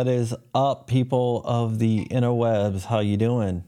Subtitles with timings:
[0.00, 2.86] What is up, people of the interwebs?
[2.86, 3.64] How you doing?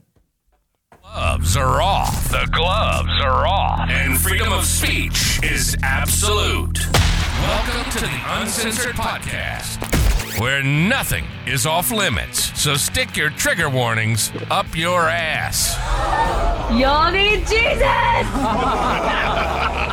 [1.03, 2.29] Gloves are off.
[2.29, 3.87] The gloves are off.
[3.87, 6.79] And freedom of speech is absolute.
[6.89, 12.59] Welcome to the Uncensored Podcast, where nothing is off limits.
[12.59, 15.77] So stick your trigger warnings up your ass.
[16.75, 17.83] Y'all need Jesus!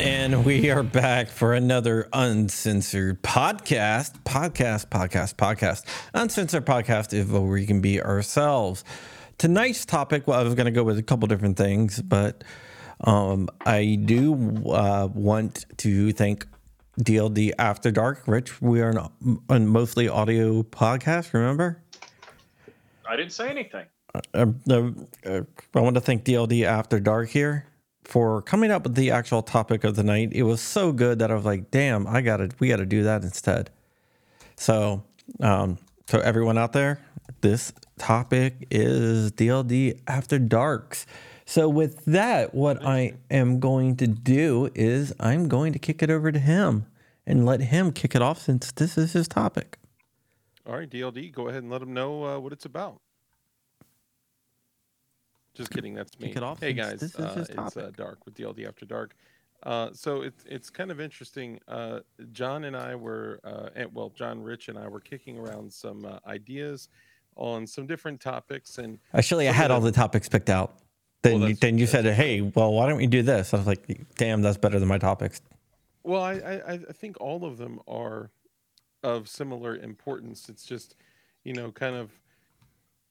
[0.00, 4.18] And we are back for another uncensored podcast.
[4.22, 5.84] Podcast, podcast, podcast.
[6.14, 8.82] Uncensored podcast is where we can be ourselves.
[9.36, 12.42] Tonight's topic, well, I was going to go with a couple different things, but
[13.02, 14.32] um, I do
[14.70, 16.46] uh, want to thank
[16.98, 18.22] DLD After Dark.
[18.26, 18.94] Rich, we are
[19.50, 21.82] an, mostly audio podcast, remember?
[23.06, 23.84] I didn't say anything.
[24.14, 25.42] Uh, uh,
[25.74, 27.66] I want to thank DLD After Dark here
[28.04, 30.30] for coming up with the actual topic of the night.
[30.32, 33.22] It was so good that I was like, damn, I gotta we gotta do that
[33.22, 33.70] instead.
[34.56, 35.04] So
[35.40, 37.00] um so everyone out there,
[37.40, 41.06] this topic is DLD after darks.
[41.44, 46.10] So with that, what I am going to do is I'm going to kick it
[46.10, 46.86] over to him
[47.26, 49.78] and let him kick it off since this is his topic.
[50.66, 53.00] All right, DLD, go ahead and let him know uh, what it's about.
[55.54, 56.28] Just kidding, that's me.
[56.28, 57.90] Kick it off hey guys, this is uh, his it's uh.
[57.96, 59.14] Dark with DLD After Dark.
[59.62, 61.60] Uh, so it's it's kind of interesting.
[61.68, 62.00] Uh,
[62.32, 66.06] John and I were, uh, and, well, John, Rich, and I were kicking around some
[66.06, 66.88] uh, ideas
[67.36, 70.78] on some different topics, and Actually, I had all the topics picked out.
[71.22, 73.66] Then, Well, you, then you said, "Hey, well, why don't we do this?" I was
[73.66, 75.42] like, "Damn, that's better than my topics."
[76.02, 78.30] Well, I, I, I think all of them are
[79.02, 80.48] of similar importance.
[80.48, 80.96] It's just,
[81.44, 82.10] you know, kind of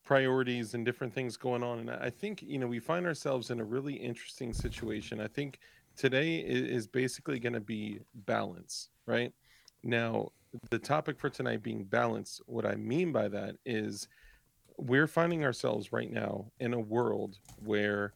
[0.10, 1.78] priorities and different things going on.
[1.78, 5.22] And I think, you know, we find ourselves in a really interesting situation.
[5.22, 5.60] I think
[5.96, 9.32] today is basically going to be balance, right?
[9.84, 10.30] Now,
[10.72, 14.08] the topic for tonight being balance, what I mean by that is
[14.80, 18.14] we're finding ourselves right now in a world where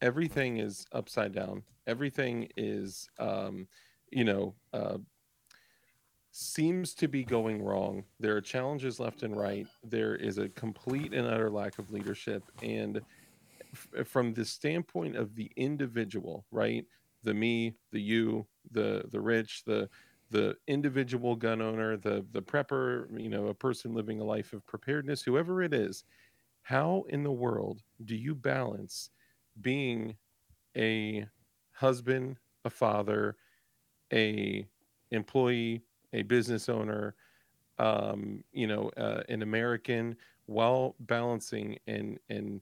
[0.00, 3.68] everything is upside down, everything is, um,
[4.10, 4.96] you know, uh,
[6.36, 8.04] seems to be going wrong.
[8.18, 9.68] There are challenges left and right.
[9.84, 12.42] There is a complete and utter lack of leadership.
[12.60, 13.00] And
[13.74, 16.86] f- from the standpoint of the individual, right?
[17.22, 19.88] The me, the you, the the rich, the
[20.30, 24.66] the individual gun owner, the the prepper, you know, a person living a life of
[24.66, 26.04] preparedness, whoever it is,
[26.62, 29.10] how in the world do you balance
[29.60, 30.16] being
[30.76, 31.26] a
[31.72, 33.36] husband, a father,
[34.12, 34.66] a
[35.10, 35.82] employee,
[36.14, 37.14] a business owner,
[37.78, 40.16] um, you know, uh, an American,
[40.46, 42.60] while balancing and and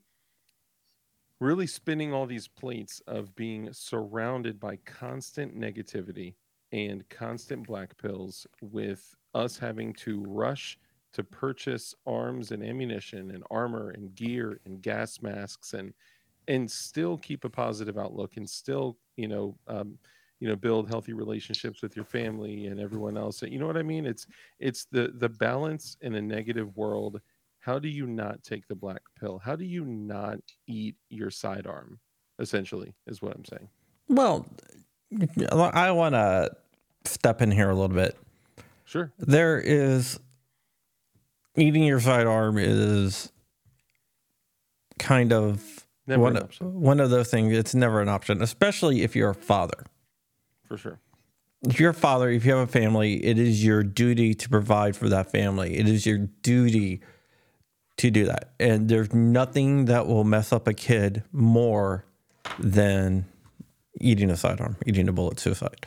[1.41, 6.35] really spinning all these plates of being surrounded by constant negativity
[6.71, 10.79] and constant black pills, with us having to rush
[11.13, 15.93] to purchase arms and ammunition and armor and gear and gas masks and
[16.49, 19.99] and still keep a positive outlook and still you know um,
[20.43, 23.43] you know build healthy relationships with your family and everyone else.
[23.43, 24.05] You know what i mean?
[24.05, 24.27] It's
[24.59, 27.21] it's the the balance in a negative world.
[27.61, 29.39] How do you not take the black pill?
[29.39, 32.01] How do you not eat your sidearm
[32.41, 33.69] essentially is what i'm saying.
[34.09, 34.45] Well,
[35.55, 36.51] I want to
[37.05, 38.17] step in here a little bit.
[38.85, 39.13] sure.
[39.19, 40.19] There is
[41.57, 43.31] eating your sidearm is
[44.99, 47.57] kind of Never one one of those things.
[47.57, 49.85] It's never an option, especially if you're a father.
[50.73, 50.99] For sure
[51.69, 54.97] If you're a father, if you have a family, it is your duty to provide
[54.97, 55.77] for that family.
[55.77, 57.01] It is your duty
[57.99, 58.53] to do that.
[58.59, 62.05] And there's nothing that will mess up a kid more
[62.59, 63.27] than
[64.01, 65.87] eating a sidearm, eating a bullet suicide.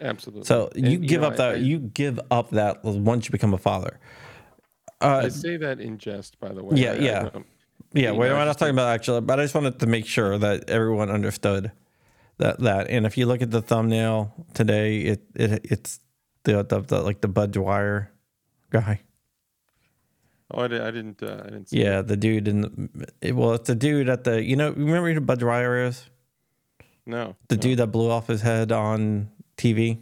[0.00, 1.54] absolutely So And, you give know, up that.
[1.54, 3.98] I, you give up that once you become a father.
[5.00, 7.22] Uh, I say that in jest by the way Yeah, I- I yeah.
[7.30, 7.46] don't-
[7.94, 10.68] Yeah, You we're not talking about actually, but I just wanted to make sure that
[10.68, 11.70] everyone understood
[12.38, 12.88] that that.
[12.88, 16.00] And if you look at the thumbnail today, it, it it's
[16.44, 18.12] the, the, the like the Budd Dwyer
[18.70, 19.00] guy.
[20.50, 23.32] oh i, did, I didn't uh, i didn't see Yeah, the dude in the, it,
[23.34, 26.04] well, it's the dude at the you know remember who Budd Dwyer is
[27.06, 27.60] no the no.
[27.62, 29.98] dude that blew off his head on TV.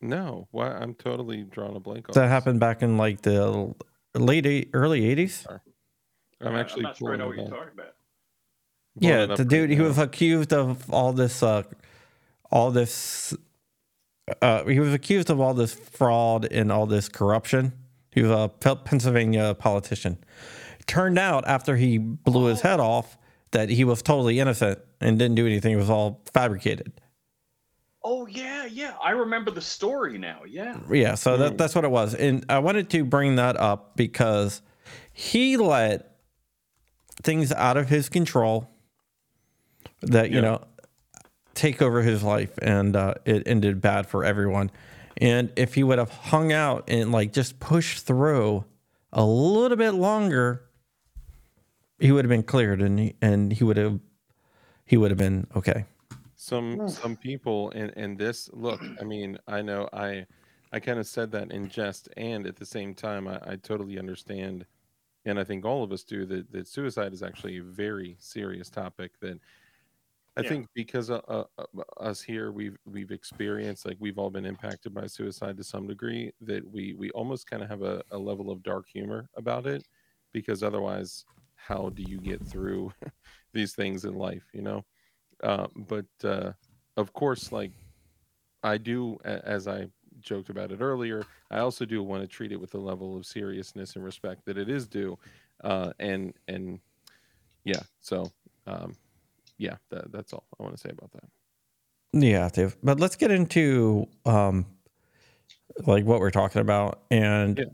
[0.00, 2.30] no why i'm totally drawing a blank on That this.
[2.30, 3.74] happened back in like the
[4.14, 5.46] late eight, early eighties.
[6.40, 7.94] i'm actually I'm not sure I know what you're talking about.
[8.98, 9.84] Yeah, the right dude he now.
[9.84, 11.62] was accused of all this uh
[12.50, 13.34] all this
[14.40, 17.72] uh he was accused of all this fraud and all this corruption.
[18.10, 20.18] He was a Pennsylvania politician.
[20.86, 23.16] Turned out after he blew his head off
[23.52, 25.72] that he was totally innocent and didn't do anything.
[25.72, 26.92] It was all fabricated.
[28.04, 28.94] Oh yeah, yeah.
[29.02, 30.40] I remember the story now.
[30.46, 30.78] Yeah.
[30.90, 32.14] Yeah, so that, that's what it was.
[32.14, 34.60] And I wanted to bring that up because
[35.12, 36.16] he let
[37.22, 38.68] things out of his control
[40.02, 40.40] that, you Yeah.
[40.42, 40.64] know,
[41.54, 44.70] take over his life and uh, it ended bad for everyone.
[45.18, 48.64] And if he would have hung out and like just pushed through
[49.12, 50.64] a little bit longer,
[51.98, 54.00] he would have been cleared and he, and he would have
[54.84, 55.84] he would have been okay.
[56.34, 60.26] some some people in and this look i mean i know i
[60.72, 63.98] i kind of said that in jest and at the same time i, I totally
[63.98, 64.66] understand
[65.24, 68.68] and i think all of us do that, that suicide is actually a very serious
[68.68, 69.38] topic that
[70.36, 70.48] i Yeah.
[70.48, 71.64] think because uh, uh, uh,
[72.00, 76.32] us here we've we've experienced like we've all been impacted by suicide to some degree
[76.40, 79.86] that we we almost kind of have a, a level of dark humor about it
[80.32, 81.24] because otherwise
[81.56, 82.92] how do you get through
[83.52, 84.84] these things in life you know
[85.42, 86.52] uh, but uh,
[86.96, 87.72] of course, like
[88.62, 89.88] I do, as I
[90.20, 93.26] joked about it earlier, I also do want to treat it with a level of
[93.26, 95.18] seriousness and respect that it is due,
[95.64, 96.80] uh, and and
[97.64, 98.32] yeah, so
[98.66, 98.96] um,
[99.62, 101.24] yeah, that, that's all I want to say about that.
[102.12, 102.76] Yeah, Dave.
[102.82, 104.66] But let's get into um
[105.86, 107.64] like what we're talking about and Yeah.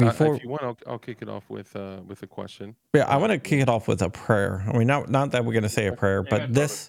[0.00, 2.76] Uh, if you want, I'll, I'll kick it off with uh, with a question.
[2.94, 4.64] yeah, I want to kick it off with a prayer.
[4.66, 6.88] I mean, not not that we're going to say a prayer, but this,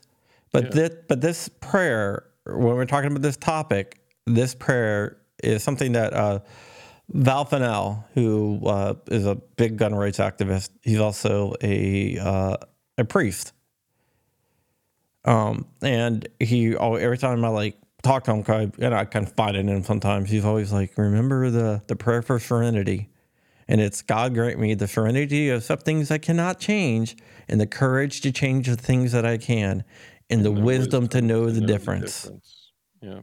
[0.53, 0.69] but Yeah.
[0.69, 6.13] this, but this prayer when we're talking about this topic, this prayer is something that
[6.13, 6.39] uh,
[7.09, 12.57] Val Fennell, who uh, is a big gun rights activist, he's also a uh,
[12.97, 13.53] a priest.
[15.25, 19.69] Um, and he every time I like talk to him, I- and I confide in
[19.69, 20.29] him sometimes.
[20.29, 23.09] He's always like, "Remember the the prayer for serenity."
[23.67, 27.15] And it's God grant me the serenity of some things I cannot change,
[27.47, 29.85] and the courage to change the things that I can,
[30.29, 32.23] and the, And the wisdom, to know the know difference.
[32.23, 32.71] difference.
[33.01, 33.21] Yeah.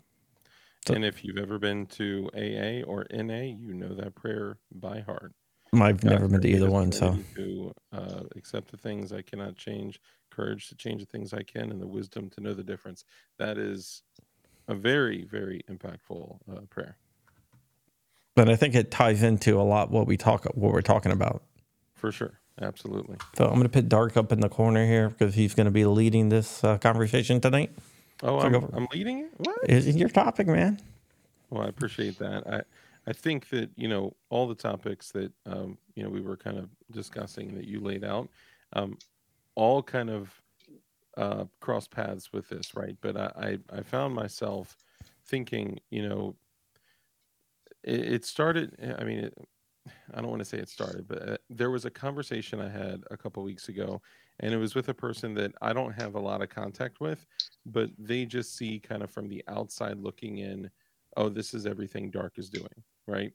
[0.86, 5.00] So- and if you've ever been to AA or NA, you know that prayer by
[5.00, 5.34] heart.
[5.74, 10.00] I've never been to either one, so To uh, accept the things I cannot change,
[10.30, 13.04] courage to change the things I can, and the wisdom to know the difference.
[13.38, 14.02] That is
[14.68, 16.96] a very, very impactful uh, prayer
[18.34, 21.42] but I think it ties into a lot what we talk what we're talking about.
[21.94, 22.40] for sure.
[22.62, 23.16] Absolutely.
[23.36, 25.70] So I'm going to put Dark up in the corner here because he's going to
[25.70, 27.70] be leading this uh, conversation tonight.
[28.22, 29.30] Oh, So I'm, go- I'm leading it.
[29.38, 29.58] What?
[29.68, 30.78] Is your topic, man?
[31.50, 32.46] Well, I appreciate that.
[32.46, 32.62] I
[33.06, 36.58] I think that you know all the topics that um, you know we were kind
[36.58, 38.28] of discussing that you laid out,
[38.74, 38.96] um,
[39.60, 40.42] all kind of
[41.18, 42.96] uh, cross paths with this, right?
[43.02, 44.74] But I I, I found myself
[45.26, 46.34] thinking, you know,
[47.84, 48.74] it, it started.
[48.98, 49.34] I mean, it,
[50.14, 53.04] I don't want to say it started, but uh, there was a conversation I had
[53.10, 54.00] a couple weeks ago,
[54.40, 57.26] and it was with a person that I don't have a lot of contact with,
[57.66, 60.70] but they just see kind of from the outside looking in,
[61.18, 63.32] oh, this is everything Dark is doing, right?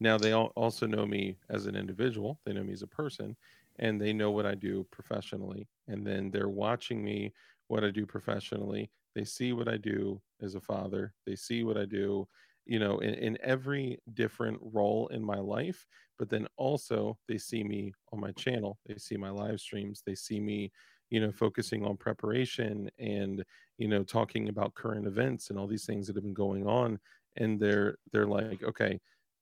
[0.00, 3.36] Now they all also know me as an individual, they know me as a person,
[3.80, 7.32] and they know what I do professionally, and then they're watching me
[7.66, 8.90] what I do professionally.
[9.14, 11.12] They see what I do as a father.
[11.26, 12.28] They see what I do
[12.66, 15.86] you know in, in every different role in my life
[16.18, 20.14] but then also they see me on my channel they see my live streams they
[20.14, 20.70] see me
[21.10, 23.44] you know focusing on preparation and
[23.78, 26.98] you know talking about current events and all these things that have been going on
[27.36, 28.98] and they're they're like okay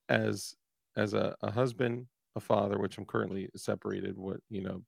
[0.09, 0.55] as
[0.97, 2.07] as a, a husband
[2.39, 4.83] a father which i'm currently separated what you know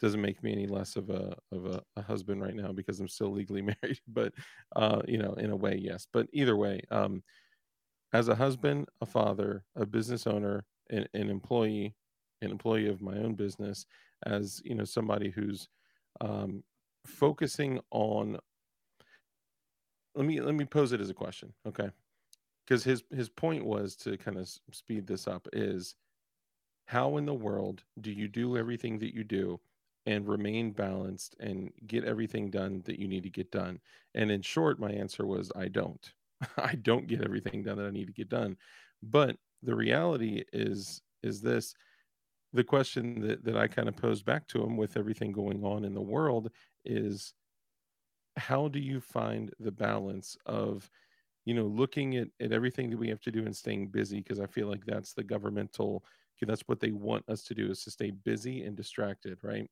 [0.00, 3.08] doesn't make me any less of a of a, a husband right now because i'm
[3.08, 4.32] still legally married but
[4.76, 7.22] uh you know in a way yes but either way um
[8.12, 11.94] as a husband, a father, a business owner, an, an employee,
[12.40, 13.84] an employee of my own business,
[14.24, 15.68] as you know, somebody who's
[16.20, 16.62] um,
[17.06, 18.38] focusing on.
[20.14, 21.90] Let me let me pose it as a question, okay?
[22.66, 25.94] Because his his point was to kind of speed this up is
[26.88, 29.60] how in the world do you do everything that you do
[30.06, 33.78] and remain balanced and get everything done that you need to get done?
[34.14, 36.10] And in short, my answer was I don't.
[36.56, 38.56] I don't get everything done that I need to get done.
[39.02, 41.74] But the reality is is this
[42.54, 45.84] the question that, that I kind of posed back to him with everything going on
[45.84, 46.50] in the world
[46.86, 47.34] is
[48.38, 50.90] how do you find the balance of
[51.44, 54.40] you know looking at, at everything that we have to do and staying busy because
[54.40, 56.02] I feel like that's the governmental
[56.46, 59.70] that's what they want us to do is to stay busy and distracted, right?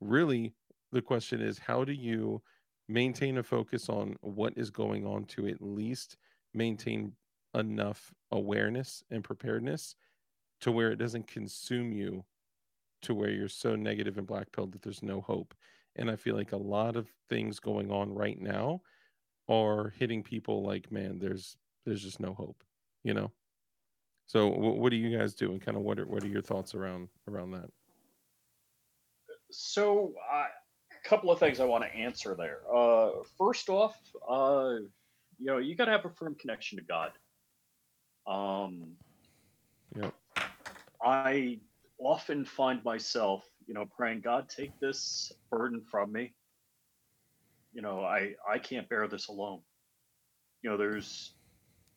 [0.00, 0.52] Really
[0.92, 2.42] the question is how do you
[2.88, 6.16] maintain a focus on what is going on to at least
[6.52, 7.12] maintain
[7.54, 9.94] enough awareness and preparedness
[10.60, 12.24] to where it doesn't consume you
[13.02, 15.54] to where you're so negative and black pilled that there's no hope.
[15.96, 18.82] And I feel like a lot of things going on right now
[19.48, 22.62] are hitting people like, man, there's there's just no hope,
[23.02, 23.32] you know.
[24.26, 26.42] So wh- what do you guys do, and kind of what are what are your
[26.42, 27.70] thoughts around around that?
[29.50, 30.46] So, uh,
[31.04, 32.60] a couple of things I want to answer there.
[32.74, 33.96] Uh, first off,
[34.28, 34.76] uh,
[35.38, 37.12] you know, you got to have a firm connection to God.
[38.26, 38.96] Um,
[39.94, 40.14] Yep.
[41.04, 41.58] I
[41.98, 46.32] often find myself, you know, praying, God, take this burden from me.
[47.74, 49.60] You know, I I can't bear this alone.
[50.62, 51.34] You know, there's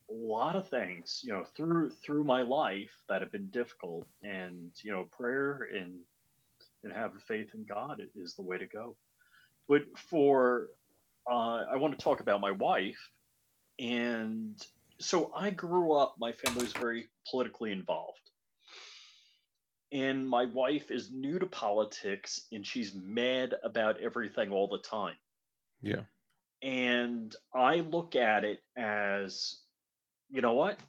[0.09, 4.71] a lot of things, you know, through through my life that have been difficult, and
[4.83, 5.99] you know, prayer and
[6.83, 8.95] and having faith in God is the way to go.
[9.67, 10.67] But for
[11.29, 13.09] uh, I want to talk about my wife,
[13.79, 14.55] and
[14.99, 16.15] so I grew up.
[16.19, 18.25] My family was very politically involved
[19.95, 25.15] and my wife is new to politics and she's mad about everything all the time.
[25.81, 26.01] Yeah.
[26.61, 29.57] And I look at it as,
[30.29, 30.79] you know what?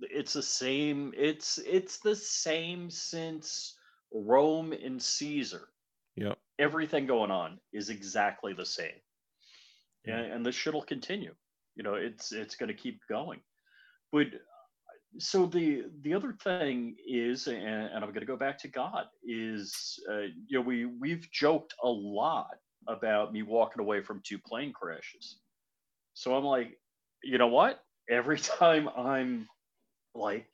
[0.00, 1.12] It's the same.
[1.16, 3.76] It's it's the same since
[4.12, 5.68] Rome and Caesar.
[6.16, 6.38] Yep.
[6.58, 9.00] Everything going on is exactly the same,
[10.06, 11.34] and, and this shit will continue.
[11.76, 13.40] You know, it's it's going to keep going.
[14.12, 14.28] But
[15.18, 19.06] so the the other thing is and, and i'm going to go back to god
[19.24, 22.56] is uh, you know we we've joked a lot
[22.88, 25.38] about me walking away from two plane crashes
[26.14, 26.78] so i'm like
[27.24, 29.48] you know what every time i'm
[30.14, 30.46] like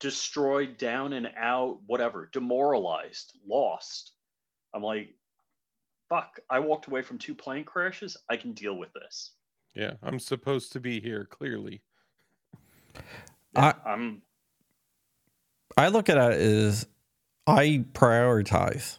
[0.00, 4.12] destroyed down and out whatever demoralized lost
[4.74, 5.08] i'm like
[6.08, 9.32] fuck i walked away from two plane crashes i can deal with this
[9.74, 9.94] Yeah.
[10.02, 11.82] I'm supposed to be here clearly.
[13.56, 14.22] I i'm
[15.76, 16.86] I look at it as
[17.46, 18.98] I prioritize.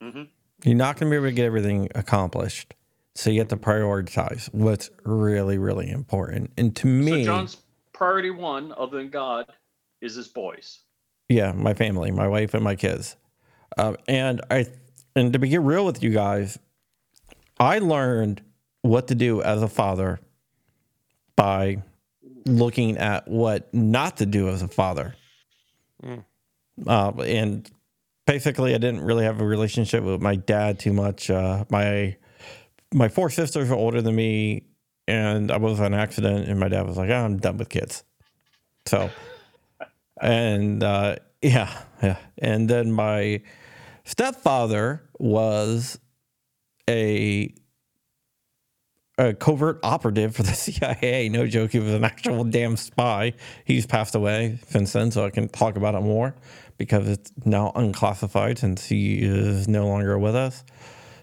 [0.00, 0.28] mhm.
[0.64, 2.74] You're not going to be able to get everything accomplished,
[3.14, 6.50] so you have to prioritize what's really, really important.
[6.56, 7.56] And to me, so john's
[7.92, 9.46] priority one other than god
[10.00, 10.80] is his boys
[11.32, 13.16] yeah, my family, my wife, and my kids.
[13.78, 14.66] Um, and I,
[15.16, 16.58] and to be real with you guys,
[17.58, 18.42] I learned
[18.82, 20.20] what to do as a father
[21.36, 21.82] by
[22.44, 25.14] looking at what not to do as a father.
[26.02, 26.24] Mm.
[26.86, 27.70] Uh, and
[28.26, 31.30] basically, I didn't really have a relationship with my dad too much.
[31.30, 32.16] Uh, my
[32.92, 34.66] my four sisters are older than me,
[35.06, 37.68] and I was on an accident, and my dad was like, oh, "I'm done with
[37.68, 38.04] kids."
[38.86, 39.10] So,
[40.20, 41.70] and uh, yeah,
[42.02, 43.42] yeah, and then my
[44.04, 45.98] stepfather was
[46.88, 47.54] a
[49.18, 51.28] a covert operative for the CIA.
[51.28, 53.34] No joke, he was an actual damn spy.
[53.64, 56.34] He's passed away since then, so I can talk about it more
[56.78, 60.64] because it's now unclassified since he is no longer with us.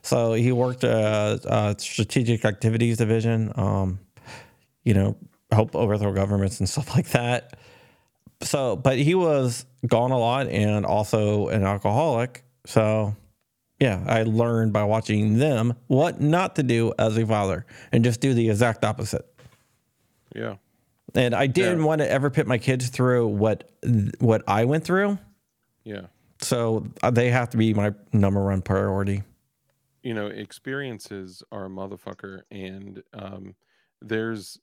[0.02, 4.00] So he worked at uh, Strategic Activities Division, um,
[4.84, 5.16] you know,
[5.52, 7.58] help overthrow governments and stuff like that.
[8.42, 12.44] So, but he was gone a lot and also an alcoholic.
[12.66, 13.16] So,
[13.80, 18.22] yeah, I learned by watching them what not to do as a father and just
[18.22, 19.26] do the exact opposite.
[20.34, 20.56] Yeah.
[21.16, 21.86] And I didn't Yeah.
[21.86, 23.70] want to ever put my kids through what
[24.20, 25.18] what I went through.
[25.84, 26.04] Yeah.
[26.42, 29.24] So uh, they have to be my number one priority.
[30.04, 33.56] You know experiences are a motherfucker and um
[34.02, 34.60] there's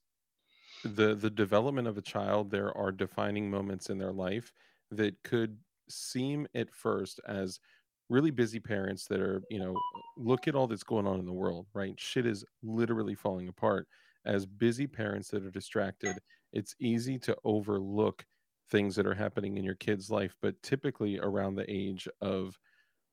[0.85, 4.53] the the development of a child there are defining moments in their life
[4.91, 5.57] that could
[5.89, 7.61] seem at first as
[8.09, 9.75] really busy parents that are you know
[10.17, 11.99] look at all that's going on in the world right?
[11.99, 13.87] Shit is literally falling apart.
[14.25, 16.17] As busy parents that are distracted
[16.53, 18.25] it's easy to overlook
[18.71, 22.59] things that are happening in your kid's life but typically around the age of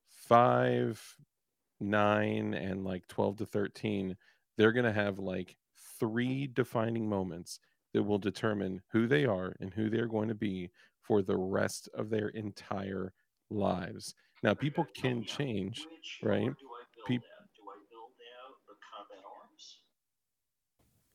[0.10, 1.02] five
[1.84, 4.16] nine and like 12 to 13,
[4.58, 5.56] they're going to have like
[6.00, 7.60] three defining moments
[7.94, 10.70] that will determine who they are and who they're going to be
[11.02, 13.14] for the rest of their entire
[13.50, 14.16] lives.
[14.42, 15.86] Now, people can change,
[16.22, 16.52] right?
[17.08, 17.22] Peop-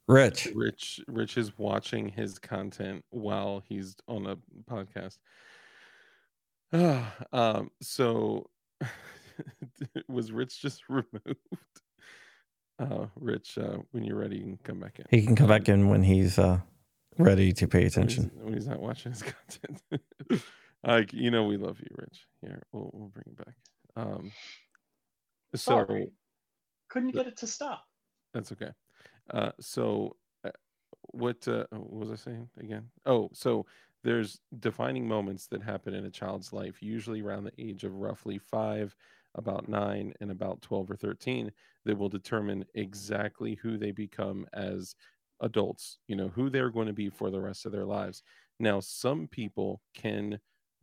[0.06, 4.36] Rich, Rich Rich is watching his content while he's on a
[4.70, 5.18] podcast.
[7.32, 8.48] um, so
[10.08, 11.36] was Rich just removed?
[12.78, 15.06] Uh, Rich, uh, when you're ready, you can come back in.
[15.10, 16.60] he can come back in when he's uh,
[17.18, 18.30] ready to pay when he's, attention.
[18.34, 20.42] when he's not watching his content.
[20.84, 22.26] like you know, we love you, Rich.
[22.40, 23.54] Here, we'll we'll bring it back.
[23.96, 24.32] Um,
[25.54, 26.10] so Sorry.
[26.88, 27.84] couldn't get it to stop
[28.34, 28.70] that's okay.
[29.32, 30.50] Uh, so uh,
[31.12, 32.88] what uh, what was I saying again?
[33.06, 33.66] Oh, so
[34.04, 38.38] there's defining moments that happen in a child's life, usually around the age of roughly
[38.38, 38.94] five
[39.38, 41.50] about nine, and about 12 or 13
[41.84, 44.94] that will determine exactly who they become as
[45.40, 48.22] adults, you know, who they're going to be for the rest of their lives.
[48.58, 50.40] Now, some people can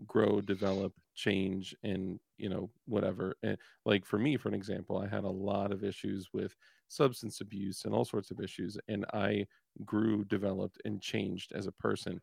[0.07, 3.35] grow, develop, change, and, you know, whatever.
[3.43, 6.55] And like for me, for an example, I had a lot of issues with
[6.87, 9.45] substance abuse and all sorts of issues, and I
[9.85, 12.21] grew, developed, and changed as a person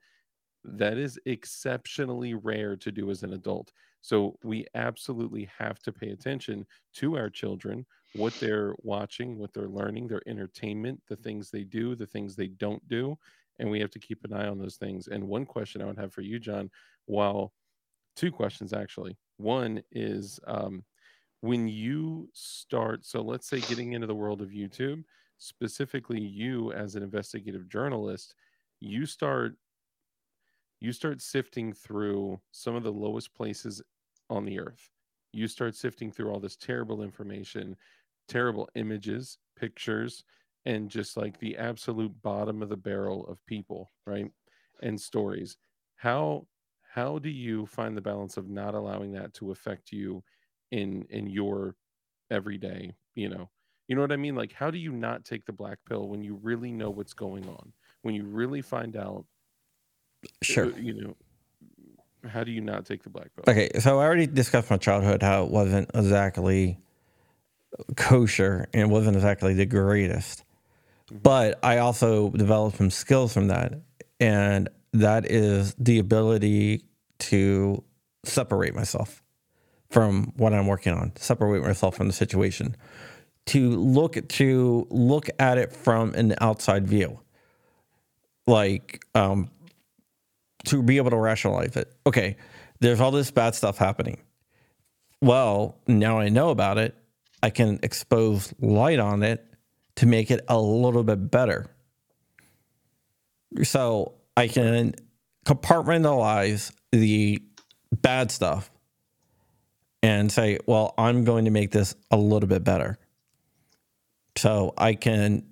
[0.64, 3.72] that is exceptionally rare to do as an adult.
[4.00, 9.68] So we absolutely have to pay attention to our children, what they're watching, what they're
[9.68, 13.16] learning, their entertainment, the things they do, the things they don't do.
[13.58, 15.08] And we have to keep an eye on those things.
[15.08, 16.70] And one question I would have for you, John,
[17.06, 17.52] while
[18.16, 19.16] two questions actually.
[19.36, 20.84] One is um,
[21.40, 25.04] when you start, so let's say getting into the world of YouTube,
[25.38, 28.34] specifically you as an investigative journalist,
[28.80, 29.56] you start
[30.82, 33.82] you start sifting through some of the lowest places
[34.28, 34.90] on the earth.
[35.32, 37.76] You start sifting through all this terrible information,
[38.28, 40.24] terrible images, pictures,
[40.64, 44.30] and just like the absolute bottom of the barrel of people, right?
[44.82, 45.56] And stories.
[45.96, 46.48] How
[46.82, 50.24] how do you find the balance of not allowing that to affect you
[50.72, 51.76] in in your
[52.30, 53.50] everyday, you know?
[53.88, 54.34] You know what I mean?
[54.34, 57.48] Like how do you not take the black pill when you really know what's going
[57.48, 57.72] on?
[58.02, 59.26] When you really find out
[60.42, 60.66] Sure.
[60.66, 61.16] uh, you know
[62.28, 63.48] how do you not take the black belt?
[63.48, 66.78] Okay, so I already discussed my childhood, how it wasn't exactly
[67.96, 70.44] kosher and it wasn't exactly the greatest.
[71.10, 73.74] But I also developed some skills from that.
[74.20, 76.84] And that is the ability
[77.18, 77.82] to
[78.24, 79.22] separate myself
[79.90, 82.76] from what I'm working on, separate myself from the situation,
[83.46, 87.20] to look at, to look at it from an outside view.
[88.46, 89.50] Like um,
[90.64, 91.92] to be able to rationalize it.
[92.06, 92.36] Okay,
[92.80, 94.18] there's all this bad stuff happening.
[95.20, 96.96] Well, now I know about it.
[97.42, 99.44] I can expose light on it
[99.96, 101.66] to make it a little bit better.
[103.62, 104.94] So I can
[105.44, 107.42] compartmentalize the
[107.90, 108.70] bad stuff
[110.02, 112.98] and say, well, I'm going to make this a little bit better.
[114.36, 115.44] So I can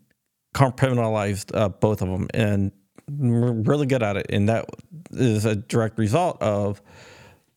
[0.54, 2.72] compartmentalize uh, both of them and
[3.18, 4.26] really good at it.
[4.30, 4.66] And that
[5.10, 6.80] is a direct result of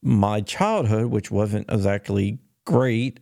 [0.02, 3.20] my childhood, which wasn't exactly great,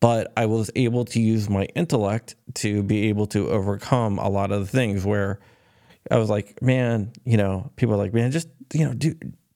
[0.00, 4.52] but I was able to use my intellect to be able to overcome a lot
[4.52, 5.40] of the things where
[6.10, 9.14] I was like, man, you know, people are like, man, just, you know, do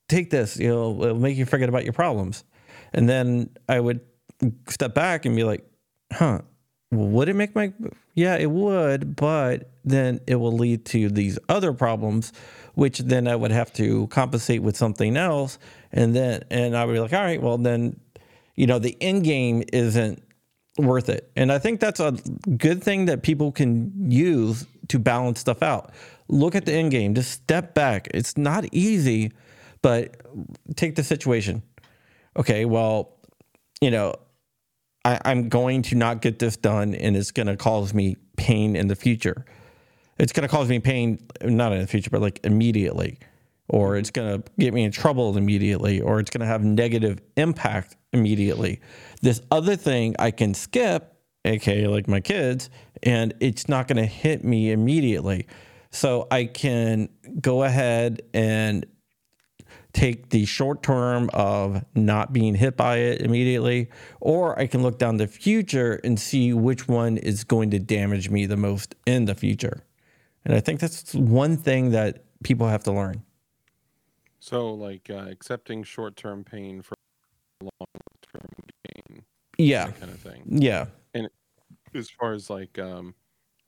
[0.08, 2.44] take this, you know, it'll make you forget about your problems.
[2.92, 4.00] And then I would
[4.68, 5.68] step back and be like,
[6.12, 6.40] huh,
[6.90, 7.72] would it make my
[8.18, 12.32] yeah it would but then it will lead to these other problems
[12.74, 15.58] which then i would have to compensate with something else.
[15.92, 17.98] And then and i would be like all right well then
[18.56, 20.22] you know the end game isn't
[20.78, 21.30] worth it.
[21.36, 22.12] And i think that's a
[22.56, 25.92] good thing that people can use to balance stuff out.
[26.28, 28.08] Look at the end game just step back.
[28.12, 29.32] It's not easy
[29.80, 30.16] but
[30.74, 31.62] take the situation.
[32.36, 33.16] Okay well
[33.80, 34.16] you know
[35.08, 38.76] I, I'm going to not get this done and it's going to cause me pain
[38.76, 39.46] in the future.
[40.18, 43.18] It's going to cause me pain, not in the future, but like immediately,
[43.68, 47.20] or it's going to get me in trouble immediately, or it's going to have negative
[47.36, 48.82] impact immediately.
[49.22, 52.68] This other thing I can skip, aka like my kids,
[53.02, 55.46] and it's not going to hit me immediately.
[55.90, 57.08] So I can
[57.40, 58.84] go ahead and
[59.98, 63.88] take the short term of not being hit by it immediately,
[64.20, 68.30] or I can look down the future and see which one is going to damage
[68.30, 69.82] me the most in the future.
[70.44, 73.24] And I think that's one thing that people have to learn.
[74.38, 76.94] So, like uh, accepting short-term pain for
[77.60, 78.48] long-term
[78.94, 79.24] gain,
[79.58, 79.90] Yeah.
[79.90, 80.44] kind of thing.
[80.46, 80.86] Yeah.
[81.12, 81.28] And
[81.92, 83.16] as far as like um,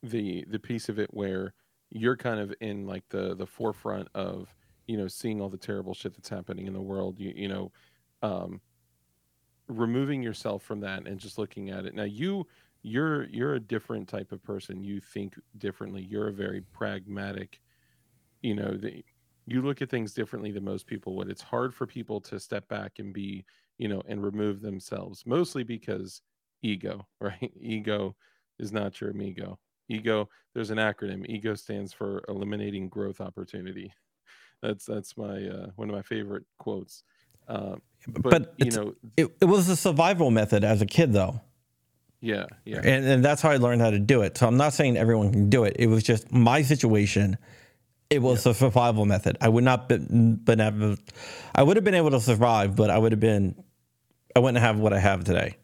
[0.01, 1.53] the the piece of it where
[1.89, 4.47] you're kind of in like the the forefront of
[4.91, 7.17] you know seeing all the terrible shit that's happening in the world.
[7.17, 7.71] You you know,
[8.21, 8.59] um,
[9.69, 11.95] removing yourself from that and just looking at it.
[11.95, 12.45] Now you
[12.83, 14.83] you're you're a different type of person.
[14.83, 16.01] You think differently.
[16.03, 17.61] You're a very pragmatic.
[18.41, 19.01] You know, the,
[19.45, 21.29] you look at things differently than most people would.
[21.29, 23.45] It's hard for people to step back and be,
[23.77, 26.21] you know, and remove themselves, mostly because
[26.63, 27.51] ego, right?
[27.61, 28.17] Ego
[28.59, 29.57] is not your amigo.
[29.87, 31.25] Ego, there's an acronym.
[31.27, 33.93] Ego stands for eliminating growth opportunity.
[34.61, 37.03] That's that's my uh, one of my favorite quotes.
[37.47, 41.41] Um, but, But you know, It, it was a survival method as a kid, though.
[42.21, 44.37] yeah, yeah, And, and that's how I learned how to do it.
[44.37, 45.75] So I'm not saying everyone can do it.
[45.77, 47.37] It was just my situation.
[48.09, 49.37] It was a survival method.
[49.41, 50.97] I would not been, been able,
[51.55, 53.55] I would have been able to survive, but I would have been,
[54.35, 55.57] I wouldn't have what I have today.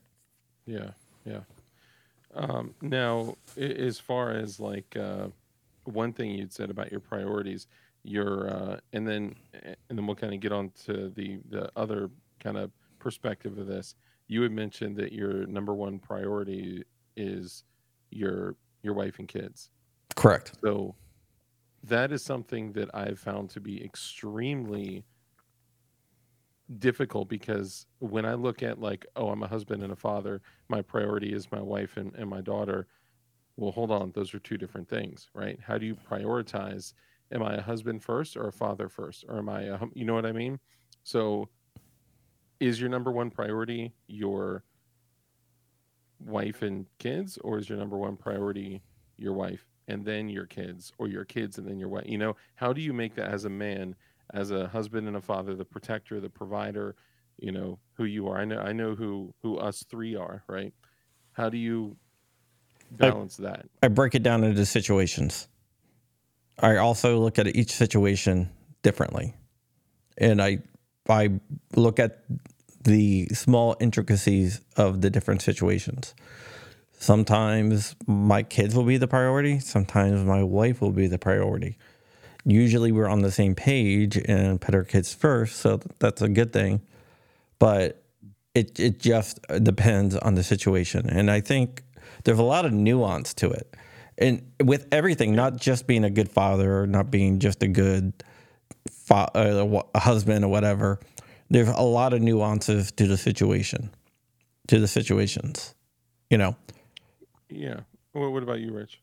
[0.66, 0.92] Yeah,
[1.26, 1.42] yeah.
[2.36, 5.28] Um, now, as far as like uh,
[5.86, 7.68] one thing you'd said about your priorities,
[8.08, 12.10] your uh, and then and then we'll kind of get on to the the other
[12.40, 13.96] kind of perspective of this.
[14.28, 16.84] You had mentioned that your number one priority
[17.16, 17.64] is
[18.12, 19.70] your your wife and kids.
[20.16, 20.54] Correct.
[20.64, 20.96] So
[21.84, 25.04] that is something that I've found to be extremely
[26.80, 30.82] difficult because when I look at like, oh, I'm a husband and a father, my
[30.82, 32.88] priority is my wife and, and my daughter.
[33.56, 35.60] Well, hold on, those are two different things, right?
[35.66, 36.94] How do you prioritize?
[37.32, 39.26] Am I a husband first or a father first?
[39.28, 40.60] Or am I a you know what I mean?
[41.04, 41.50] So
[42.60, 44.64] is your number one priority your
[46.20, 48.82] wife and kids, or is your number one priority
[49.18, 52.06] your wife and then your kids, or your kids and then your wife?
[52.08, 53.96] You know, how do you make that as a man,
[54.34, 56.96] as a husband and a father, the protector, the provider?
[57.38, 58.40] You know who you are.
[58.40, 58.60] I know.
[58.60, 60.44] I know who who us three are.
[60.48, 60.74] Right?
[61.34, 61.98] How do you
[62.92, 63.68] balance that?
[63.84, 65.48] I break it down into situations.
[66.60, 68.50] I also look at each situation
[68.82, 69.36] differently.
[70.18, 70.60] And I
[71.10, 71.40] I
[71.76, 72.24] look at
[72.84, 76.16] the small intricacies of the different situations.
[77.00, 81.78] Sometimes my kids will be the priority, sometimes my wife will be the priority.
[82.44, 86.54] Usually we're on the same page and put our kids first, so that's a good
[86.54, 86.82] thing.
[87.60, 88.04] But
[88.56, 91.10] it it just depends on the situation.
[91.10, 91.84] And I think
[92.24, 93.76] there's a lot of nuance to it.
[94.18, 98.14] And with everything, not just being a good father or not being just a good
[98.90, 101.00] fa- uh, a husband or whatever,
[101.50, 103.92] there's a lot of nuances to the situation,
[104.68, 105.76] to the situations,
[106.30, 106.56] you know.
[107.50, 107.82] Yeah.
[108.14, 109.02] What, what about you, Rich?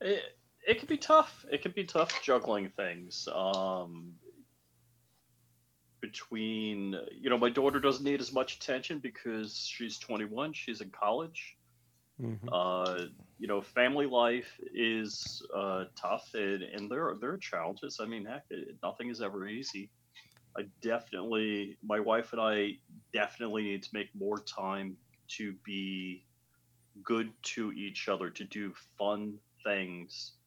[0.00, 0.22] It,
[0.66, 1.44] it can be tough.
[1.50, 3.28] It can be tough juggling things.
[3.34, 4.14] Um,
[6.00, 10.90] between, you know, my daughter doesn't need as much attention because she's 21, she's in
[10.90, 11.56] college.
[12.18, 12.52] Mhm.
[12.52, 13.06] Uh,
[13.38, 17.98] you know, family life is uh, tough, and, and there are there are challenges.
[18.00, 19.92] I mean, heck, it, nothing is ever easy.
[20.58, 22.72] I definitely, my wife and I
[23.14, 24.98] definitely need to make more time
[25.38, 26.26] to be
[27.02, 30.38] good to each other, to do fun things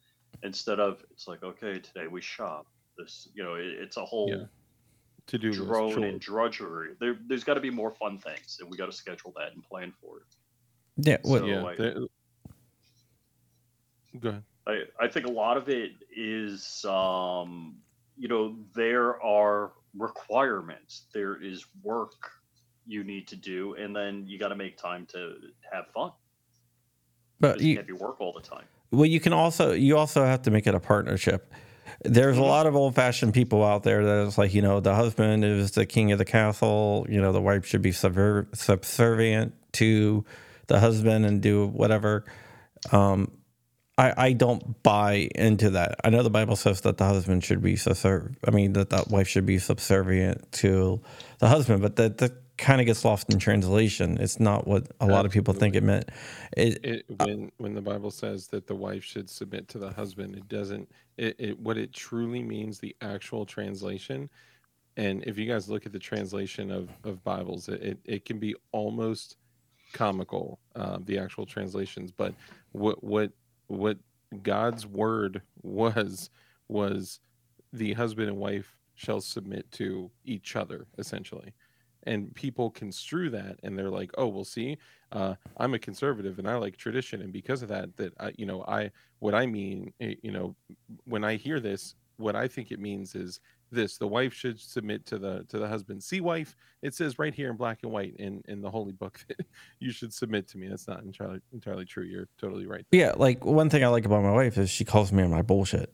[0.43, 2.67] instead of it's like, okay, today we shop.
[2.97, 4.47] This, you know, it, it's a whole Yeah.
[5.27, 6.95] To do drone and drudgery.
[6.99, 9.63] There, there's got to be more fun things, and we got to schedule that and
[9.63, 10.27] plan for it.
[11.01, 11.17] Yeah.
[11.23, 11.61] What, So- yeah.
[11.61, 11.95] like- there-
[14.19, 14.43] Go ahead.
[14.67, 17.77] I, I think a lot of it is, um,
[18.17, 21.03] you know, there are requirements.
[21.13, 22.13] There is work
[22.85, 25.35] you need to do, and then you got to make time to
[25.71, 26.11] have fun.
[27.39, 28.65] but you you, can't be work all the time.
[28.91, 31.53] well, you can also you also have to make it a partnership.
[32.03, 34.95] There's a lot of old fashioned people out there that is like, you know, the
[34.95, 37.05] husband is the king of the castle.
[37.09, 40.23] You know, the wife should be subver- subservient to
[40.69, 42.23] the husband and do whatever.
[42.91, 43.31] Um,
[43.97, 45.99] I, I don't buy into that.
[46.05, 48.37] I know the Bible says that the husband should be subservient.
[48.47, 51.01] I mean, that the wife should be subservient to
[51.39, 54.17] the husband, but that, that kind of gets lost in translation.
[54.21, 56.09] It's not what a lot of people think it meant.
[56.55, 60.35] It, it, when when the Bible says that the wife should submit to the husband,
[60.35, 60.89] it doesn't.
[61.17, 64.29] It, it what it truly means, the actual translation.
[64.95, 68.39] And if you guys look at the translation of of Bibles, it it, it can
[68.39, 69.37] be almost
[69.93, 72.11] comical, uh, the actual translations.
[72.11, 72.33] But
[72.71, 73.31] what what
[73.67, 73.97] what
[74.43, 76.29] God's word was
[76.67, 77.19] was
[77.73, 81.53] the husband and wife shall submit to each other, essentially.
[82.03, 84.77] And people construe that, and they're like, "Oh, well, see,
[85.11, 88.45] uh, I'm a conservative and I like tradition, and because of that, that I, you
[88.45, 90.55] know, I what I mean, eh, you know,
[91.05, 93.39] when I hear this, what I think it means is
[93.71, 96.03] this: the wife should submit to the to the husband.
[96.03, 99.23] See, wife, it says right here in black and white in in the holy book
[99.27, 99.45] that
[99.79, 100.67] you should submit to me.
[100.67, 102.03] That's not entirely entirely true.
[102.03, 102.85] You're totally right.
[102.91, 105.41] Yeah, like one thing I like about my wife is she calls me on my
[105.41, 105.93] bullshit.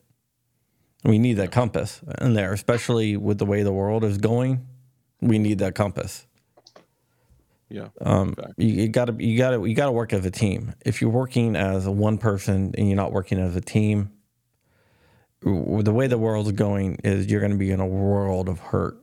[1.03, 4.65] We need that compass in there, especially with the way the world is going.
[5.21, 6.25] We need that compass.
[7.69, 10.73] Yeah, Um, you, you gotta, you gotta, you gotta work as a team.
[10.85, 14.11] If you're working as one person and you're not working as a team,
[15.41, 18.97] the way the world's going is you're going to be in a world of hurt.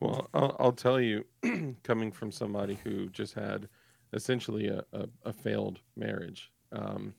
[0.00, 1.24] Well, I'll, I'll tell you,
[1.82, 3.68] coming from somebody who just had
[4.12, 7.14] essentially a, a, a failed marriage, um,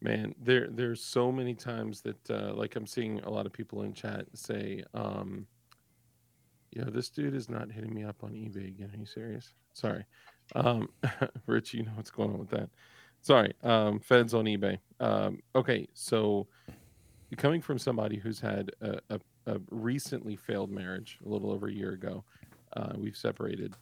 [0.00, 3.82] man, there there's so many times that uh, like I'm seeing a lot of people
[3.82, 5.46] in chat say, um,
[6.70, 8.90] you know, this dude is not hitting me up on eBay again.
[8.94, 9.54] Are you serious?
[9.72, 10.04] Sorry,
[10.54, 10.90] um,
[11.46, 12.68] Rich, you know what's going on with that.
[13.22, 14.78] Sorry, um, feds on eBay.
[15.00, 16.46] Um, okay, so
[17.36, 21.72] coming from somebody who's had a, a a recently failed marriage a little over a
[21.72, 22.22] year ago.
[22.76, 23.74] Uh, we've separated.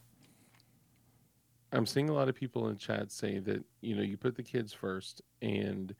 [1.73, 4.43] I'm seeing a lot of people in chat say that you know you put the
[4.43, 5.93] kids first, and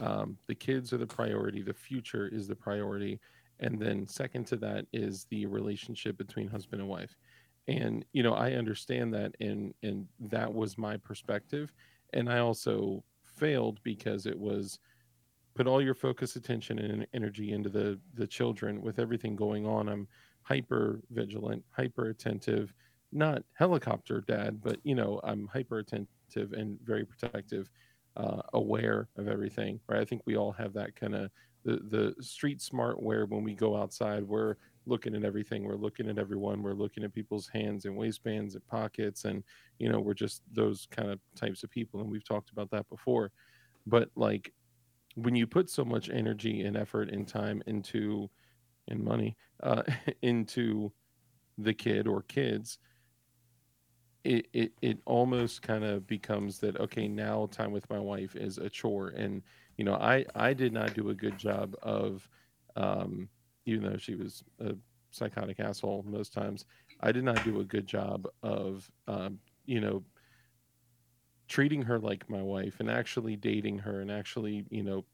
[0.00, 1.62] um, the kids are the priority.
[1.62, 3.20] The future is the priority,
[3.60, 7.16] and then second to that is the relationship between husband and wife.
[7.68, 11.72] And you know I understand that, and and that was my perspective,
[12.12, 14.80] and I also failed because it was
[15.54, 19.88] put all your focus, attention, and energy into the the children with everything going on.
[19.88, 20.08] I'm
[20.42, 22.74] hyper vigilant, hyper attentive
[23.12, 27.70] not helicopter dad, but you know, I'm hyper attentive and very protective,
[28.16, 29.80] uh, aware of everything.
[29.86, 30.00] Right.
[30.00, 31.30] I think we all have that kind of
[31.64, 36.08] the the street smart where when we go outside, we're looking at everything, we're looking
[36.08, 39.44] at everyone, we're looking at people's hands and waistbands and pockets, and
[39.78, 42.00] you know, we're just those kind of types of people.
[42.00, 43.30] And we've talked about that before.
[43.86, 44.52] But like
[45.16, 48.30] when you put so much energy and effort and time into
[48.88, 49.82] and money uh,
[50.22, 50.92] into
[51.58, 52.78] the kid or kids
[54.24, 58.58] it it, it almost kind of becomes that okay now time with my wife is
[58.58, 59.08] a chore.
[59.08, 59.42] And
[59.76, 62.28] you know i i did not do a good job of
[62.76, 63.28] um
[63.64, 64.74] even though she was a
[65.10, 66.64] psychotic asshole most times
[67.00, 70.02] i did not do a good job of um you know
[71.52, 75.04] treating her like my wife and actually dating her and actually you know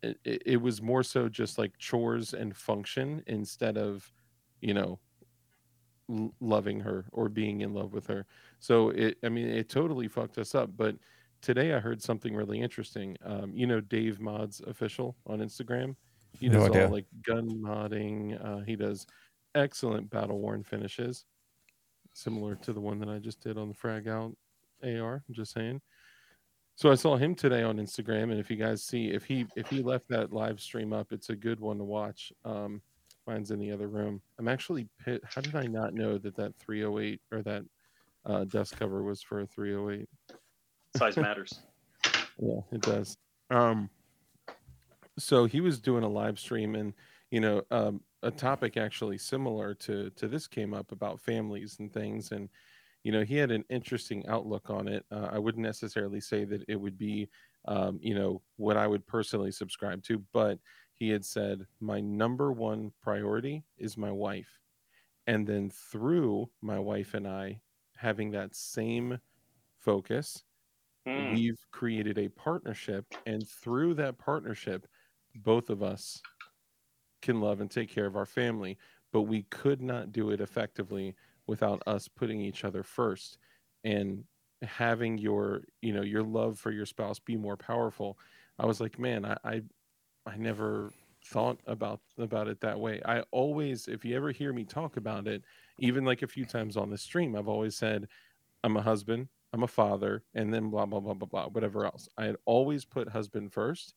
[0.00, 4.12] it, it was more so just like chores and function instead of
[4.60, 5.00] you know
[6.38, 8.26] loving her or being in love with her.
[8.60, 10.70] So it, I mean, it totally fucked us up.
[10.76, 10.94] But
[11.42, 13.16] today I heard something really interesting.
[13.24, 15.96] Um, you know, Dave Mods official on Instagram.
[16.38, 18.44] He does no all like gun modding.
[18.44, 19.04] Uh, he does
[19.56, 21.24] excellent battle worn finishes,
[22.14, 24.36] similar to the one that I just did on the frag out
[24.84, 25.22] AR.
[25.28, 25.80] I'm just saying.
[26.76, 29.68] So I saw him today on Instagram, and if you guys see, if he if
[29.68, 32.32] he left that live stream up, it's a good one to watch.
[32.44, 32.80] Um,
[33.26, 34.22] Mine's in the other room.
[34.38, 35.22] I'm actually pit.
[35.24, 37.64] How did I not know that that 308 or that
[38.24, 40.08] uh, desk cover was for a 308?
[40.96, 41.60] Size matters.
[42.38, 43.18] yeah, it does.
[43.50, 43.90] Um,
[45.18, 46.94] so he was doing a live stream, and
[47.30, 51.92] you know, um, a topic actually similar to to this came up about families and
[51.92, 52.48] things, and
[53.02, 55.04] you know, he had an interesting outlook on it.
[55.10, 57.28] Uh, I wouldn't necessarily say that it would be,
[57.66, 60.58] um, you know, what I would personally subscribe to, but
[60.94, 64.60] he had said, My number one priority is my wife.
[65.26, 67.60] And then through my wife and I
[67.96, 69.18] having that same
[69.78, 70.44] focus,
[71.08, 71.34] mm.
[71.34, 73.06] we've created a partnership.
[73.26, 74.86] And through that partnership,
[75.36, 76.20] both of us
[77.22, 78.76] can love and take care of our family.
[79.12, 83.38] But we could not do it effectively without us putting each other first
[83.84, 84.24] and
[84.62, 88.18] having your you know your love for your spouse be more powerful
[88.58, 89.62] i was like man i, I
[90.26, 90.92] I never
[91.26, 93.00] thought about about it that way.
[93.04, 95.42] I always, if you ever hear me talk about it,
[95.78, 98.08] even like a few times on the stream, I've always said,
[98.64, 102.08] I'm a husband, I'm a father, and then blah blah blah blah blah, whatever else.
[102.18, 103.94] I had always put husband first,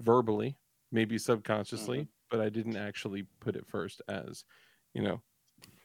[0.00, 0.56] verbally,
[0.92, 2.10] maybe subconsciously, mm-hmm.
[2.30, 4.44] but I didn't actually put it first as,
[4.94, 5.22] you know,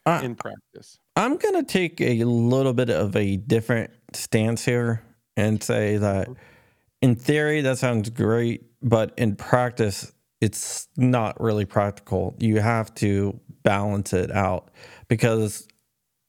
[0.06, 1.00] uh, in practice.
[1.16, 5.04] I'm gonna take a little bit of a different stance here
[5.38, 6.28] and say that
[7.02, 10.12] in theory that sounds great but in practice
[10.42, 12.36] it's not really practical.
[12.40, 14.72] You have to balance it out
[15.08, 15.68] because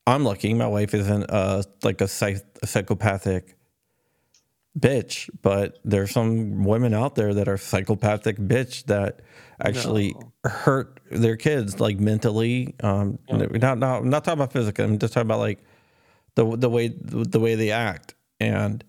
[0.06, 0.54] i'm lucky.
[0.54, 3.56] My wife isn't uh like a, psych- a psychopathic
[4.78, 9.20] bitch but there's some women out there that are psychopathic bitch that
[9.60, 10.50] actually no.
[10.50, 13.46] hurt their kids like mentally um yeah.
[13.52, 15.64] not, not I'm not talking about physically i'm just talking about like
[16.34, 18.14] the the way the way they act.
[18.40, 18.84] And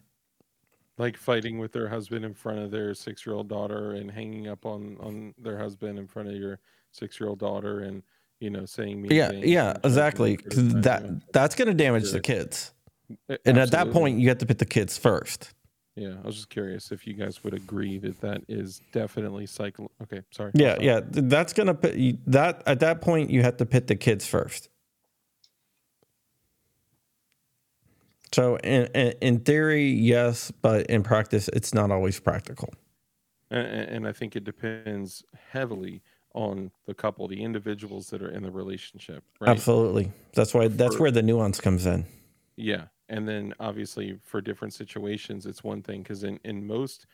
[0.97, 4.47] like fighting with their husband in front of their six year old daughter and hanging
[4.47, 6.59] up on on their husband in front of your
[6.91, 8.01] six year old daughter and
[8.39, 12.71] you know saying me yeah yeah exactly that that's going to damage the kids.
[13.45, 15.53] And at that point you have to put the kids first
[15.95, 19.91] yeah i was just curious if you guys would agree that that is definitely cycle
[20.01, 23.65] okay sorry yeah yeah that's going to put that at that point you have to
[23.65, 24.69] pit the kids first
[28.35, 28.87] So in,
[29.21, 32.73] in theory, yes, but in practice, it's not always practical.
[33.49, 36.01] And, and I think it depends heavily
[36.33, 39.23] on the couple, the individuals that are in the relationship.
[39.39, 39.51] Right?
[39.51, 40.11] Absolutely.
[40.33, 42.03] That's why that's where the nuance comes in.
[42.57, 47.05] Yeah, and then obviously for different situations, it's one thing because in in most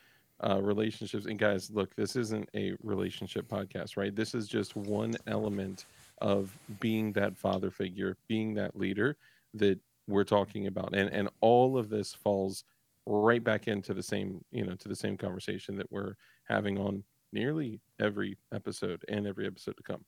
[0.44, 4.14] uh, relationships, and guys, look, this isn't a relationship podcast, right?
[4.14, 5.84] This is just one element
[6.20, 9.16] of being that father figure, being that leader
[9.54, 12.64] that we're talking about and and all of this falls
[13.06, 17.02] right back into the same you know to the same conversation that we're having on
[17.32, 20.04] nearly every episode and every episode to come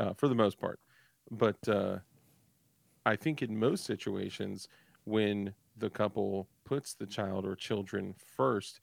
[0.00, 0.80] uh, for the most part
[1.30, 1.96] but uh,
[3.04, 4.68] i think in most situations
[5.06, 8.80] when the couple puts the child or children first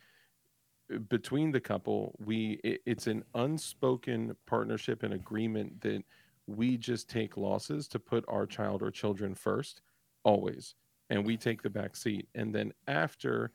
[0.94, 6.04] uh, between the couple we it, it's an unspoken partnership and agreement that
[6.48, 9.82] we just take losses to put our child or children first
[10.24, 10.76] always.
[11.10, 12.28] And we take the back seat.
[12.36, 13.52] And then after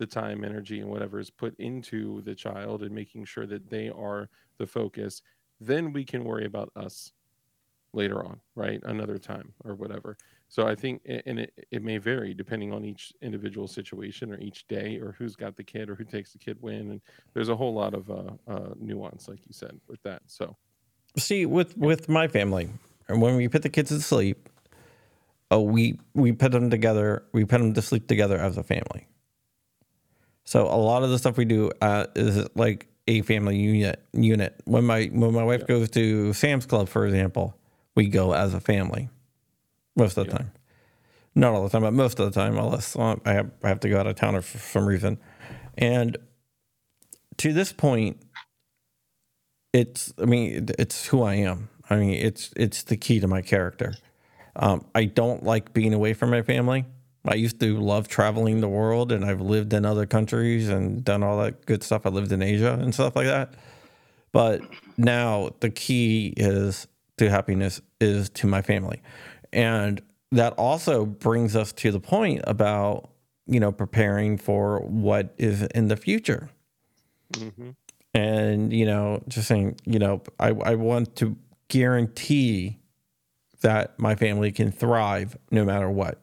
[0.00, 3.90] the time energy and whatever is put into the child and making sure that they
[3.90, 4.28] are
[4.58, 5.22] the focus
[5.60, 7.12] then we can worry about us
[7.92, 8.80] later on right?
[8.84, 10.16] Another time or whatever
[10.50, 14.68] so i think and it, it may vary depending on each individual situation or each
[14.68, 17.00] day or who's got the kid or who takes the kid when and
[17.32, 20.54] there's a whole lot of uh, uh, nuance like you said with that so
[21.16, 22.70] See, with with my family,
[23.08, 24.48] and when we put the kids to sleep,
[25.50, 27.24] oh, we we put them together.
[27.32, 29.08] We put them to sleep together as a family.
[30.44, 34.02] So a lot of the stuff we do uh, is like a family unit.
[34.12, 34.60] Unit.
[34.66, 37.56] When my when my wife goes to Sam's Club, for example,
[37.96, 39.08] we go as a family
[40.00, 40.50] most of the time.
[41.34, 43.80] Not all the time, but most of the time, unless uh, I have I have
[43.80, 45.18] to go out of town or for some reason.
[45.78, 46.16] And
[47.36, 48.20] to this point,
[49.72, 51.68] it's I mean it's who I am.
[51.88, 53.94] I mean it's it's the key to my character.
[54.56, 56.84] Um, I don't like being away from my family.
[57.24, 61.22] I used to love traveling the world, and I've lived in other countries and done
[61.22, 62.06] all that good stuff.
[62.06, 63.54] I lived in Asia and stuff like that.
[64.32, 64.62] But
[64.96, 69.02] now the key is to happiness is to my family,
[69.52, 70.00] and
[70.32, 73.10] that also brings us to the point about
[73.46, 76.50] you know preparing for what is in the future.
[77.34, 77.70] Hmm
[78.14, 81.36] and you know just saying you know I, I want to
[81.68, 82.78] guarantee
[83.60, 86.22] that my family can thrive no matter what.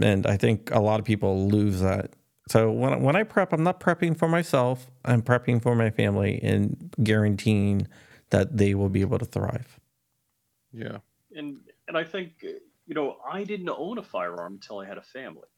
[0.00, 2.12] And i think a lot of people lose that.
[2.48, 4.86] So when, when i prep i'm not prepping for myself.
[5.04, 7.88] I'm prepping for my family and guaranteeing
[8.30, 9.77] that they will be able to thrive
[10.72, 10.98] yeah
[11.34, 12.48] and and I think uh,
[12.86, 15.48] you know I didn't own a firearm until I had a family.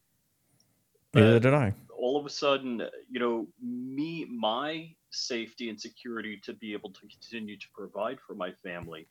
[1.15, 6.55] neither did i all of a sudden, you know, me, my safety and security to
[6.55, 9.09] be able to continue to provide for my family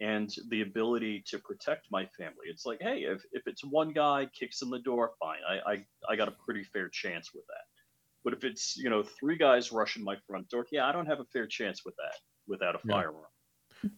[0.00, 2.46] and the ability to protect my family.
[2.48, 5.40] It's like, hey, if, if it's one guy kicks in the door, fine.
[5.48, 7.64] I, I, I got a pretty fair chance with that.
[8.24, 11.20] But if it's, you know, three guys rushing my front door, yeah, I don't have
[11.20, 12.14] a fair chance with that
[12.48, 12.94] without a Yeah.
[12.94, 13.24] firearm.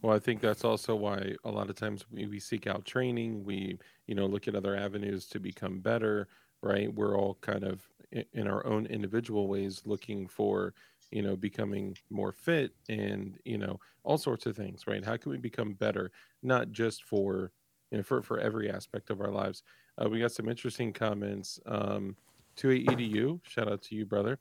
[0.03, 3.45] Well, I think that's also why a lot of times we, we seek out training.
[3.45, 6.29] We, you know, look at other avenues to become better,
[6.63, 6.93] right?
[6.93, 7.89] We're all kind of
[8.33, 10.75] in our own individual ways looking for,
[11.11, 15.05] you know, becoming more fit and, you know, all sorts of things, right?
[15.05, 16.11] How can we become better?
[16.43, 17.53] Not just for,
[17.91, 19.63] you know, for, for every aspect of our lives.
[20.03, 21.59] Uh, we got some interesting comments.
[21.67, 22.17] Um,
[22.57, 24.39] 28EDU, shout out to you, brother.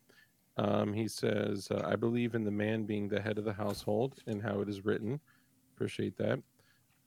[0.57, 4.15] Um, he says, uh, I believe in the man being the head of the household
[4.25, 5.19] and how it is written.
[5.75, 6.39] Appreciate that.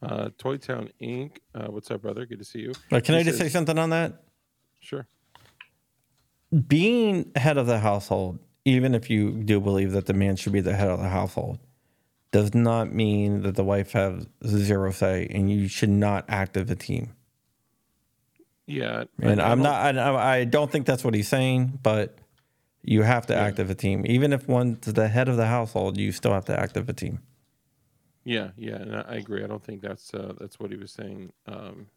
[0.01, 1.37] Uh, Toy Town Inc.
[1.53, 2.25] Uh, what's up, brother?
[2.25, 2.71] Good to see you.
[2.89, 4.23] but can He i just say something on that
[4.79, 5.05] Sure.
[6.67, 10.61] being head of the household, even if you do believe that the man should be
[10.61, 11.59] the head of the household,
[12.31, 16.69] does not mean that the wife has zero say and you should not act as
[16.71, 17.13] a team.
[18.65, 19.03] Yeah.
[19.21, 22.17] And I I'm don't- not, I, I don't think that's what he's saying, but
[22.83, 24.03] you have to act as a team.
[24.07, 26.93] Even if one's the head of the household, you still have to act as a
[26.93, 27.19] team.
[28.23, 29.43] Yeah, yeah, and I agree.
[29.43, 31.31] I don't think that's uh, that's what he was saying.
[31.47, 31.87] Um,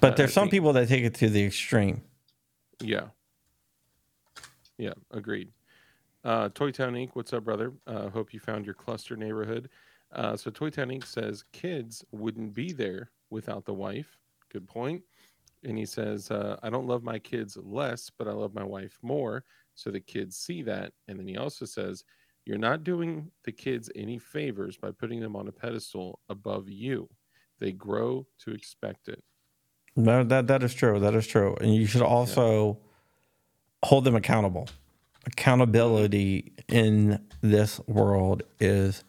[0.00, 2.02] But there's I some think- people that take it to the extreme.
[2.80, 3.08] yeah.
[4.78, 5.50] Yeah, agreed.
[6.22, 7.10] Uh, Toy Town Inc.
[7.14, 7.72] What's up, brother?
[7.86, 9.70] Uh, hope you found your cluster neighborhood.
[10.12, 11.06] Uh, so Toy Town Inc.
[11.06, 14.18] says kids wouldn't be there without the wife.
[14.52, 15.02] Good point.
[15.64, 18.98] And he says, uh, I don't love my kids less, but I love my wife
[19.02, 19.44] more.
[19.76, 20.92] So the kids see that.
[21.06, 22.02] And then he also says,
[22.44, 27.08] You're not doing the kids any favors by putting them on a pedestal above you.
[27.60, 29.22] They grow to expect it.
[29.94, 30.98] No, that that is true.
[30.98, 31.56] That is true.
[31.60, 32.78] And you should also
[33.84, 34.68] hold them accountable.
[35.26, 39.04] Accountability in this world is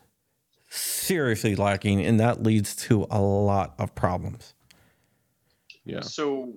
[0.69, 4.53] seriously lacking, and that leads to a lot of problems.
[5.85, 6.01] Yeah.
[6.01, 6.53] So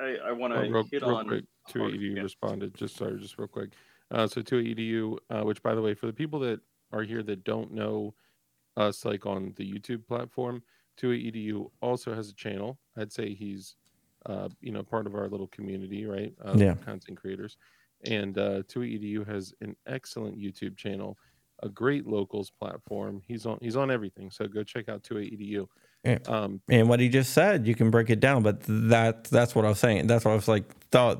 [0.00, 2.22] I, I want Oh, to real, hit real on quick, to oh, edu yeah.
[2.22, 2.74] responded.
[2.74, 3.70] Just sorry, just real quick.
[4.10, 6.60] Uh, so to edu, uh, which by the way, for the people that
[6.92, 8.14] are here that don't know
[8.76, 10.62] us, like on the YouTube platform,
[10.98, 12.78] to edu also has a channel.
[12.96, 13.76] I'd say he's,
[14.26, 16.32] uh, you know, part of our little community, right?
[16.40, 16.74] Of Yeah.
[16.74, 17.56] Content creators,
[18.04, 21.18] and uh, to edu has an excellent YouTube channel,
[21.62, 23.20] a great locals platform.
[23.26, 24.30] He's on he's on everything.
[24.30, 25.66] So go check out to edu.
[26.06, 26.18] Yeah.
[26.26, 29.64] Um, And what he just said, you can break it down, but that that's what
[29.64, 30.06] I was saying.
[30.06, 31.18] That's what I was like thought.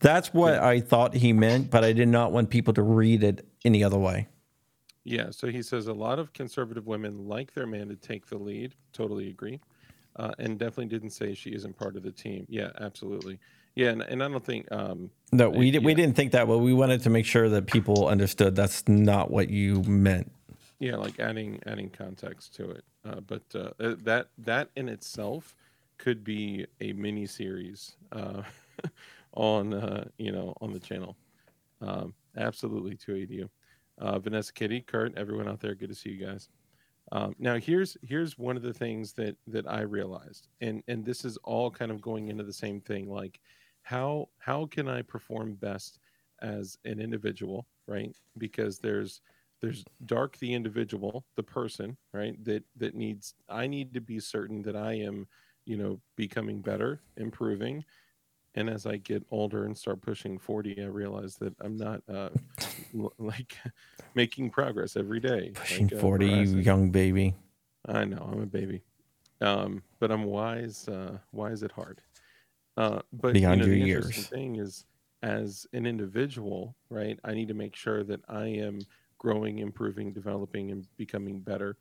[0.00, 3.46] That's what I thought he meant, but I did not want people to read it
[3.64, 4.28] any other way.
[5.04, 8.36] Yeah, so he says a lot of conservative women like their man to take the
[8.38, 8.74] lead.
[8.92, 9.60] Totally agree.
[10.16, 12.46] uh, and definitely didn't say she isn't part of the team.
[12.48, 13.38] Yeah, absolutely.
[13.74, 15.96] Yeah, and, and I don't think um, No, we did, we yeah.
[15.96, 19.50] didn't think that, but we wanted to make sure that people understood that's not what
[19.50, 20.32] you meant.
[20.80, 22.84] yeah, like adding adding context to it.
[23.06, 25.54] Uh, but uh, uh, that that in itself
[25.98, 28.42] could be a mini series uh,
[29.34, 31.16] on uh, you know on the channel.
[31.80, 33.50] Um, absolutely, to aid you,
[33.98, 35.74] uh, Vanessa, Kitty, Kurt, everyone out there.
[35.74, 36.48] Good to see you guys.
[37.12, 41.24] Um, now here's here's one of the things that that I realized, and and this
[41.24, 43.08] is all kind of going into the same thing.
[43.08, 43.40] Like,
[43.82, 46.00] how how can I perform best
[46.42, 48.14] as an individual, right?
[48.36, 49.20] Because there's
[49.60, 52.42] there's dark the individual, the person, right?
[52.44, 55.26] That that needs I need to be certain that I am,
[55.64, 57.84] you know, becoming better, improving.
[58.54, 62.30] And as I get older and start pushing 40, I realize that I'm not uh,
[63.18, 63.56] like
[64.14, 65.52] making progress every day.
[65.54, 67.34] Pushing like, uh, 40, you young baby.
[67.86, 68.82] I know I'm a baby,
[69.40, 70.88] um, but I'm wise.
[70.88, 72.00] Uh, wise at heart.
[72.76, 74.84] Uh, but Beyond you know, your the interesting thing is,
[75.22, 77.18] as an individual, right?
[77.24, 78.80] I need to make sure that I am
[79.18, 81.76] growing, improving, developing, and becoming better.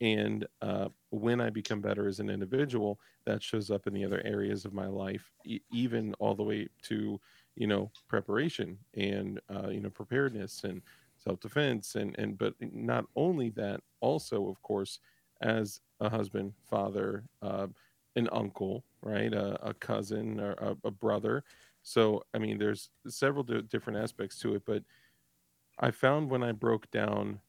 [0.00, 4.20] And uh, when I become better as an individual, that shows up in the other
[4.24, 7.20] areas of my life, e- even all the way to
[7.54, 10.80] you know preparation and uh, you know preparedness and
[11.18, 14.98] self-defense and and but not only that also of course
[15.42, 17.66] as a husband father uh,
[18.16, 21.44] an uncle right a, a cousin or a, a brother
[21.82, 24.82] so i mean there's several di- different aspects to it but
[25.78, 27.40] i found when i broke down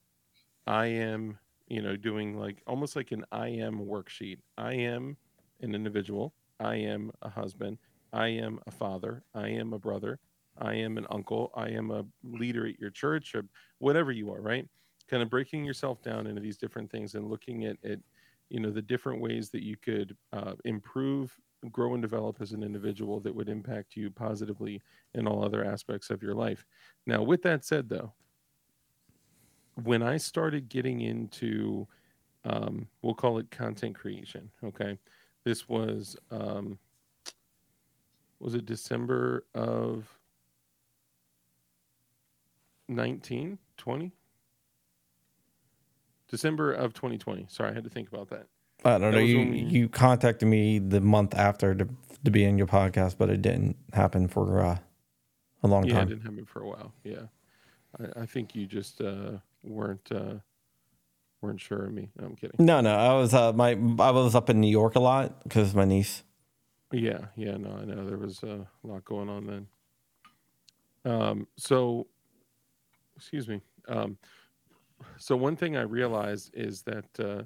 [0.68, 4.38] i am you know doing like almost like an i am worksheet.
[4.58, 5.18] I am
[5.62, 6.34] an individual.
[6.60, 7.78] I am a husband.
[8.12, 9.24] I am a father.
[9.34, 10.20] I am a brother.
[10.60, 11.52] I am an uncle.
[11.56, 13.44] I am a leader at your church, or
[13.80, 14.68] whatever you are, right?
[15.10, 18.00] Kind of breaking yourself down into these different things and looking at, at
[18.50, 21.36] you know, the different ways that you could uh, improve,
[21.72, 24.82] grow, and develop as an individual that would impact you positively
[25.14, 26.66] in all other aspects of your life.
[27.06, 28.14] Now, with that said, though,
[29.84, 31.88] when I started getting into,
[32.46, 34.98] um, we'll call it content creation, okay?
[35.44, 36.78] This was, um,
[38.40, 40.08] was it December of
[42.90, 44.12] 19 20
[46.28, 48.48] december of 2020 sorry i had to think about that
[48.86, 49.20] I don't know.
[49.20, 51.88] You we- you contacted me the month after to
[52.26, 54.78] to be in your podcast, but it didn't happen for uh,
[55.64, 55.92] a long time.
[55.96, 57.24] yeah it didn't happen for a while yeah
[58.00, 60.36] i, I think you just uh weren't uh
[61.42, 62.94] weren't sure of me no, i'm kidding No, no.
[62.96, 66.24] I was uh, my I was up in New York a lot because my niece.
[66.92, 69.68] yeah yeah no i know there was a lot going on then
[71.06, 72.08] um so
[73.16, 74.18] excuse me um
[75.18, 77.44] so one thing i realized is that uh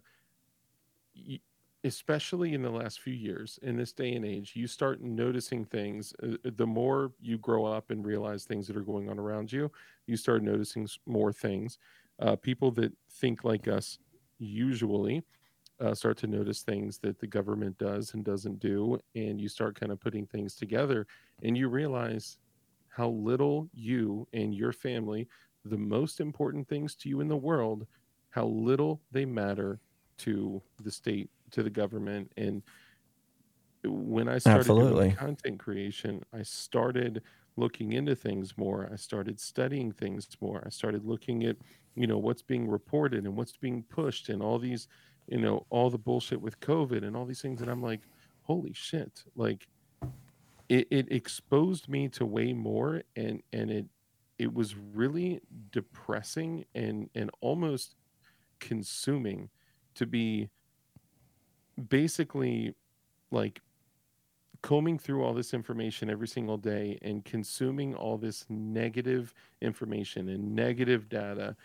[1.84, 6.14] especially in the last few years in this day and age you start noticing things
[6.24, 9.72] uh, the more you grow up and realize things that are going on around you
[10.08, 11.78] you start noticing more things.
[12.20, 14.00] Uh, people that think like us
[14.40, 15.22] usually
[15.80, 19.80] uh, start to notice things that the government does and doesn't do and you start
[19.80, 21.06] kind of putting things together
[21.44, 22.40] and you realize
[22.90, 25.28] how little you and your family
[25.66, 27.86] the most important things to you in the world
[28.32, 29.80] how little they matter
[30.20, 32.32] to the state to the government.
[32.38, 32.62] And
[33.84, 35.04] when i started Absolutely.
[35.06, 37.22] doing content creation i started
[37.58, 38.88] looking into things more.
[38.92, 40.64] I started studying things more.
[40.66, 41.58] I started looking at
[41.96, 44.88] you know what's being reported and what's being pushed and all these
[45.28, 48.02] you know all the bullshit with covid and all these things and i'm like
[48.44, 49.24] holy shit.
[49.36, 49.68] Like
[50.70, 53.86] it, it exposed me to way more and and it
[54.38, 55.42] it was really
[55.72, 57.96] depressing and and almost
[58.60, 59.50] consuming
[59.98, 60.50] to be
[61.90, 62.74] basically
[63.32, 63.62] like
[64.62, 70.56] combing through all this information every single day and consuming all this negative information and
[70.56, 71.56] negative data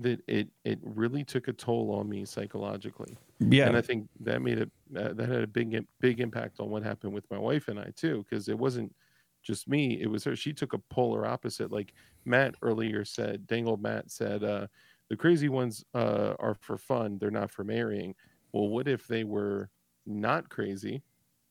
[0.00, 3.16] that it it really took a toll on me psychologically.
[3.40, 6.70] Yeah, and I think that made it uh, that had a big big impact on
[6.70, 8.94] what happened with my wife and I too because it wasn't
[9.42, 10.36] just me it was her.
[10.36, 11.72] She took a polar opposite.
[11.72, 11.92] Like
[12.24, 14.66] Matt earlier said Dangle Matt said uh
[15.12, 18.14] the crazy ones uh are for fun they're not for marrying
[18.52, 19.68] well what if they were
[20.06, 21.02] not crazy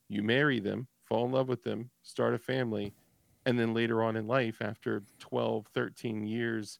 [0.09, 2.91] you marry them fall in love with them start a family
[3.45, 6.79] and then later on in life after 12 13 years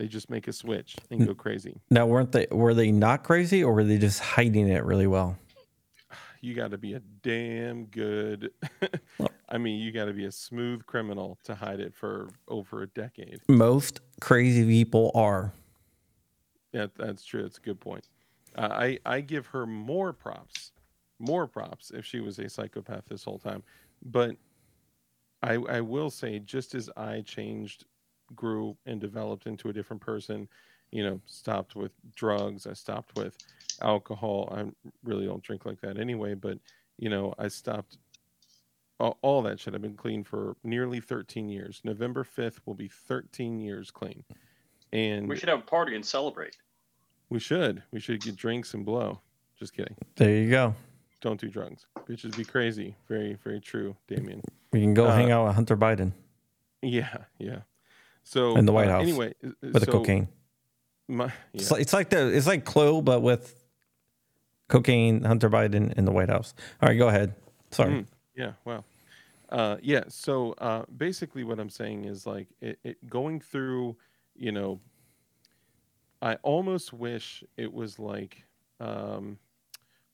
[0.00, 2.48] they just make a switch and go crazy Now, weren't they?
[2.50, 5.38] Were they not crazy, or were they just hiding it really well?
[6.40, 8.50] you got to be a damn good
[9.48, 12.88] i mean you got to be a smooth criminal to hide it for over a
[12.88, 15.52] decade Most crazy people are.
[16.74, 18.08] Yeah that's true that's a good point
[18.56, 20.72] uh, i i give her more props
[21.18, 23.62] more props if she was a psychopath this whole time.
[24.02, 24.36] But
[25.42, 27.84] I I will say, just as I changed,
[28.34, 30.48] grew, and developed into a different person,
[30.90, 33.36] you know, stopped with drugs, I stopped with
[33.80, 34.52] alcohol.
[34.56, 34.64] I
[35.02, 36.58] really don't drink like that anyway, but
[36.98, 37.98] you know, I stopped
[39.00, 39.74] all, all that shit.
[39.74, 41.80] I've been clean for nearly 13 years.
[41.82, 44.22] November 5th will be 13 years clean.
[44.92, 46.56] And We should have a party and celebrate.
[47.30, 47.82] We should.
[47.90, 49.20] We should get drinks and blow.
[49.58, 49.96] Just kidding.
[50.16, 50.74] There you go.
[51.20, 51.86] Don't do drugs.
[52.06, 52.96] Bitches be crazy.
[53.08, 54.42] Very, very true, Damien.
[54.72, 56.12] We can go Uh, hang out with Hunter Biden
[56.82, 57.60] Yeah, yeah.
[58.24, 60.28] So In the White uh, House Anyway, uh, with the cocaine.
[61.08, 63.62] My, It's, like, it's like the it's like Clue, but with
[64.68, 66.54] cocaine, Hunter Biden in the White House.
[66.82, 67.34] All right, go ahead.
[67.70, 67.92] Sorry.
[67.92, 68.84] Mm, yeah, wow.
[69.50, 73.96] Uh, yeah, so uh, basically what I'm saying is like it, it going through,
[74.34, 74.80] you know,
[76.24, 78.42] I almost wish it was like,
[78.80, 79.38] um,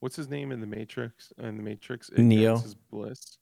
[0.00, 1.32] what's his name in the Matrix?
[1.38, 2.40] In the Matrix, Neo?
[2.40, 3.38] Ignorance is bliss.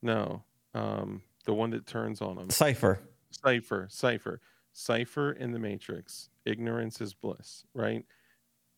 [0.00, 2.48] No, um, the one that turns on him.
[2.48, 3.00] Cypher.
[3.30, 4.40] Cypher, Cypher,
[4.72, 6.30] Cypher in the Matrix.
[6.46, 8.02] Ignorance is bliss, right?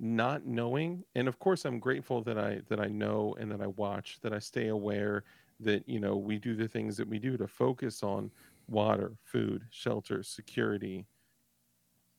[0.01, 3.69] Not knowing, and of course, I'm grateful that I that I know and that I
[3.69, 5.23] watch, that I stay aware,
[5.61, 8.33] that you know we do the things that we do to focus on
[8.69, 11.07] water, food, shelter, security,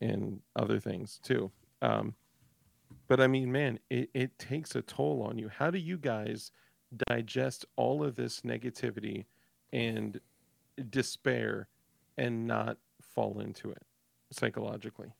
[0.01, 1.51] and other things too.
[1.81, 2.15] Um,
[3.07, 5.49] but I mean, man, it, it takes a toll on you.
[5.49, 6.51] How do you guys
[7.09, 9.25] digest all of this negativity
[9.71, 10.19] and
[10.89, 11.67] despair
[12.17, 13.83] and not fall into it
[14.31, 15.13] psychologically?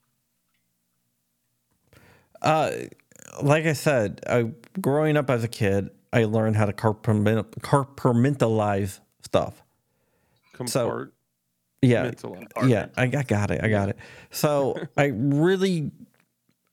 [2.41, 2.71] Uh,
[3.41, 8.99] like I said, I, growing up as a kid, I learned how to compartment- compartmentalize
[9.23, 9.63] stuff.
[10.55, 11.11] Compart,
[11.81, 12.11] Yeah,
[12.65, 13.63] yeah, I, I got it.
[13.63, 13.97] I got it.
[14.31, 15.91] So I really,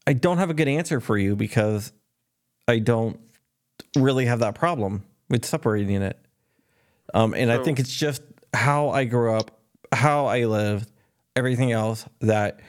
[0.06, 1.92] I don't have a good answer for you because
[2.66, 3.20] I don't
[3.96, 6.18] really have that problem with separating it.
[7.12, 8.22] Um, and I think it's just
[8.54, 9.60] how I grew up,
[9.92, 10.90] how I lived,
[11.36, 12.60] everything else that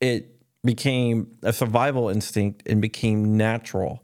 [0.00, 0.30] it
[0.64, 4.02] became a survival instinct and became natural.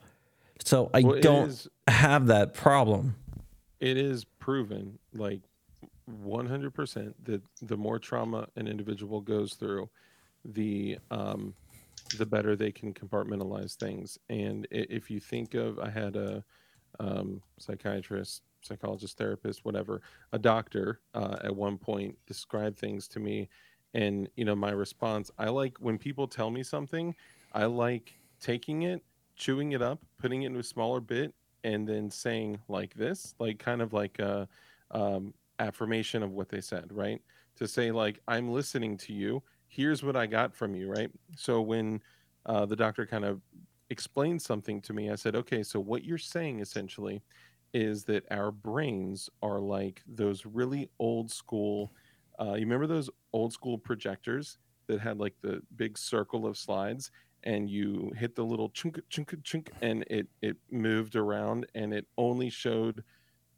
[0.64, 3.16] So I Well, don't is- have that problem.
[3.80, 5.40] it is proven like
[6.10, 9.88] 100% that the more trauma an individual goes through
[10.44, 11.54] the um
[12.16, 14.18] the better they can compartmentalize things.
[14.28, 16.44] And if you think of i had a
[16.98, 20.02] um, psychiatrist psychologist therapist whatever
[20.32, 23.48] a doctor uh, at one point described things to me.
[23.94, 27.14] And you know my response i like when people tell me something
[27.52, 29.02] i like taking it
[29.36, 31.34] chewing it up putting it into a smaller bit
[31.64, 34.48] and then saying like this like kind of like a
[34.92, 37.20] um, affirmation of what they said right?
[37.56, 39.42] To say like i'm listening to you.
[39.68, 41.10] Here's what i got from you right?
[41.36, 42.00] So when
[42.46, 43.40] uh, the doctor kind of
[43.90, 47.20] explained something to me i said okay so what you're saying essentially
[47.74, 51.92] is that our brains are like those really old school
[52.40, 57.10] uh, you remember those old school projectors that had like the big circle of slides
[57.44, 62.06] and you hit the little chunk chunk chunk and it it moved around and it
[62.18, 63.02] only showed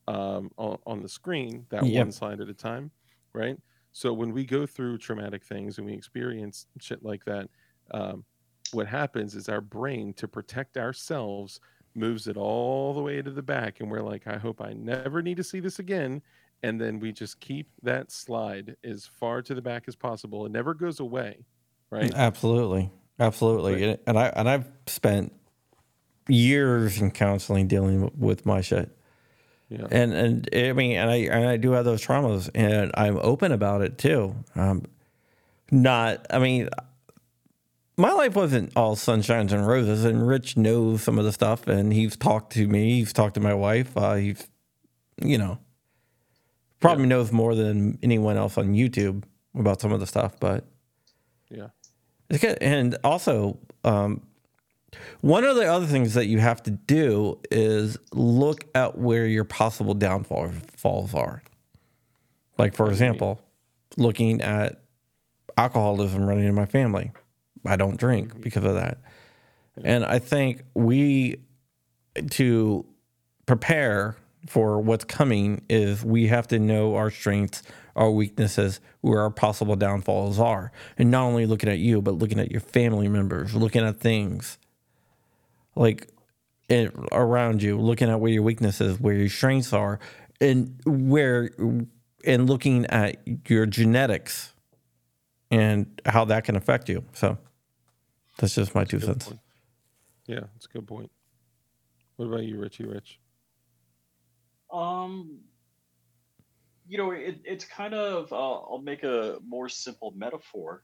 [0.09, 2.05] um, on, on the screen that Yep.
[2.05, 2.91] one slide at a time
[3.33, 3.57] right
[3.93, 7.49] so when we go through traumatic things and we experience shit like that
[7.93, 8.25] um,
[8.73, 11.61] what happens is our brain to protect ourselves
[11.95, 15.23] moves it all the way to the back and we're like i hope i never
[15.23, 16.23] need to see this again
[16.63, 20.53] and then we just keep that slide as far to the back as possible it
[20.53, 21.45] never goes away
[21.91, 22.91] right Absolutely,
[23.21, 23.75] absolutely.
[23.75, 23.83] Right.
[23.83, 25.33] And, and I and I've spent
[26.29, 28.97] years in counseling dealing with my shit.
[29.73, 33.19] Yeah And and I mean, and I and I do have those traumas, and I'm
[33.19, 34.35] open about it too.
[34.55, 34.85] Um,
[35.71, 36.69] not, I mean,
[37.97, 40.05] my life wasn't all sunshines and roses.
[40.05, 42.99] And Rich knows some of the stuff, and he's talked to me.
[42.99, 43.97] He's talked to my wife.
[43.97, 44.47] Uh, he's,
[45.23, 45.59] you know,
[46.81, 50.39] probably knows more than anyone else on YouTube about some of the stuff.
[50.39, 50.67] But
[51.49, 51.69] yeah
[52.33, 52.59] it's good.
[52.63, 54.23] And also, um,
[55.21, 59.45] one of the other things that you have to do is look at where your
[59.45, 61.43] possible downfall falls are.
[62.59, 63.41] Like, for example,
[63.97, 64.83] looking at
[65.57, 67.13] alcoholism running in my family.
[67.65, 68.41] I don't drink mm-hmm.
[68.41, 68.99] because of that.
[69.85, 71.41] And I think we,
[72.31, 72.85] to
[73.47, 74.17] prepare
[74.47, 77.63] for what's coming, is we have to know our strengths,
[77.97, 80.73] our weaknesses, where our possible downfalls are.
[80.99, 84.59] And not only looking at you, but looking at your family members, looking at things
[85.77, 86.09] like
[86.69, 90.01] it, around you, looking at where your weaknesses, where your strengths are,
[90.41, 91.51] and where,
[92.25, 94.55] and looking at your genetics
[95.51, 97.05] and how that can affect you.
[97.15, 97.39] So
[98.39, 99.27] that's just my two cents.
[99.27, 99.41] point.
[100.27, 101.11] yeah that's a good point
[102.17, 103.21] What about you, Richie Rich?
[104.73, 105.41] Um,
[106.89, 110.83] you know, it, it's kind of, uh, I'll make a more simple metaphor.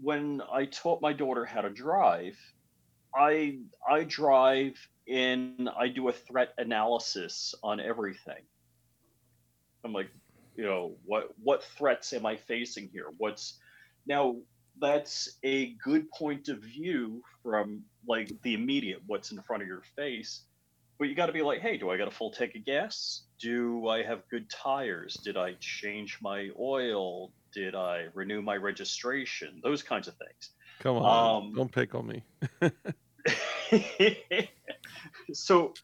[0.00, 2.38] When I taught my daughter how to drive,
[3.18, 3.58] I
[3.88, 4.74] I drive
[5.08, 8.42] and I do a threat analysis on everything.
[9.84, 10.10] I'm like,
[10.54, 13.06] you know, what what threats am I facing here?
[13.18, 13.58] What's
[14.06, 14.36] now
[14.80, 19.82] that's a good point of view from like the immediate what's in front of your
[19.96, 20.44] face
[21.00, 23.24] but you got to be like hey do i got a full tank of gas
[23.40, 29.60] do i have good tires did i change my oil did i renew my registration
[29.64, 30.50] those kinds of things
[30.80, 32.22] Come on, Um, don't pick on me.
[35.32, 35.74] so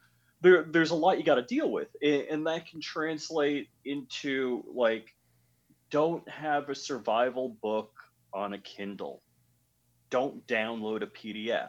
[0.40, 4.64] there, there's a lot you got to deal with a- and that can translate into
[4.72, 5.14] like
[5.90, 7.92] don't have a survival book
[8.32, 9.22] on a kindle
[10.10, 11.68] don't download a pdf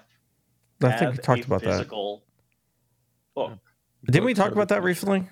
[0.84, 1.71] I think we talked a about that.
[1.78, 2.23] physical
[3.36, 3.53] book
[4.05, 5.28] Didn't we talk about that recently?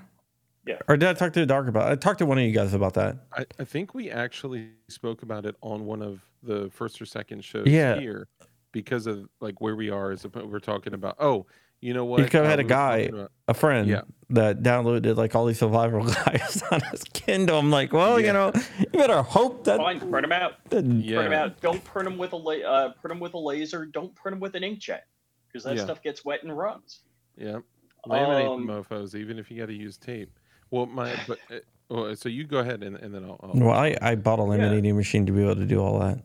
[0.66, 0.78] Yeah.
[0.88, 1.89] Or did I talk to the Dark about?
[1.89, 1.91] it?
[1.91, 3.18] I talked to one of you guys about that.
[3.34, 7.44] I, I think we actually spoke about it on one of the first or second
[7.44, 8.00] shows Yeah.
[8.00, 8.30] here
[8.74, 11.15] because of like where we are as we're talking about.
[11.19, 11.45] Oh,
[11.80, 12.19] you know what?
[12.19, 14.01] You've got- Uh, had a guy- about- A friend Yeah.
[14.32, 17.59] that downloaded like all these survival guides on his Kindle.
[17.59, 19.78] I'm like, well, you know, you better hope that.
[19.78, 21.17] fine print them out that- yeah.
[21.17, 23.86] print them out don't print them with a la- uh, print them with a laser
[23.86, 25.01] don't print them with an inkjet
[25.47, 25.84] because that Yeah.
[25.84, 26.99] stuff gets wet and runs
[27.38, 27.59] Yeah.
[28.07, 30.30] Laminate Um, the mofos, even if you got to use tape.
[30.71, 31.59] Well, my but uh,
[31.89, 33.39] well, so you go ahead and, and then I'll.
[33.43, 36.19] I'll Well, I, I bought a laminating machine to be able to do all that.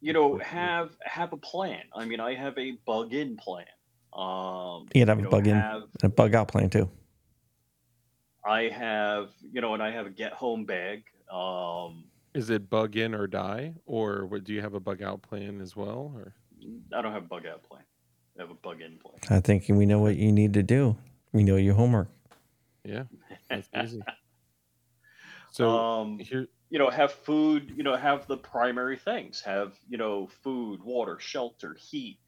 [0.00, 3.66] You know have have a plan i mean i have a bug in plan
[4.12, 6.88] um You can have a know, bug in have- and a bug out plan too.
[8.44, 12.96] i have you know and i have a get home bag um Is it bug
[12.96, 16.12] in or die, or what, do you have a bug out plan as well?
[16.14, 16.34] Or
[16.96, 17.82] i don't have a bug out plan
[18.38, 20.96] i have a bug in plan I think we know what you need to do.
[21.32, 22.08] We know your homework.
[22.84, 23.04] yeah,
[23.50, 24.02] that's easy.
[25.50, 29.98] So um here, you know have food you know have the primary things have you
[29.98, 32.18] know food water shelter heat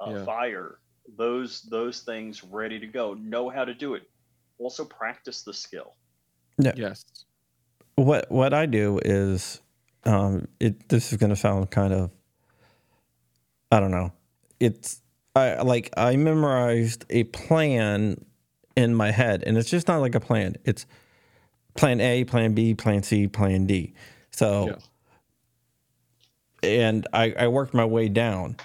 [0.00, 0.24] uh, Yeah.
[0.24, 0.78] fire
[1.16, 4.02] those those things ready to go know how to do it
[4.58, 5.94] also practice the skill
[6.58, 6.72] yeah.
[6.74, 7.04] yes,
[7.96, 9.60] What what I do is,
[10.04, 10.88] um, it.
[10.88, 12.10] This is going to sound kind of.
[13.70, 14.12] I don't know.
[14.60, 15.00] It's
[15.34, 18.24] I like I memorized a plan
[18.76, 20.56] in my head, and it's just not like a plan.
[20.64, 20.86] It's
[21.74, 23.94] plan A, plan B, plan C, plan D.
[24.30, 24.76] So, Yeah.
[26.62, 28.56] and I, I worked my way down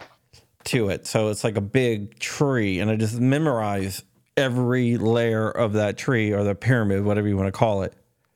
[0.65, 1.07] to it.
[1.07, 4.03] So it's like a big tree, and I just memorize
[4.35, 7.93] every layer of that tree or the pyramid, whatever you want to call it-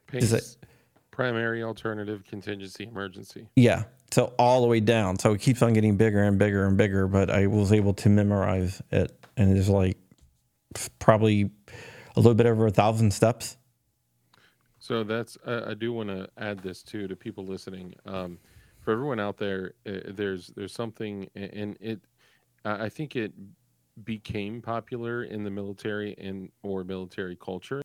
[0.08, 0.58] pace,
[1.12, 3.48] primary, alternative, contingency, emergency.
[3.56, 3.84] Yeah.
[4.12, 5.20] So all the way down.
[5.20, 8.10] So it keeps on getting bigger and bigger and bigger, but I was able to
[8.10, 9.14] memorize it.
[9.38, 9.98] And it's like
[11.00, 11.50] probably
[12.16, 13.56] a little bit over a thousand steps.
[14.92, 17.94] So that's I, I do want to add this too to people listening.
[18.06, 18.38] Um,
[18.82, 22.02] for everyone out there, uh, there's there's something, and it
[22.66, 23.32] I think it
[24.04, 27.82] became popular in the military and or military culture,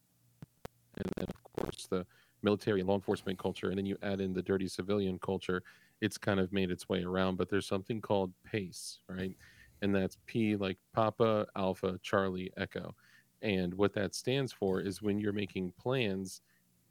[0.97, 2.05] and then of course the
[2.43, 5.63] military law enforcement culture, and then you add in the dirty civilian culture.
[6.01, 9.37] It's kind of made its way around, but there's something called PACE, right?
[9.81, 12.97] And that's P like Papa, Alpha, Charlie, Echo.
[13.43, 16.41] And what that stands for is when you're making plans,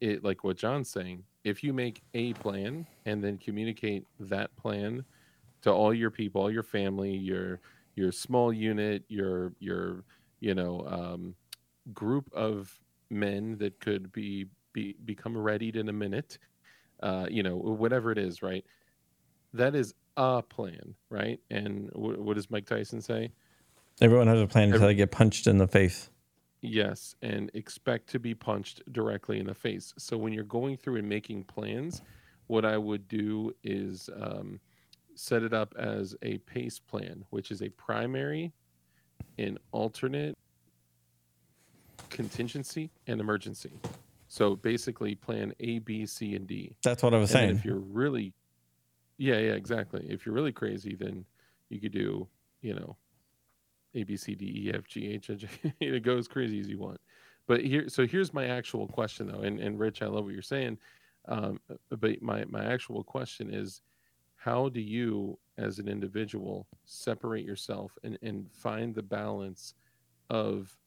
[0.02, 5.06] it like what John's saying, if you make a plan and then communicate that plan
[5.62, 7.60] to all your people, all your family, your
[7.96, 10.04] your small unit, your your
[10.40, 11.36] you know um,
[11.94, 12.80] group of
[13.10, 16.38] men that could be, be become readied in a minute,
[17.02, 18.66] uh, you know whatever it is, right?
[19.54, 21.40] That is a plan, right?
[21.50, 23.32] And wh- what does Mike Tyson say?
[24.02, 26.10] Everyone has a plan until they get punched in the face.
[26.68, 29.94] Yes, and expect to be punched directly in the face.
[29.98, 32.02] So when you're going through and making plans,
[32.48, 34.60] what I would do is um,
[35.16, 38.54] set it up as a PACE plan, which is a primary,
[39.38, 40.38] an alternate,
[42.10, 43.74] contingency, and emergency.
[44.28, 46.76] So basically, plan A, B, C, and D.
[46.84, 47.56] That's what I was And saying.
[47.58, 48.34] if you're really,
[49.18, 50.06] yeah, yeah, exactly.
[50.10, 51.26] If you're really crazy, then
[51.70, 52.28] you could do,
[52.62, 52.98] you know,
[53.96, 55.48] A, B, C, D, E, F, G, H, J.
[55.80, 57.00] it goes crazy as you want.
[57.48, 60.42] But here, so here's my actual question though, and, and Rich, I love what you're
[60.42, 60.78] saying.
[61.28, 63.82] Um, but my, my actual question is,
[64.36, 69.74] how do you, as an individual, separate yourself and, and find the balance
[70.30, 70.78] of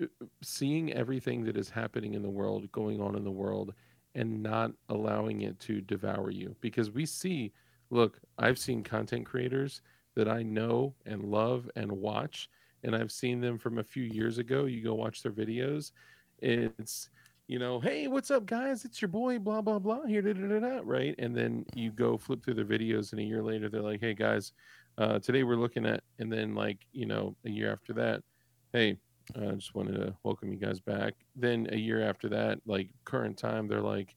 [0.00, 0.06] uh,
[0.40, 3.74] seeing everything that is happening in the world, going on in the world,
[4.14, 6.54] and not allowing it to devour you?
[6.60, 7.52] Because we see,
[7.90, 9.82] look, I've seen content creators
[10.14, 12.48] that I know and love and watch,
[12.84, 14.64] and I've seen them from a few years ago.
[14.64, 15.92] You go watch their videos.
[16.38, 17.10] It's
[17.48, 18.84] you know, hey, what's up, guys?
[18.84, 20.04] It's your boy, blah blah blah.
[20.04, 21.14] Here, da, da, da, da, right?
[21.18, 24.14] And then you go flip through their videos, and a year later, they're like, hey
[24.14, 24.52] guys,
[24.98, 28.22] uh, today we're looking at, and then like you know, a year after that,
[28.72, 28.96] hey,
[29.36, 31.14] I uh, just wanted to welcome you guys back.
[31.36, 34.14] Then a year after that, like current time, they're like,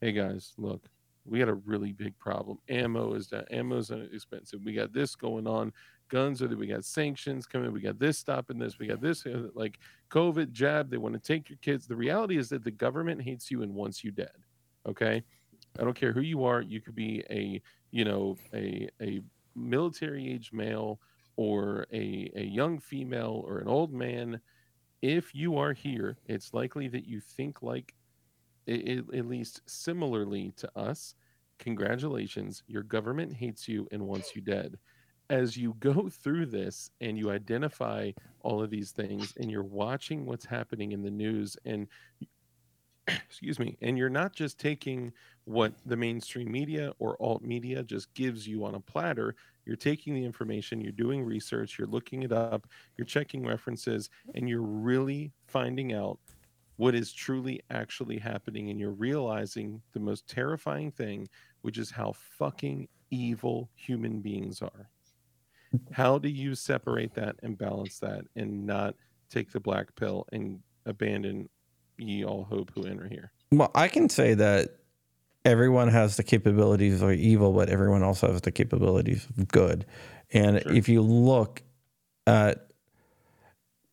[0.00, 0.84] hey guys, look,
[1.26, 2.58] we got a really big problem.
[2.68, 4.60] Ammo is that ammo's expensive.
[4.64, 5.72] We got this going on.
[6.10, 7.72] Guns are that we got sanctions coming.
[7.72, 8.78] We got this stopping this.
[8.78, 9.78] We got this like
[10.10, 10.90] COVID jab.
[10.90, 11.86] They want to take your kids.
[11.86, 14.30] The reality is that the government hates you and wants you dead.
[14.86, 15.22] Okay,
[15.78, 16.60] I don't care who you are.
[16.60, 19.22] You could be a you know a a
[19.56, 21.00] military age male
[21.36, 24.40] or a a young female or an old man.
[25.00, 27.94] If you are here, it's likely that you think like
[28.68, 31.14] at least similarly to us,
[31.58, 34.78] congratulations, your government hates you and wants you dead.
[35.30, 40.26] As you go through this and you identify all of these things and you're watching
[40.26, 41.88] what's happening in the news and
[43.08, 45.12] excuse me, and you're not just taking
[45.44, 49.34] what the mainstream media or alt media just gives you on a platter.
[49.66, 54.48] You're taking the information, you're doing research, you're looking it up, you're checking references, and
[54.48, 56.18] you're really finding out
[56.76, 61.28] what is truly actually happening and you're realizing the most terrifying thing
[61.62, 64.90] which is how fucking evil human beings are.
[65.92, 68.94] How do you separate that and balance that and not
[69.30, 71.48] take the black pill and abandon
[71.96, 73.32] ye all hope who enter here?
[73.50, 74.76] Well i can say that
[75.44, 79.86] everyone has the capabilities of evil but everyone also has the capabilities of good.
[80.32, 80.72] And sure.
[80.72, 81.62] if you look
[82.26, 82.68] at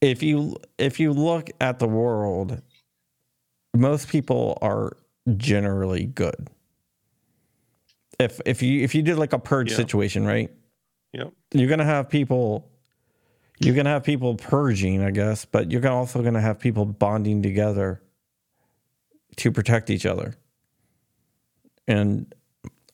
[0.01, 2.61] if you if you look at the world
[3.73, 4.97] most people are
[5.37, 6.49] generally good.
[8.19, 9.77] If if you if you did like a purge yeah.
[9.77, 10.51] situation, right?
[11.13, 11.33] Yep.
[11.53, 12.69] You're gonna have people
[13.59, 18.01] you're gonna have people purging, I guess, but you're also gonna have people bonding together
[19.37, 20.35] to protect each other.
[21.87, 22.33] And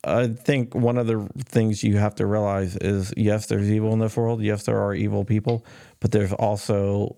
[0.04, 3.98] I think one of the things you have to realize is yes, there's evil in
[3.98, 4.42] this world.
[4.42, 5.64] Yes, there are evil people,
[6.00, 7.16] but there's also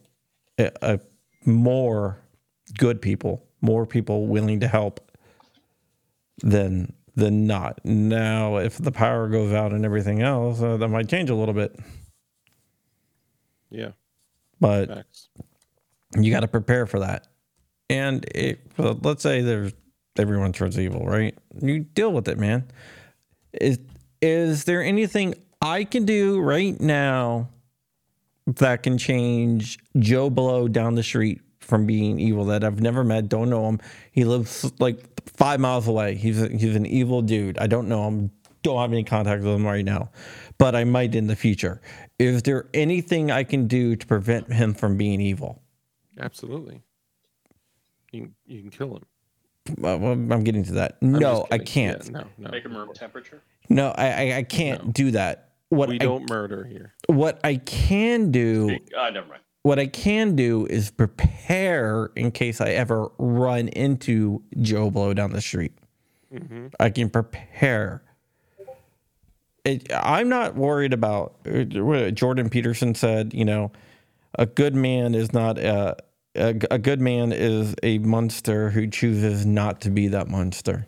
[0.59, 1.01] a, a
[1.45, 2.19] more
[2.79, 5.11] good people more people willing to help
[6.43, 7.81] than than not.
[7.85, 11.55] Now, if the power goes out and everything else, uh, that might change a little
[11.55, 11.79] bit.
[13.71, 13.93] Yeah,
[14.61, 15.29] but Facts.
[16.17, 17.27] you got to prepare for that.
[17.89, 19.73] And it, well, let's say there's
[20.19, 21.37] everyone turns evil, right?
[21.61, 22.69] You deal with it, man.
[23.53, 23.79] Is
[24.21, 27.49] is there anything I can do right now
[28.47, 31.41] that can change Joe Blow down the street
[31.71, 33.81] from being evil that I've never met, don't know him.
[34.13, 34.99] He lives like
[35.31, 36.17] five miles away.
[36.17, 37.57] He's a, he's an evil dude.
[37.59, 38.31] I don't know him.
[38.63, 40.11] Don't have any contact with him right now,
[40.59, 41.81] but I might in the future.
[42.19, 45.63] Is there anything I can do to prevent him from being evil?
[46.19, 46.83] Absolutely.
[48.13, 49.05] You can, you can kill him.
[49.79, 50.99] Well, I'm getting to that.
[51.01, 52.05] I'm no, I can't.
[52.05, 52.51] Yeah, no, no.
[52.51, 53.43] Make him room temperature.
[53.71, 54.93] No, I I, I can't no.
[54.93, 55.53] do that.
[55.69, 56.93] What we don't I, murder here.
[57.07, 58.77] What I can do.
[58.99, 64.43] Uh, never mind what I can do is prepare in case I ever run into
[64.61, 65.73] Joe Blow down the street.
[66.33, 66.69] Mm-hmm.
[66.79, 68.03] I can prepare.
[69.65, 73.35] It, I'm not worried about what Jordan Peterson said.
[73.35, 73.73] You know,
[74.39, 75.97] a good man is not a,
[76.35, 80.87] a, a good man is a monster who chooses not to be that monster,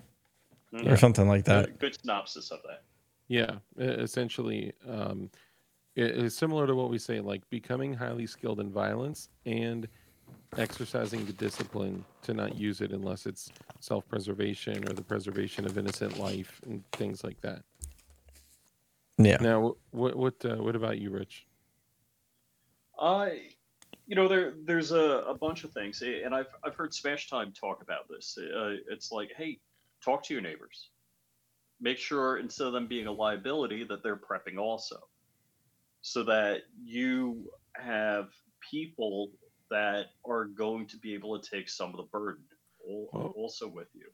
[0.73, 0.89] mm-hmm.
[0.89, 1.67] or something like that.
[1.67, 2.85] Good, good synopsis of that.
[3.29, 5.31] Yeah, essentially, um,
[5.95, 9.89] it's similar to what we say, like becoming highly skilled in violence and
[10.57, 16.19] exercising the discipline to not use it unless it's self-preservation or the preservation of innocent
[16.19, 17.63] life and things like that.
[19.19, 19.37] Yeah.
[19.41, 21.47] Now, what what uh, what about you, Rich?
[22.99, 23.43] I,
[24.07, 27.53] you know, there there's a, a bunch of things, and I've I've heard Smash Time
[27.53, 28.37] talk about this.
[28.39, 29.59] Uh, it's like, hey,
[30.03, 30.91] talk to your neighbors.
[31.81, 34.99] Make sure instead of them being a liability, that they're prepping also
[36.03, 38.29] so that you have
[38.71, 39.31] people
[39.71, 42.45] that are going to be able to take some of the burden
[42.85, 44.07] also with you.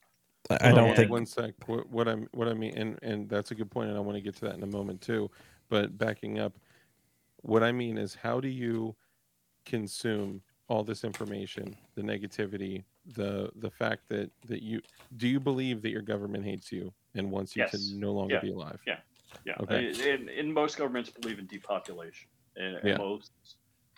[0.50, 1.54] I don't oh, think one sec.
[1.66, 4.16] What, what I'm what I mean, and and that's a good point, and I want
[4.16, 5.30] to get to that in a moment too.
[5.68, 6.54] But backing up,
[7.42, 8.94] what I mean is, how do you
[9.66, 12.84] consume all this information, the negativity,
[13.14, 14.80] the the fact that that you
[15.16, 17.72] do you believe that your government hates you and wants you yes.
[17.72, 18.40] to no longer yeah.
[18.40, 18.80] be alive?
[18.86, 18.98] Yeah.
[19.44, 19.54] Yeah.
[19.60, 19.92] Okay.
[20.10, 22.96] And, and most governments believe in depopulation, and, yeah.
[22.96, 23.30] most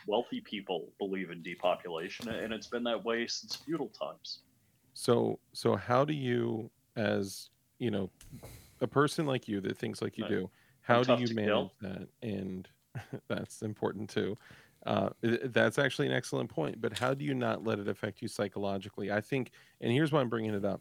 [0.07, 4.41] wealthy people believe in depopulation, and it's been that way since feudal times.
[4.95, 8.11] So, so how do you, as you know,
[8.81, 10.31] a person like you that thinks like you right.
[10.31, 10.51] do,
[10.91, 11.73] how do you manage kill.
[11.81, 12.69] that and
[13.29, 14.37] that's important too
[14.87, 18.29] uh, that's actually an excellent point but how do you not let it affect you
[18.29, 20.81] psychologically i think and here's why i'm bringing it up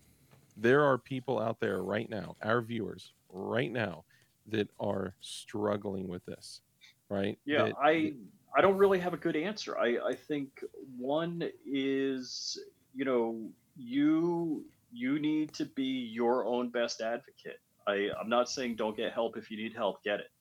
[0.57, 4.03] there are people out there right now our viewers right now
[4.52, 6.62] that are struggling with this
[7.10, 8.14] right Yeah, That- I
[8.58, 9.78] I don't really have a good answer.
[9.78, 10.64] I I think
[10.97, 12.58] one is
[12.93, 17.60] you know you you need to be your own best advocate.
[17.88, 20.32] I I'm not saying don't get help if you need help, get it.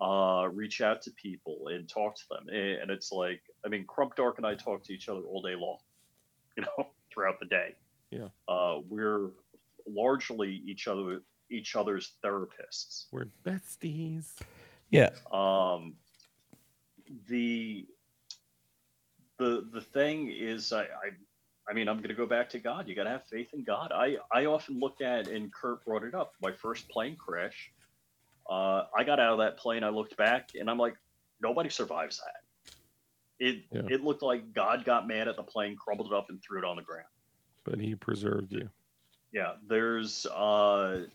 [0.00, 2.48] Uh, reach out to people and talk to them.
[2.48, 5.54] And it's like I mean, Crump Dark and I talk to each other all day
[5.54, 5.78] long,
[6.56, 7.76] you know, throughout the day.
[8.10, 8.28] Yeah.
[8.48, 9.30] Uh, we're
[9.86, 13.06] largely each other each other's therapists.
[13.12, 14.34] we're besties
[14.90, 15.10] Yeah.
[15.32, 15.94] um
[17.28, 17.86] the
[19.38, 21.10] the the thing is I, I
[21.68, 22.88] I mean I'm gonna go back to God.
[22.88, 23.92] You gotta have faith in God.
[23.92, 27.70] I I often look at and Kurt brought it up, my first plane crash.
[28.48, 30.96] Uh I got out of that plane, I looked back and I'm like,
[31.40, 33.44] nobody survives that.
[33.46, 33.82] It Yeah.
[33.88, 36.64] it looked like God got mad at the plane, crumbled it up and threw it
[36.64, 37.08] on the ground.
[37.64, 38.70] but he preserved you
[39.32, 41.06] Yeah, there's uh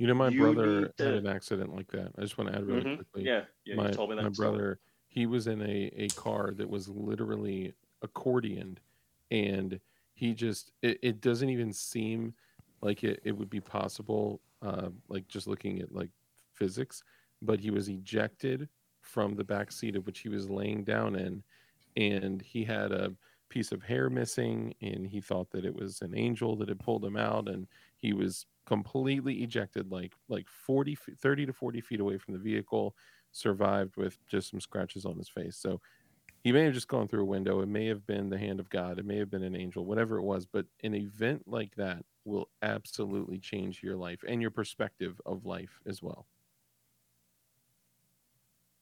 [0.00, 2.12] you know my You brother to- had an accident like that.
[2.18, 3.24] I just want to add really mhm, quickly.
[3.24, 4.22] Yeah, yeah, my, you told me that.
[4.22, 4.78] my brother
[5.08, 7.74] he was in a, a car that was literally
[8.04, 8.78] accordioned
[9.30, 9.80] and
[10.14, 12.34] he just it, it doesn't even seem
[12.80, 16.10] like it, it would be possible uh, like just looking at like
[16.54, 17.02] physics
[17.42, 18.68] but he was ejected
[19.00, 21.42] from the back seat of which he was laying down in
[21.96, 23.12] and he had a
[23.48, 27.04] piece of hair missing and he thought that it was an angel that had pulled
[27.04, 32.18] him out and he was completely ejected like like 40 30 to 40 feet away
[32.18, 32.94] from the vehicle
[33.32, 35.80] survived with just some scratches on his face so
[36.44, 38.70] he may have just gone through a window it may have been the hand of
[38.70, 42.04] god it may have been an angel whatever it was but an event like that
[42.24, 46.28] will absolutely change your life and your perspective of life as well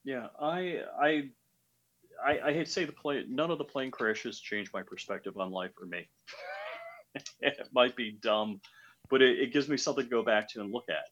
[0.05, 1.31] Yeah, I, I,
[2.23, 3.27] I, I hate to say the plane.
[3.29, 6.09] None of the plane crashes changed my perspective on life or me.
[7.41, 8.61] it might be dumb,
[9.11, 11.09] but it, it gives me something to go back to and look at.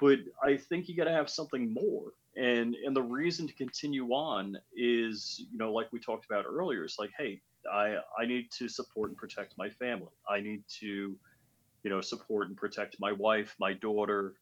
[0.00, 4.08] But I think you got to have something more, and and the reason to continue
[4.10, 7.40] on is, you know, like we talked about earlier, it's like, hey,
[7.72, 10.12] I I need to support and protect my family.
[10.28, 14.34] I need to, you know, support and protect my wife, my daughter.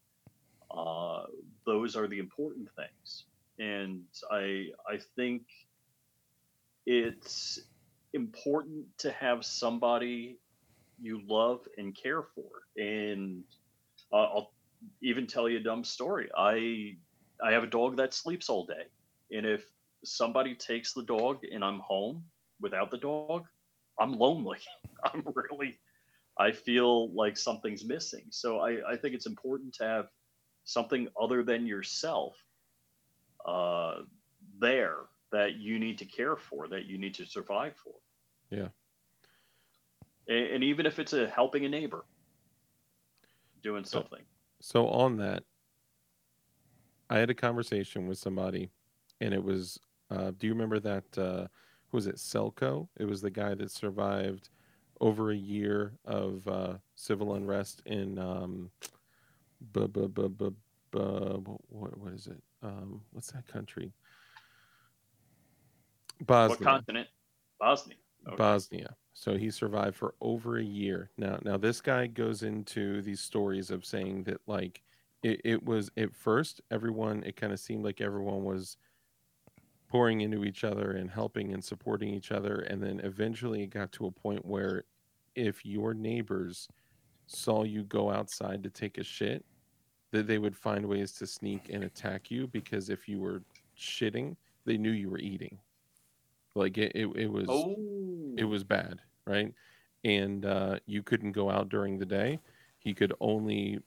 [0.70, 1.24] Uh,
[1.66, 3.24] those are the important things
[3.58, 5.42] and I I think
[6.86, 7.60] it's
[8.12, 10.38] important to have somebody
[11.02, 12.48] you love and care for.
[12.76, 13.44] And
[14.12, 14.52] uh, I'll
[15.02, 16.30] even tell you a dumb story.
[16.36, 16.96] I
[17.44, 18.86] I have a dog that sleeps all day,
[19.30, 19.64] and if
[20.04, 22.24] somebody takes the dog and I'm home
[22.60, 23.46] without the dog,
[23.98, 24.58] I'm lonely.
[25.04, 25.78] I'm really
[26.38, 28.24] I feel like something's missing.
[28.30, 30.06] So I, I think it's important to have
[30.64, 32.34] something other than yourself
[33.46, 33.96] uh,
[34.60, 34.96] there
[35.30, 37.94] that you need to care for, that you need to survive for.
[38.50, 38.68] Yeah.
[40.28, 42.04] And, and even if it's a helping a neighbor,
[43.62, 44.22] doing So- something.
[44.60, 45.42] So on that,
[47.10, 48.70] I had a conversation with somebody,
[49.20, 49.78] and it was,
[50.10, 51.04] uh, do you remember that?
[51.18, 51.46] Uh,
[51.88, 52.16] who was it?
[52.16, 52.88] Selco.
[52.96, 54.48] It was the guy that survived
[55.00, 58.70] over a year of uh, civil unrest in, um,
[59.60, 60.54] bu- bu- bu- bu-
[60.92, 62.40] bu- what what is it?
[62.62, 63.92] Um, what's that country?
[66.24, 66.56] Bosnia.
[66.56, 67.08] What continent?
[67.58, 67.96] Bosnia.
[68.28, 68.36] Okay.
[68.36, 68.96] Bosnia.
[69.14, 71.10] So he survived for over a year.
[71.16, 74.82] Now, now this guy goes into these stories of saying that like
[75.22, 78.76] it, it was at first everyone it kind of seemed like everyone was
[79.88, 83.92] pouring into each other and helping and supporting each other and then eventually it got
[83.92, 84.84] to a point where
[85.34, 86.68] if your neighbors
[87.26, 89.44] saw you go outside to take a shit
[90.10, 93.42] that they would find ways to sneak and attack you because if you were
[93.78, 94.34] shitting
[94.64, 95.58] they knew you were eating
[96.54, 97.76] like it, it, it was Oh,
[98.36, 99.52] it was bad, right?
[100.04, 102.40] And uh, you couldn't go out during the day.
[102.78, 103.80] He could only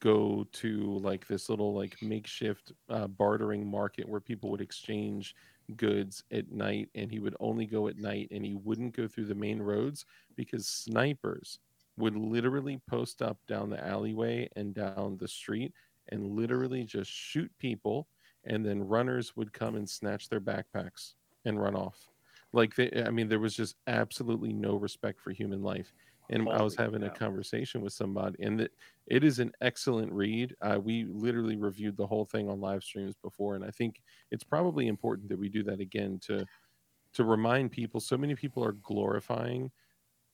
[0.00, 5.34] go to like this little like makeshift uh, bartering market where people would exchange
[5.76, 9.26] goods at night, and he would only go at night, and he wouldn't go through
[9.26, 10.04] the main roads
[10.36, 11.58] because snipers
[11.96, 15.72] would literally post up down the alleyway and down the street
[16.10, 18.08] and literally just shoot people,
[18.44, 21.14] and then runners would come and snatch their backpacks
[21.44, 22.08] and run off.
[22.52, 25.92] Like they, i mean there was just absolutely no respect for human life.
[26.30, 28.70] And i was Holy having a conversation with somebody and that
[29.06, 30.54] it is an excellent read.
[30.62, 34.44] Uh, we literally reviewed the whole thing on live streams before and i think it's
[34.44, 36.46] probably important that we do that again to
[37.14, 38.00] to remind people.
[38.00, 39.70] So many people are glorifying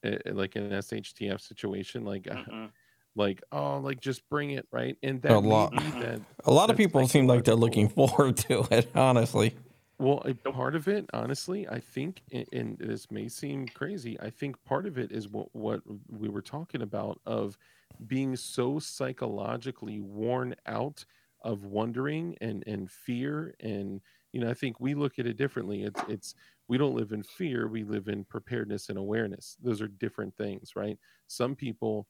[0.05, 2.71] uh, like an shtf situation like uh, mhm.
[3.17, 4.97] like oh like just bring it right?
[5.03, 5.73] And that A lot.
[5.75, 9.55] that A lot of people seem like they're looking forward to it, honestly.
[10.01, 14.31] Well, a part of it, honestly, I think, and- and this may seem crazy, I
[14.31, 17.59] think part of it is what what we were talking about of
[18.07, 21.05] being so psychologically worn out
[21.43, 24.01] of wondering and and fear and
[24.33, 25.83] you know I think we look at it differently.
[25.85, 26.35] It's it's
[26.69, 29.57] we don't live in fear, we live in preparedness and awareness.
[29.61, 30.99] Those are different things, right?
[31.27, 32.09] Some people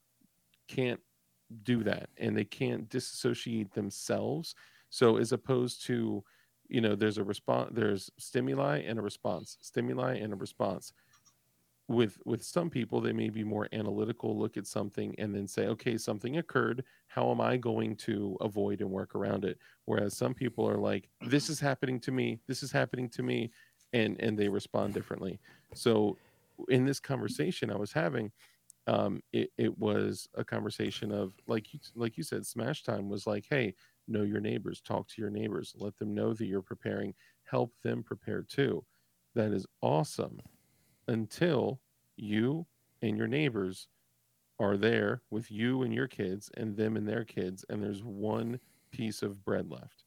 [0.69, 1.01] can't
[1.63, 4.55] do that and they can't disassociate themselves.
[4.91, 6.25] So as opposed to
[6.71, 10.93] you know there's a response there's stimuli and a response stimuli and a response.
[11.89, 15.67] With with some people they may be more analytical look at something and then say
[15.67, 16.85] okay something occurred.
[17.09, 19.59] How am i going to avoid and work around it?
[19.87, 22.39] Whereas some people are like this is happening to me.
[22.47, 23.51] This is happening to me
[23.93, 25.41] and and they respond differently.
[25.75, 26.17] So
[26.69, 28.31] in this conversation i was having
[28.87, 33.27] um it, it was a conversation of like you like you said smash time was
[33.27, 33.75] like hey
[34.11, 38.03] know your neighbors talk to your neighbors let them know that you're preparing help them
[38.03, 38.85] prepare too.
[39.35, 40.41] That is awesome
[41.09, 41.81] until
[42.17, 42.67] you
[43.03, 43.89] and your neighbors
[44.59, 48.61] are there with you and your kids and them and their kids and there's one
[48.93, 50.05] piece of bread left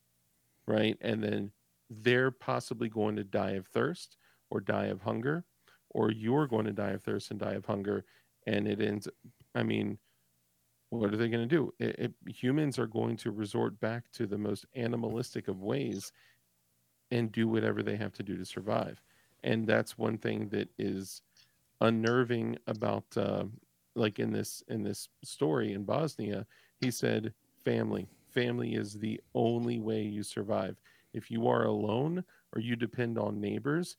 [0.68, 0.98] right?
[1.02, 1.52] And then
[1.90, 4.18] they're possibly going to die of thirst
[4.50, 5.46] or die of hunger
[5.90, 8.06] or you're going to die of thirst and die of hunger
[8.48, 9.08] and it ends
[9.56, 9.98] i mean
[11.00, 11.74] what are they going to do?
[11.80, 16.12] It, it, humans are going to resort back to the most animalistic of ways
[17.12, 19.02] and do whatever they have to do to survive.
[19.44, 21.22] And that's one thing that is
[21.82, 23.44] unnerving about uh,
[23.96, 26.46] like in this in this story in bosnia
[26.84, 27.34] he said
[27.64, 28.08] family.
[28.30, 30.76] Family is the only way you survive.
[31.14, 32.24] If you are alone
[32.54, 33.96] or you depend on neighbors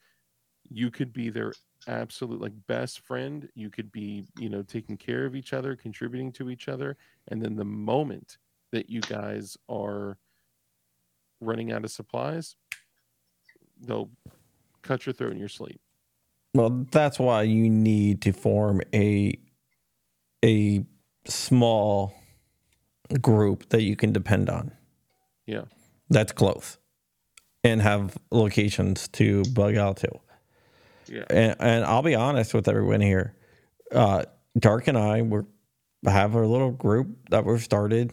[0.70, 1.52] you could be their
[1.86, 6.32] absolute like best friend you could be you know taking care of each other contributing
[6.32, 6.96] to each other
[7.28, 8.38] and then the moment
[8.72, 10.18] that you guys are
[11.40, 12.56] running out of supplies
[13.82, 14.10] they'll
[14.82, 15.80] cut your throat in your sleep
[16.54, 19.38] Well, that's why you need to form a
[20.44, 20.84] a
[21.26, 22.14] small
[23.20, 24.70] group that you can depend on.
[25.46, 25.64] yeah
[26.10, 26.78] That's close,
[27.62, 30.10] and have locations to bug out to.
[31.08, 33.34] Yeah And, and I'll be honest with everyone here.
[33.92, 34.24] Uh,
[34.58, 35.46] Dark and I were
[36.06, 38.12] have a little group that we've started.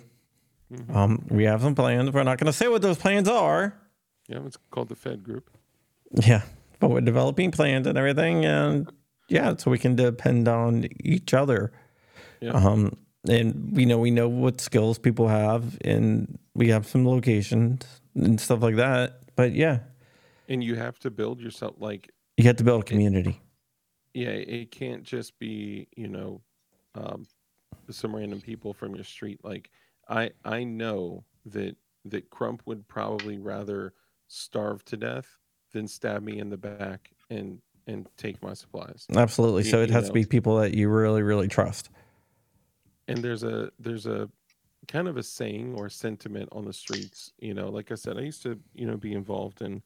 [0.93, 2.11] Um, we have some plans.
[2.11, 3.73] We're not going to say what those plans are.
[4.29, 5.49] yeah it's called the fed group
[6.11, 6.43] Yeah,
[6.79, 8.89] but we're developing plans and everything, and
[9.27, 11.71] yeah, so we can depend on each other.
[12.39, 12.51] Yeah.
[12.51, 17.85] Um, and we know we know what skills people have, and we have some locations
[18.15, 19.19] and stuff like that.
[19.35, 19.79] But yeah,
[20.49, 23.39] and you have to build yourself like you have to build a community.
[24.13, 26.41] yeah it can't just be you know
[26.95, 27.25] um,
[27.89, 29.69] some random people from your street like
[30.09, 31.75] i i know that
[32.05, 33.93] that crump would probably rather
[34.27, 35.37] starve to death
[35.73, 39.63] than stab me in the back and and take my supplies Absolutely.
[39.63, 41.89] So it has to be people that you really, really trust.
[43.07, 44.29] and there's a there's a
[44.87, 48.21] kind of a saying or sentiment on the streets you know like i said i
[48.21, 49.81] used to you know be involved in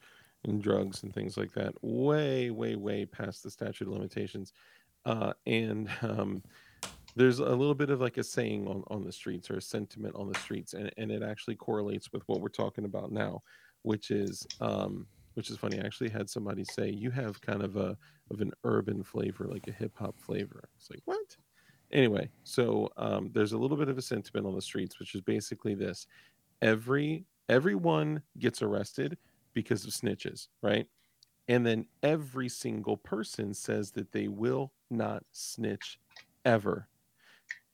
[0.45, 4.53] in drugs and things like that way way way past the statute of limitations.
[5.05, 6.41] Uh and um
[7.17, 10.15] there's a little bit of like a saying on on the streets or a sentiment
[10.15, 13.41] on the streets and, and it actually correlates with what we're talking about now
[13.83, 15.77] which is um which is funny.
[15.81, 17.97] I actually had somebody say you have kind of a
[18.31, 20.69] of an urban flavor like a hip-hop flavor.
[20.77, 21.35] It's like what?
[21.91, 25.21] Anyway so um, there's a little bit of a sentiment on the streets which is
[25.21, 26.07] basically this.
[26.61, 29.17] Every everyone gets arrested
[29.55, 30.87] because of snitches right?
[31.47, 35.99] And then every single person says that they will not snitch
[36.43, 36.87] ever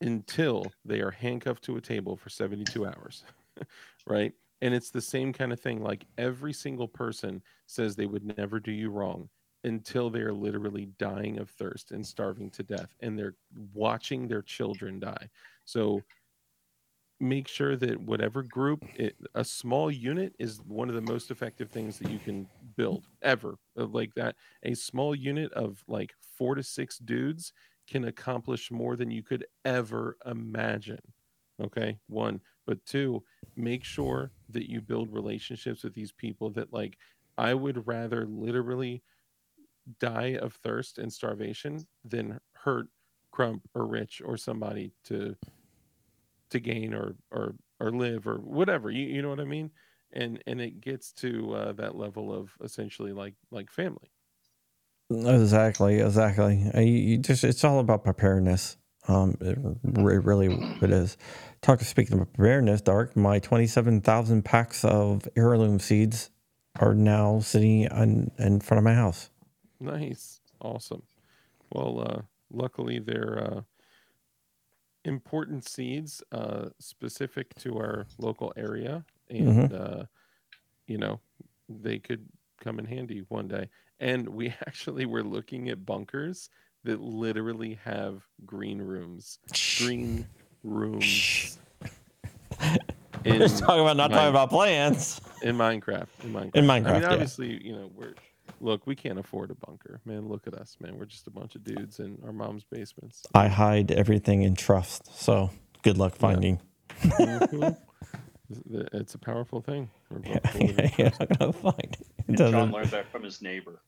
[0.00, 3.24] until they are handcuffed to a table for 72 hours
[4.06, 4.32] right?
[4.62, 8.60] And it's the same kind of thing like every single person says they would never
[8.60, 9.28] do you wrong
[9.64, 13.34] until they are literally dying of thirst and starving to death and they're
[13.74, 15.28] watching their children die.
[15.64, 16.02] So
[17.22, 21.70] make sure that whatever group it, a small unit is one of the most effective
[21.70, 22.46] things that you can
[22.76, 27.52] build ever like that a small unit of like four to six dudes
[27.88, 31.00] can accomplish more than you could ever imagine
[31.62, 31.96] okay?
[32.08, 33.22] One but two
[33.56, 36.96] make sure that you build relationships with these people that like
[37.38, 39.02] i would rather literally
[40.00, 42.86] die of thirst and starvation than hurt
[43.30, 45.34] crump or rich or somebody to
[46.52, 49.70] to gain or or or live or whatever you, you know what i mean
[50.14, 54.12] and and it gets to uh, that level of essentially like like family
[55.10, 56.70] Exactly, exactly.
[56.74, 58.76] Uh, You you just it's all about preparedness.
[59.08, 60.48] Um, it, re- really,
[60.82, 61.16] it is.
[61.62, 63.16] Talk speaking of preparedness, Dark.
[63.16, 66.30] My twenty-seven thousand packs of heirloom seeds
[66.80, 69.30] are now sitting on, in front of my house.
[69.80, 70.40] Nice.
[70.60, 71.02] Awesome.
[71.72, 72.22] Well, uh,
[72.52, 73.60] luckily they're uh,
[75.04, 79.04] important seeds uh, specific to our local area.
[79.28, 80.04] And, uh,
[80.86, 81.20] you know,
[81.68, 82.26] they could
[82.60, 83.68] come in handy one day.
[84.00, 86.50] And we actually were looking at bunkers
[86.84, 89.38] that literally have green rooms.
[89.78, 90.26] Green
[90.64, 91.58] rooms.
[93.24, 96.08] In, Just talking about not talking about plants in Minecraft.
[96.24, 96.56] In Minecraft.
[96.56, 97.12] In I Minecraft, mean, yeah.
[97.12, 98.14] obviously, you know, we're
[98.62, 100.28] look, we can't afford a bunker, man.
[100.28, 100.96] Look at us, man.
[100.96, 103.22] We're just a bunch of dudes in our mom's basements.
[103.34, 105.50] I hide everything in trust, so
[105.82, 106.60] good luck finding.
[107.02, 107.76] Mhm.
[108.92, 109.88] it's a powerful thing.
[110.10, 110.98] We're both full yeah, it.
[110.98, 112.00] you're gonna find it.
[112.18, 113.80] It And John learned that from his neighbor.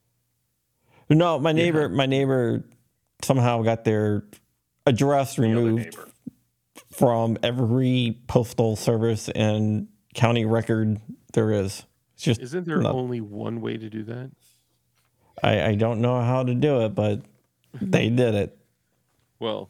[1.11, 2.65] No, my neighbor, my neighbor
[3.23, 4.25] somehow got their
[4.87, 5.97] address The removed
[6.91, 10.99] from every postal service and county record
[11.35, 11.85] there is.
[12.15, 12.91] It's just Isn't there No.
[12.93, 14.31] only one way to do that?
[15.43, 17.23] I, I don't know how to do it, but
[17.81, 18.17] they mm-hmm.
[18.17, 18.59] did it.
[19.39, 19.69] Well,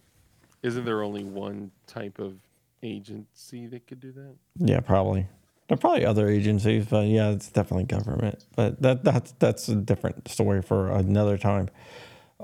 [0.62, 2.36] isn't there only one type of
[2.82, 4.34] agency that could do that?
[4.56, 5.26] Yeah, probably.
[5.68, 8.44] There are probably other agencies, but yeah, it's definitely government.
[8.54, 11.70] But that that's that's a different story for another time.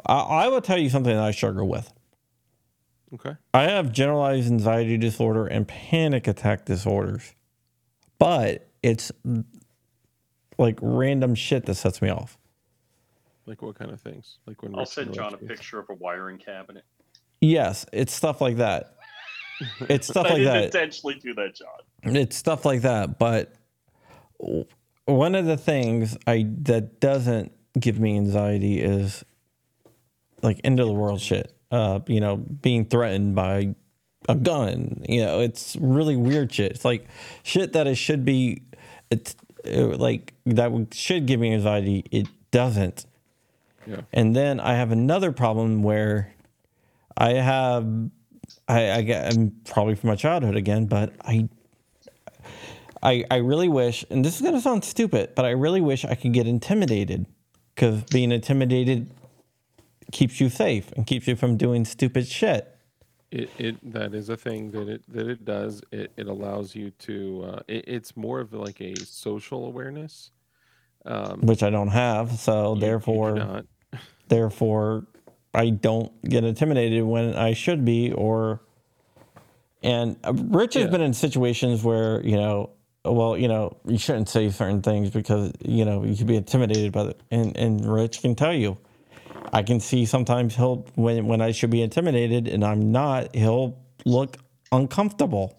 [0.07, 1.93] I, I will tell you something that I struggle with.
[3.13, 3.37] Okay.
[3.53, 7.35] I have generalized anxiety disorder and panic attack disorders,
[8.19, 9.11] but it's
[10.59, 12.39] like random shit that sets me off.
[13.51, 14.39] Like what kind of things?
[14.47, 16.85] Like when I'll Rich send John a picture of a wiring cabinet.
[17.41, 18.95] Yes, it's stuff like that.
[19.89, 20.65] It's stuff I like didn't that.
[20.67, 22.15] intentionally do that, John.
[22.17, 23.19] It's stuff like that.
[23.19, 23.53] But
[25.07, 29.25] one of the things I that doesn't give me anxiety is
[30.43, 31.53] like end of the world shit.
[31.73, 33.75] Uh, you know, being threatened by
[34.29, 35.03] a gun.
[35.09, 36.71] You know, it's really weird shit.
[36.71, 37.09] It's like
[37.43, 38.63] shit that it should be.
[39.11, 39.35] It's
[39.67, 42.05] uh, like that should give me anxiety.
[42.13, 43.07] It doesn't.
[43.91, 44.01] Yeah.
[44.13, 46.33] And then I have another problem where
[47.17, 47.87] I have
[48.69, 51.49] I, I get I'm probably from my childhood again, but I
[53.03, 56.15] I I really wish, and this is gonna sound stupid, but I really wish I
[56.15, 57.27] could get intimidated
[57.75, 59.11] because being intimidated
[60.13, 62.77] keeps you safe and keeps you from doing stupid shit.
[63.31, 65.83] It, it that is a thing that it that it does.
[65.93, 67.45] It, it allows you to.
[67.47, 70.31] Uh, it, it's more of like a social awareness.
[71.07, 72.33] Um, which I don't have.
[72.39, 73.67] So you- you therefore, not.
[74.31, 75.07] Therefore,
[75.55, 78.13] I don't get intimidated when I should be.
[78.13, 78.63] Or
[79.83, 80.91] and uh, Rich has Yeah.
[80.91, 82.71] been in situations where you know,
[83.05, 86.93] well, you know, you shouldn't say certain things because you know you could be intimidated
[86.93, 87.23] by it.
[87.31, 88.79] And and Rich can tell you,
[89.53, 93.79] I can see sometimes he'll when when I should be intimidated and I'm not, he'll
[94.07, 94.39] look
[94.73, 95.59] uncomfortable.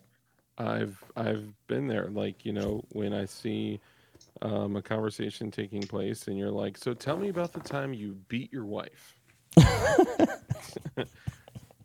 [0.58, 2.10] I've I've been there.
[2.10, 3.82] Like you know, when I see
[4.42, 8.18] um, a conversation taking place, and you're like, "So tell me about the time you
[8.28, 9.20] beat your wife."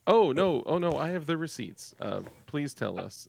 [0.07, 0.63] oh no!
[0.67, 0.93] Oh no!
[0.93, 1.95] I have the receipts.
[2.01, 3.29] Uh, please tell us.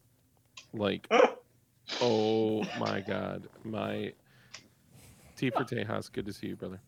[0.72, 1.08] Like,
[2.00, 4.12] oh my God, my
[5.36, 6.12] T for Tejas.
[6.12, 6.80] Good to see you, brother.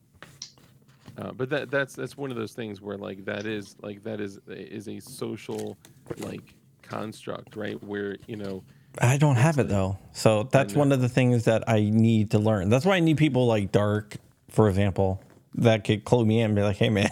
[1.18, 4.20] Uh, but that that's that's one of those things where like that is like that
[4.20, 5.76] is is a social
[6.18, 7.82] like construct, right?
[7.82, 8.62] Where you know
[8.98, 9.98] I don't have it though.
[10.12, 12.68] So that's one of the things that I need to learn.
[12.68, 14.16] That's why I need people like Dark,
[14.48, 15.22] for example,
[15.54, 17.10] that could clue me in and be like, hey man.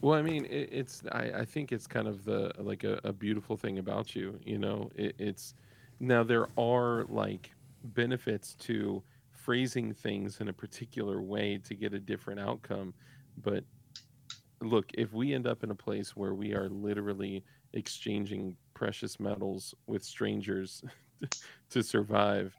[0.00, 3.12] Well, I mean, it, it's I, I think it's kind of the like a, a
[3.12, 4.38] beautiful thing about you.
[4.44, 5.54] You know, it, it's
[5.98, 7.50] now there are like
[7.82, 9.02] benefits to
[9.32, 12.94] phrasing things in a particular way to get a different outcome.
[13.42, 13.64] But
[14.60, 19.74] look, if we end up in a place where we are literally exchanging precious metals
[19.86, 20.84] with strangers
[21.70, 22.54] to survive,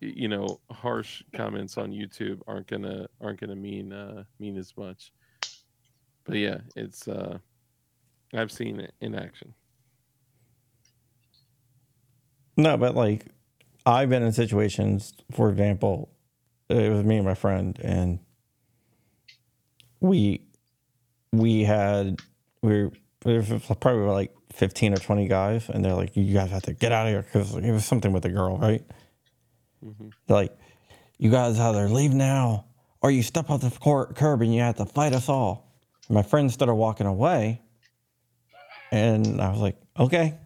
[0.00, 5.12] you know, harsh comments on YouTube aren't gonna aren't gonna mean uh, mean as much.
[6.24, 7.38] But yeah, it's uh
[8.34, 9.54] I've seen it in action.
[12.56, 13.26] No, but like
[13.86, 16.10] I've been in situations, for example,
[16.68, 18.18] it was me and my friend, and
[20.00, 20.48] we
[21.32, 22.20] we had
[22.60, 26.50] we were, there was probably like fifteen or twenty guys, and they're like, "You guys
[26.50, 28.82] have to get out of here," because it was something with a girl, right?
[30.26, 30.56] They're like,
[31.18, 32.66] "You guys either leave now,
[33.02, 35.72] or you step off the cor- curb and you have to fight us all."
[36.08, 37.60] My friend started walking away,
[38.90, 40.38] and I was like, "Okay."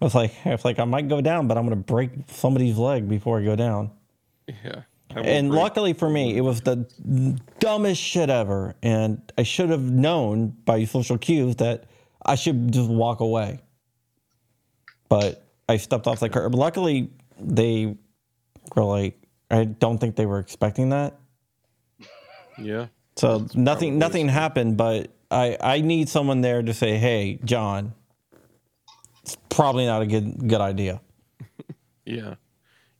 [0.00, 2.78] I was like, I was like, I might go down, but I'm gonna break somebody's
[2.78, 3.90] leg before I go down.
[4.46, 4.82] Yeah.
[5.10, 6.86] And break- luckily for me, it was the
[7.58, 8.76] dumbest shit ever.
[8.80, 11.87] And I should have known by social cues that
[12.24, 13.60] I should just walk away.
[15.08, 16.54] But I stepped off the curb.
[16.54, 17.96] Luckily, they
[18.74, 19.18] were like,
[19.50, 21.18] I don't think they were expecting that.
[22.58, 22.86] yeah,
[23.16, 24.76] So That's nothing, probably nothing happened.
[24.76, 27.94] But I, I need someone there to say, "Hey, John,
[29.22, 31.00] it's probably not a good, good idea."
[32.04, 32.34] yeah.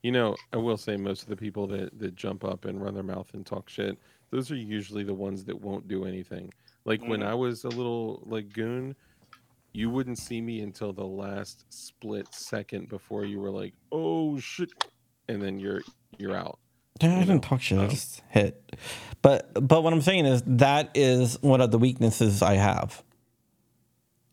[0.02, 2.94] You know, I will say most of the people that that jump up and run
[2.94, 3.98] their mouth and talk shit,
[4.30, 6.52] those are usually the ones that won't do anything.
[6.84, 7.26] Like when mm.
[7.26, 8.94] I was a little like goon,
[9.72, 14.70] you wouldn't see me until the last split second before you were like, "Oh shit,"
[15.28, 15.82] and then you're
[16.18, 16.58] you're out.
[17.00, 17.78] Yeah, I didn't talk shit.
[17.78, 18.76] I just hit.
[19.22, 23.02] But but what I'm saying is that is one of the weaknesses I have.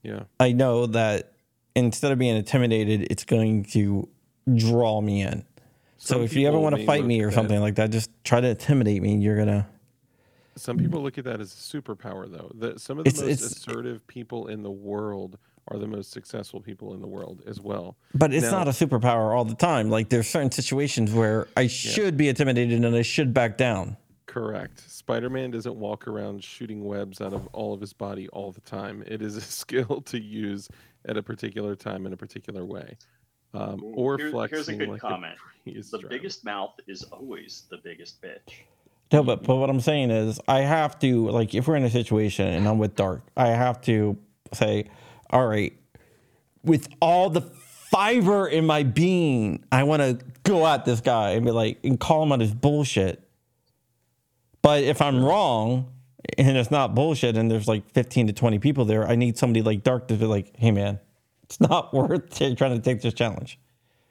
[0.03, 1.33] Yeah, I know that
[1.75, 4.07] instead of being intimidated, it's going to
[4.53, 5.45] draw me in.
[5.97, 8.39] So if you ever want to fight me or at something like that, just try
[8.39, 9.17] to intimidate me.
[9.17, 9.67] You're gonna.
[10.57, 12.52] Some people look at that as a superpower, though.
[12.56, 15.38] The, some of the It's- most it's- assertive people in the world
[15.69, 17.98] are the most successful people in the world as well.
[18.14, 19.90] But it's Now- not a superpower all the time.
[19.90, 23.98] Like there's certain situations where I should be intimidated and I should back down.
[24.27, 24.80] Correct.
[24.90, 28.61] Spider Man doesn't walk around shooting webs out of all of his body all the
[28.61, 29.03] time.
[29.07, 30.69] It is a skill to use
[31.06, 32.98] at a particular time in a particular way.
[33.53, 34.56] Um, or Here- flexing.
[34.57, 35.36] here's a good like comment.
[35.64, 36.10] previous The driver.
[36.15, 38.53] biggest mouth is always the biggest bitch.
[39.11, 39.61] No, but but mm-hmm.
[39.61, 42.77] what I'm saying is, I have to like if we're in a situation and I'm
[42.77, 44.18] with Dark, I have to
[44.53, 44.90] say,
[45.30, 45.73] all right,
[46.64, 51.45] with all the fiber in my being, I want to go at this guy and
[51.45, 53.22] be like and call him on his bullshit.
[54.61, 55.91] But if I'm wrong
[56.38, 59.61] and it's not bullshit and there's like 15 to 20 people there, I need somebody
[59.61, 60.99] like Dark to be like, hey man,
[61.44, 63.60] it's not worth trying to take this challenge.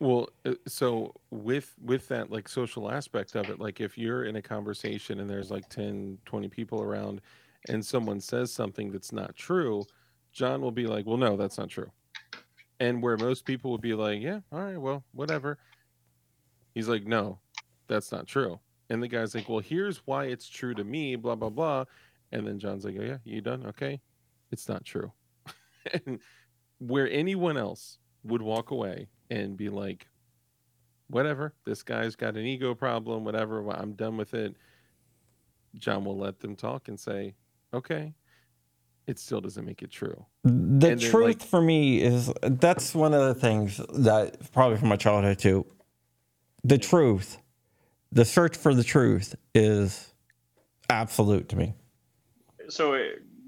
[0.04, 4.36] Well, uh, so with with that like social aspect of it, like if you're in
[4.36, 7.22] a conversation and there's like 10, 20 people around
[7.70, 9.88] and someone says something that's not true,
[10.30, 11.90] John will be like, "Well, no, that's not true."
[12.80, 15.58] And where most people would be like, "Yeah, all right, well, whatever."
[16.74, 17.40] He's like, "No,
[17.88, 18.60] that's not true."
[18.90, 21.86] And the guy's like, "Well, here's why it's true to me, blah blah blah."
[22.30, 23.64] And then John's like, "Oh yeah, you done?
[23.68, 24.02] Okay.
[24.50, 25.14] It's not true."
[26.06, 26.20] and
[26.78, 30.06] where anyone else would walk away and be like,
[31.08, 34.56] whatever, this guy's got an ego problem, whatever, I'm done with it.
[35.76, 37.34] John will let them talk and say,
[37.72, 38.14] okay,
[39.06, 40.24] it still doesn't make it true.
[40.44, 44.88] The And truth like- for me is that's one of the things that probably from
[44.88, 45.66] my childhood too.
[46.62, 47.38] The truth,
[48.12, 50.14] the search for the truth is
[50.88, 51.74] absolute to me.
[52.68, 52.98] So, uh,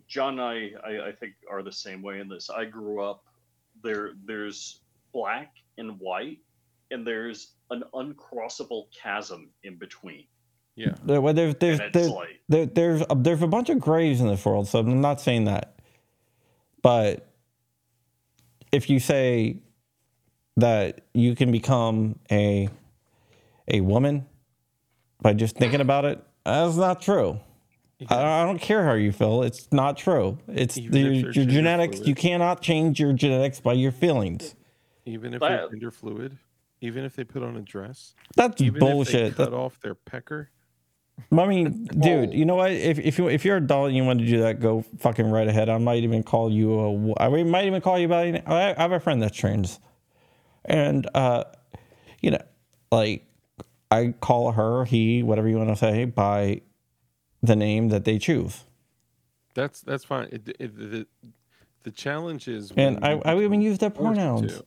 [0.08, 2.50] John and I, I, I think, are the same way in this.
[2.50, 3.24] I grew up
[3.82, 4.12] there.
[4.26, 4.80] There's
[5.14, 6.38] black and white,
[6.90, 10.24] and there's an uncrossable chasm in between.
[10.76, 10.94] Yeah.
[11.04, 14.28] There, well, there's there's there's, like- there, there's a, there's a bunch of grays in
[14.28, 15.78] this world, so I'm not saying that.
[16.82, 17.26] But
[18.72, 19.56] if you say
[20.58, 22.68] that you can become a
[23.68, 24.26] a woman
[25.22, 27.40] by just thinking about it, that's not true.
[28.08, 29.42] I, I don't care how you feel.
[29.42, 30.38] It's not true.
[30.48, 32.06] It's the, your, your genetics.
[32.06, 34.54] You cannot change your genetics by your feelings.
[35.06, 36.36] Even if they're gender fluid,
[36.80, 39.14] even if they put on a dress, That's even bullshit.
[39.14, 40.50] if they That- cut off their pecker.
[41.32, 42.72] I mean, dude, you know what?
[42.72, 45.48] If if you if you're adult and you want to do that, go fucking right
[45.48, 45.70] ahead.
[45.70, 47.14] I might even call you a.
[47.18, 48.42] I might even call you by.
[48.46, 49.80] I I have a friend that's trans,
[50.66, 51.44] and uh,
[52.20, 52.42] you know,
[52.92, 53.24] like
[53.90, 56.60] I call her, he, whatever you want to say, by
[57.42, 58.64] the name that they choose.
[59.54, 60.28] That's that's fine.
[60.32, 61.06] It, it, the,
[61.84, 64.64] the challenge is, And I, I even use their forced pronouns, to.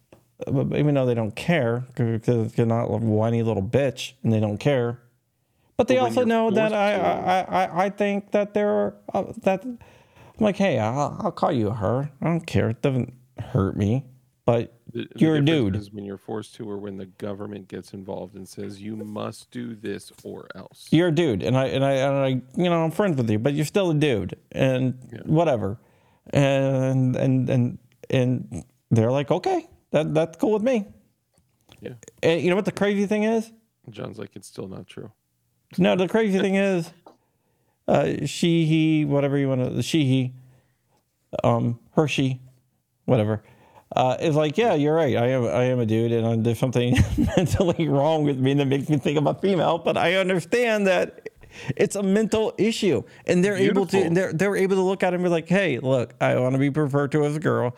[0.47, 4.39] Uh, even though they don't care, because they're not a whiny little bitch and they
[4.39, 4.99] don't care.
[5.77, 9.63] But they But also know that I, I, I, I think that they're uh, that
[9.63, 9.79] I'm
[10.39, 12.09] like, hey, I'll, I'll call you her.
[12.21, 12.69] I don't care.
[12.69, 14.05] It doesn't hurt me.
[14.45, 15.75] But The- the you're a dude.
[15.75, 19.51] Is when you're forced to, or when the government gets involved and says you must
[19.51, 20.87] do this or else.
[20.91, 22.27] you're a dude, and I and I and I,
[22.61, 25.77] you know, I'm friends with you, but you're still a dude, and whatever,
[26.31, 27.77] and and and
[28.09, 30.85] and they're like, okay, that that's cool with me.
[31.81, 31.93] Yeah.
[32.21, 33.51] And you know what the crazy thing is?
[33.89, 35.11] John's like, it's still not true.
[35.77, 36.91] No, the crazy thing is,
[37.87, 40.33] uh, she, he, whatever you want to, she, he,
[41.43, 42.41] um, Hershey,
[43.05, 43.43] whatever,
[43.95, 45.15] uh, is like, yeah, you're right.
[45.15, 46.95] I am, I am a dude, and uh, there's something
[47.37, 49.79] mentally wrong with me that makes me think I'm a female.
[49.79, 51.29] But I understand that
[51.75, 55.15] it's a mental issue, and they're able to, they're they're able to look at it
[55.15, 57.75] and be like, hey, look, I want to be referred to as a girl.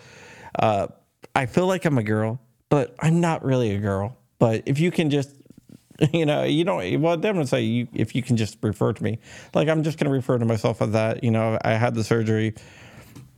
[0.59, 0.87] Uh,
[1.35, 4.17] I feel like I'm a girl, but I'm not really a girl.
[4.39, 5.41] But if you can just
[6.13, 7.01] you know, you don't.
[7.01, 9.19] Well, them would say you if you can just refer to me.
[9.53, 11.23] Like I'm just gonna refer to myself as that.
[11.23, 12.55] You know, I had the surgery,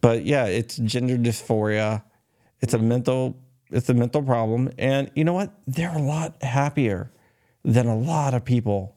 [0.02, 2.04] but yeah, it's gender dysphoria.
[2.62, 3.38] It's a mental.
[3.70, 5.52] It's a mental problem, and you know what?
[5.66, 7.12] They're a lot happier
[7.64, 8.96] than a lot of people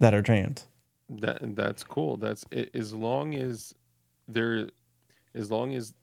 [0.00, 0.66] that are trans.
[1.08, 2.18] That that's cool.
[2.18, 2.44] That's
[2.74, 3.74] as long as
[4.28, 4.68] they're
[5.34, 5.94] as long as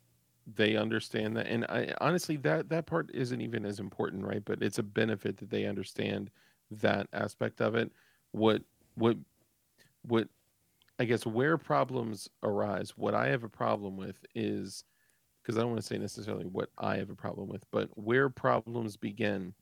[0.54, 4.44] they understand that and I honestly that that part isn't even as important, right?
[4.46, 6.30] But it's a benefit that they understand
[6.70, 7.92] that aspect of it.
[8.32, 8.62] What
[8.96, 9.18] what
[10.04, 10.28] what
[11.00, 14.84] I guess where problems arise, what I have a problem with is
[15.42, 18.30] because I don't want to say necessarily what I have a problem with, but where
[18.30, 19.54] problems begin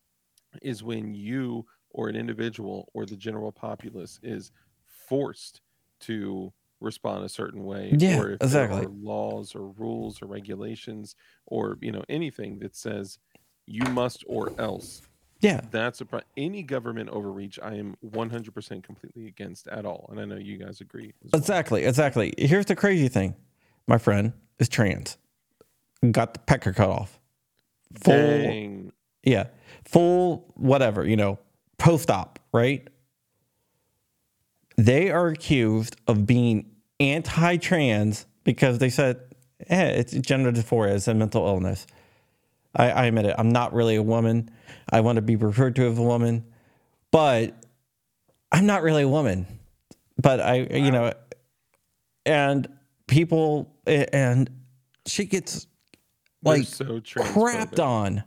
[0.61, 4.51] is when you or an individual or the general populace is
[5.07, 5.61] forced
[6.01, 6.51] to
[6.83, 8.81] respond a certain way Yeah, or if exactly.
[8.81, 11.15] there are laws or rules or regulations
[11.47, 13.17] or you know anything that says
[13.65, 15.01] you must or else
[15.41, 20.19] Yeah, that's a pro- any government overreach i am 100% completely against at all and
[20.19, 21.39] i know you guys agree as well.
[21.39, 22.33] exactly, exactly.
[22.37, 23.35] Here's the crazy thing:
[23.87, 25.17] my friend is trans,
[26.11, 27.19] got the pecker cut off,
[27.95, 28.13] full.
[28.13, 28.91] Dang.
[29.25, 29.45] Yeah,
[29.85, 31.39] full whatever, you know,
[31.77, 32.85] post op, right?
[34.75, 36.65] They are accused of being
[37.11, 39.19] anti trans because they said,
[39.69, 41.87] eh, it's gender dysphoria, it's a mental illness.
[42.75, 44.49] I, I admit it, I'm not really a woman.
[44.89, 46.45] I want to be referred to as a woman,
[47.11, 47.55] but
[48.51, 49.47] I'm not really a woman.
[50.21, 51.13] But I, you know,
[52.25, 52.67] and
[53.07, 54.49] people, and
[55.05, 55.67] she gets
[56.43, 58.23] like so crapped on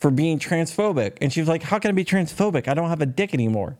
[0.00, 1.18] for being transphobic.
[1.20, 2.68] And she's like, How can I be transphobic?
[2.68, 3.78] I don't have a dick anymore.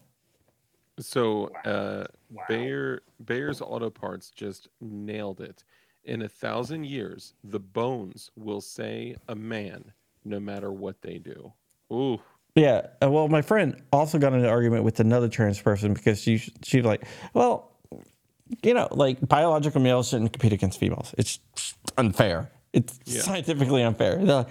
[0.98, 2.04] So uh,
[2.48, 5.64] Bayer Bayer's Auto Parts just nailed it.
[6.04, 9.92] In a thousand years, the bones will say a man,
[10.24, 11.52] no matter what they do.
[11.92, 12.18] Ooh,
[12.54, 12.86] Yeah.
[13.02, 16.38] uh, Well, my friend also got in an argument with another trans person because she
[16.62, 17.02] she's like,
[17.34, 17.72] Well,
[18.62, 21.12] you know, like biological males shouldn't compete against females.
[21.18, 21.40] It's
[21.98, 22.50] unfair.
[22.72, 23.20] It's Yeah.
[23.22, 24.16] scientifically unfair.
[24.16, 24.48] They're like,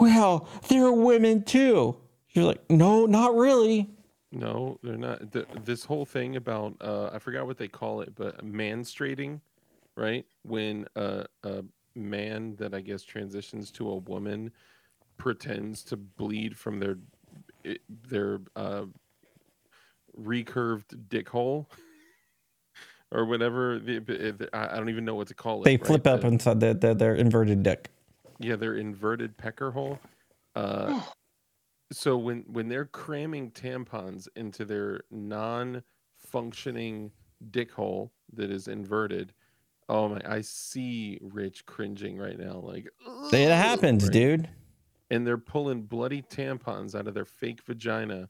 [0.00, 1.96] Well, they're women too.
[2.26, 3.93] She's like, No, not really.
[4.34, 5.30] No, they're not.
[5.32, 9.40] The, this whole thing about uh, I forgot what they call it, but manstrating,
[9.96, 10.26] right?
[10.42, 14.50] When uh, a man that I guess transitions to a woman
[15.16, 16.98] pretends to bleed from their
[17.62, 18.84] it- their uh,
[20.18, 21.68] recurved dick hole.
[23.12, 25.64] Or whatever, the, the- I I don't even know what to call it.
[25.66, 25.86] They right?
[25.86, 27.90] flip up The- inside their, their, their inverted dick.
[28.40, 30.00] yeah their inverted pecker hole
[30.56, 31.00] uh
[31.92, 37.10] so when when they're cramming tampons into their non-functioning
[37.50, 39.32] dick hole that is inverted
[39.88, 42.88] oh my i see rich cringing right now like
[43.32, 44.12] It happens, right?
[44.12, 44.48] dude.
[45.10, 48.28] and they're pulling bloody tampons out of their fake vagina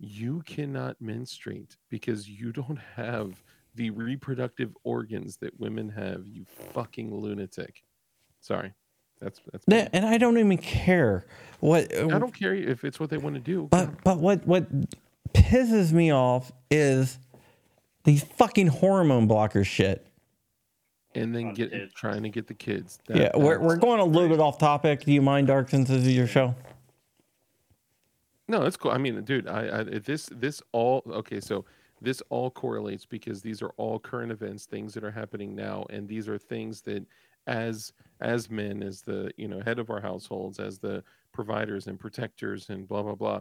[0.00, 3.42] you cannot menstruate because you don't have
[3.76, 6.44] the reproductive organs that women have you
[6.74, 7.84] fucking lunatic
[8.40, 8.72] sorry
[9.22, 9.76] that's that's me.
[9.76, 11.24] Yeah, and I don't even care
[11.60, 13.68] what uh, I don't care if it's what they want to do.
[13.70, 14.66] But but what what
[15.32, 17.18] pisses me off is
[18.04, 20.06] these fucking hormone blocker shit.
[21.14, 21.92] and then On get kids.
[21.94, 22.98] trying to get the kids.
[23.08, 25.04] yeah, we're we're going a little bit off topic.
[25.04, 26.54] Do you mind, Dark, since this is your show?
[28.48, 28.90] no, that's cool.
[28.90, 31.40] I mean, dude, I, I this this all okay.
[31.40, 31.64] So
[32.00, 36.08] this all correlates because these are all current events, things that are happening now, and
[36.08, 37.04] these are things that
[37.46, 37.92] as
[38.22, 42.70] as men, as the you know head of our households, as the providers and protectors
[42.70, 43.40] and blah blah blah,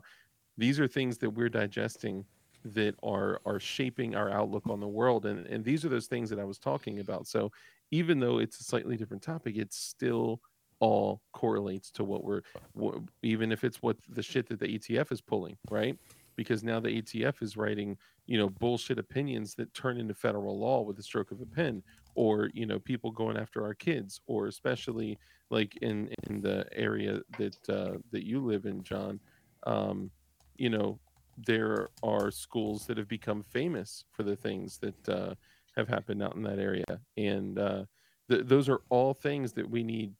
[0.58, 2.26] these are things that we're digesting
[2.64, 6.30] that are are shaping our outlook on the world and and these are those things
[6.30, 7.28] that I was talking about.
[7.28, 7.52] So
[7.92, 10.42] even though it's a slightly different topic it's still
[10.80, 12.42] all correlates to what we're
[12.80, 15.98] wh- even if it's what the shit that the ATF is pulling right?
[16.36, 17.98] Because now the ATF is writing
[18.28, 21.82] you know bullshit opinions that turn into federal law with the stroke of a pen
[22.16, 25.18] or you know people going after our kids or especially
[25.50, 29.20] like in in the area that uh, that you live in John
[29.66, 30.12] um,
[30.58, 31.00] you know
[31.46, 35.34] there are schools that have become famous for the things that uh,
[35.76, 36.84] have happened out in that area.
[37.18, 37.86] And uh,
[38.30, 40.14] th- those are all things that we need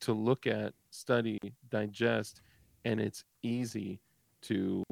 [0.00, 1.38] to look at study
[1.68, 2.40] digest
[2.84, 4.00] and it's easy
[4.42, 4.82] to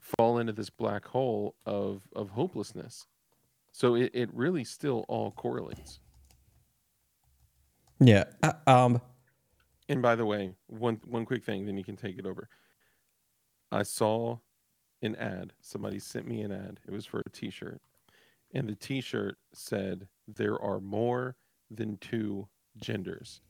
[0.00, 3.06] fall into this black hole of of hopelessness
[3.80, 6.00] so it, it really still all correlates
[7.98, 8.24] Yeah.
[8.42, 9.00] Uh, um.
[9.88, 12.48] And by the way, one one quick thing, then you can take it over.
[13.72, 14.38] I saw
[15.00, 15.54] an ad.
[15.62, 16.78] Somebody sent me an ad.
[16.86, 17.80] It was for a T-shirt,
[18.54, 21.36] and the T-shirt said there are more
[21.70, 23.40] than two genders,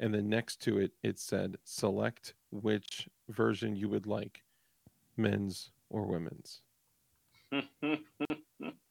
[0.00, 4.44] and then next to it, it said select which version you would like,
[5.16, 6.62] men's or women's.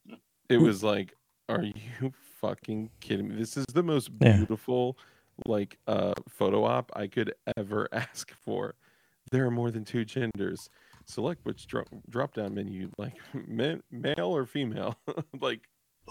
[0.49, 1.14] It was like,
[1.49, 2.11] are you
[2.41, 3.36] fucking kidding me?
[3.36, 4.38] This is the most Yeah.
[4.38, 4.98] beautiful
[5.48, 8.76] like uh photo op I could ever ask for.
[9.32, 10.70] There are more than two genders.
[11.06, 13.15] Select which drop drop down menu, like
[13.48, 14.95] ma- male or female.
[15.41, 15.61] like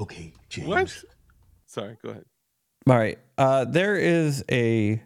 [0.01, 0.69] Okay, James.
[0.69, 1.05] what?
[1.67, 2.25] Sorry, go ahead.
[2.89, 3.19] All right.
[3.39, 5.01] Uh, there is a.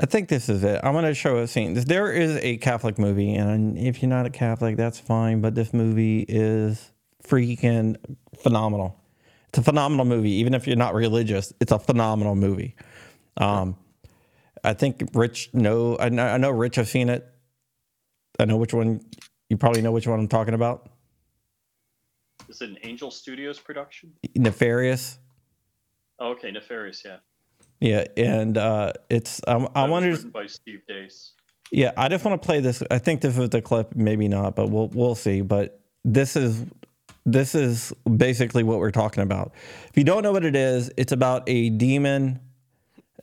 [0.00, 0.80] I think this is it.
[0.84, 1.74] I'm going to show a scene.
[1.74, 5.40] There is a Catholic movie, and if you're not a Catholic, that's fine.
[5.40, 6.92] But this movie is
[7.24, 7.96] freaking
[8.42, 8.98] phenomenal.
[9.48, 11.52] It's a phenomenal movie, even if you're not religious.
[11.60, 12.76] It's a phenomenal movie.
[13.36, 13.76] Um,
[14.64, 15.96] I think Rich know.
[15.98, 17.26] I know, I know Rich has seen it.
[18.38, 19.00] I know which one.
[19.48, 20.90] You probably know which one I'm talking about.
[22.48, 24.12] Is it an Angel Studios production?
[24.36, 25.18] Nefarious.
[26.18, 27.16] Oh, okay, Nefarious, yeah.
[27.80, 29.40] Yeah, and uh, it's.
[29.46, 30.12] Um, I That was wanted.
[30.12, 31.32] written by Steve Deace.
[31.70, 32.82] Yeah, I just want to play this.
[32.90, 35.42] I think this is the clip, maybe not, but we'll we'll see.
[35.42, 36.64] But this is
[37.32, 39.52] this is basically what we're talking about.
[39.88, 42.40] If you don't know what it is, it's about a demon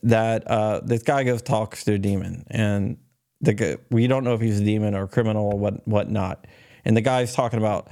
[0.02, 2.98] that uh, this guy goes talks to a demon, and
[3.40, 6.46] the guy, we don't know if he's a demon or a criminal or what whatnot.
[6.84, 7.88] And the guy's talking about,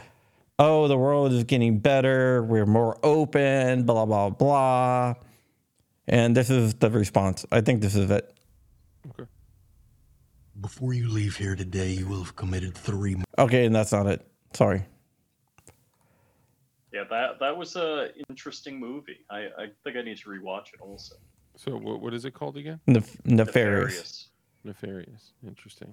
[0.58, 2.42] oh, the world is getting better.
[2.44, 3.84] We're more open.
[3.84, 5.14] Blah blah blah.
[6.06, 7.44] And this is the response.
[7.50, 8.32] I think this is it.
[9.10, 9.28] Okay.
[10.60, 14.24] Before you leave here today, you will have committed three Okay, and that's not it.
[14.52, 14.84] Sorry.
[16.94, 19.18] Yeah, that that was a interesting movie.
[19.28, 21.16] I, I think I need to rewatch it also.
[21.56, 22.78] So what what is it called again?
[22.86, 24.28] Nef- nefarious.
[24.62, 25.32] Nefarious.
[25.44, 25.92] Interesting.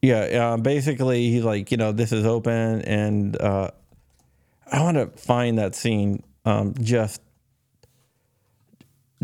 [0.00, 0.20] Yeah,
[0.54, 3.70] uh, basically, he's like, you know, this is open, and uh,
[4.72, 6.22] I want to find that scene.
[6.46, 7.20] Um, just,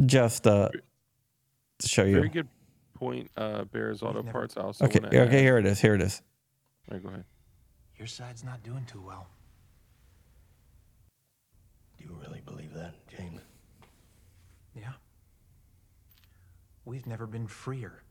[0.05, 0.69] just uh,
[1.79, 2.17] to show you.
[2.17, 2.49] Very good
[2.95, 4.57] point, uh Bears Auto never- Parts.
[4.59, 5.81] I also Okay, okay, add- here it is.
[5.81, 6.21] Here it is.
[6.91, 7.25] All right, go ahead.
[7.97, 9.29] Your side's not doing too well.
[12.05, 13.41] You really believe that, James?
[14.75, 14.93] Yeah.
[16.85, 18.03] We've never been freer.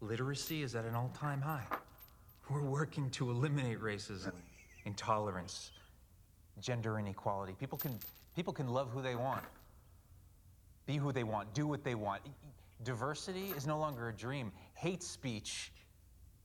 [0.00, 1.66] Literacy is at an all time high.
[2.48, 4.32] We're working to eliminate racism,
[4.86, 5.72] intolerance,
[6.60, 7.54] gender inequality.
[7.60, 7.98] People can,
[8.34, 9.44] people can love who they want,
[10.86, 12.22] be who they want, do what they want.
[12.82, 14.52] Diversity is no longer a dream.
[14.74, 15.72] Hate speech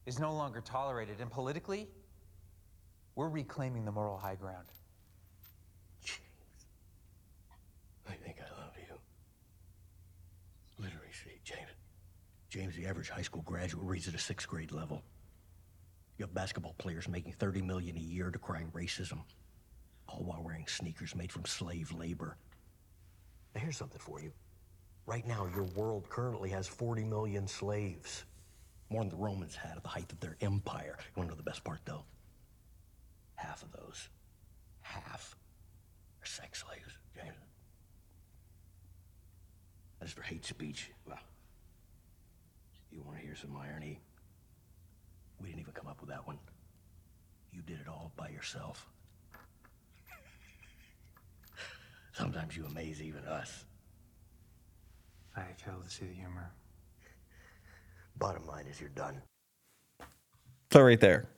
[0.05, 1.21] is no longer tolerated.
[1.21, 1.87] And politically,
[3.15, 4.65] we're reclaiming the moral high ground.
[8.07, 8.95] I think I love you.
[10.83, 11.69] Literacy, James.
[12.49, 15.01] James, the average high school graduate reads at a sixth grade level.
[16.17, 19.19] You have basketball players making 30 million a year decrying racism,
[20.07, 22.37] all while wearing sneakers made from slave labor.
[23.55, 24.31] Now, here's something for you.
[25.05, 28.25] Right now, your world currently has 40 million slaves.
[28.89, 30.97] More than the Romans had at the height of their empire.
[30.99, 32.05] You want to know the best part, though?
[33.35, 34.09] Half of those,
[34.81, 35.35] half,
[36.21, 37.35] are sex slaves, James.
[40.03, 41.19] As for hate speech, well,
[42.91, 44.01] you want to hear some irony?
[45.39, 46.39] We didn't even come up with that one.
[47.53, 48.89] You did it all by yourself.
[52.11, 53.63] Sometimes you amaze even us.
[55.37, 56.51] I fail to see the humor.
[58.17, 59.21] Bottom line is you're done.
[60.71, 61.29] So right there.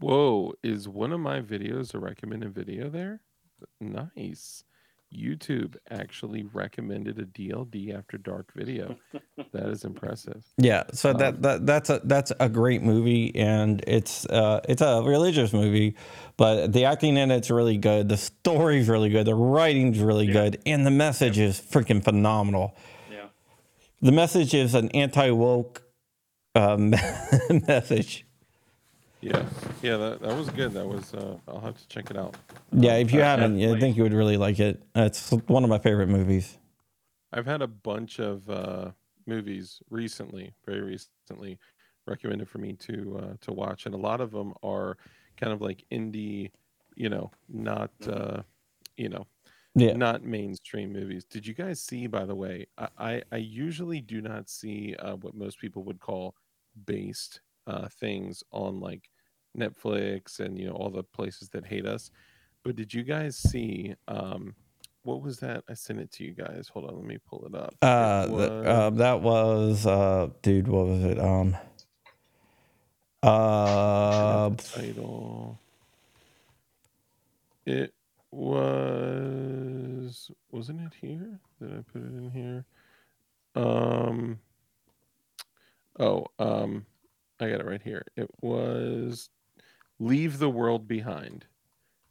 [0.00, 3.20] Whoa, is one of my videos a recommended video there?
[3.80, 4.64] Nice.
[5.14, 8.96] YouTube actually recommended a DLD after dark video.
[9.52, 10.44] that is impressive.
[10.56, 15.02] Yeah, so that, that that's a that's a great movie, and it's uh it's a
[15.02, 15.96] religious movie,
[16.36, 18.08] but the acting in it's really good.
[18.08, 19.26] The story's really good.
[19.26, 22.76] The writing's really good, and the message is freaking phenomenal.
[23.10, 23.26] Yeah.
[24.00, 25.82] The message is an anti woke
[26.54, 26.90] um,
[27.50, 28.26] message.
[29.20, 29.44] Yeah.
[29.82, 30.72] Yeah, that, that was good.
[30.72, 32.36] That was uh I'll have to check it out.
[32.72, 34.82] Yeah, if you haven't, I think you would really like it.
[34.94, 36.56] It's one of my favorite movies.
[37.32, 38.90] I've had a bunch of uh
[39.26, 41.58] movies recently, very recently
[42.06, 44.96] recommended for me to uh to watch and a lot of them are
[45.36, 46.50] kind of like indie,
[46.96, 48.42] you know, not uh
[48.96, 49.26] you know,
[49.74, 51.24] Yeah, not mainstream movies.
[51.24, 52.66] Did you guys see, by the way?
[52.76, 56.34] I, I, I usually do not see uh, what most people would call
[56.86, 57.40] based
[57.70, 59.08] uh, things on like
[59.56, 62.10] Netflix and you know all the places that hate us.
[62.64, 63.94] But did you guys see?
[64.08, 64.54] Um,
[65.02, 65.64] what was that?
[65.68, 66.68] I sent it to you guys.
[66.72, 67.74] Hold on, let me pull it up.
[67.82, 70.68] Uh, the, was- uh, that was uh, dude.
[70.68, 71.18] What was it?
[71.18, 71.56] Um,
[73.22, 75.58] uh, title.
[77.66, 77.94] It
[78.32, 81.38] was wasn't it here?
[81.60, 82.64] Did I put it in here?
[83.56, 84.38] Um
[85.98, 86.86] oh, um
[87.40, 88.04] I got it right here.
[88.16, 89.28] It was
[89.98, 91.44] Leave the World Behind.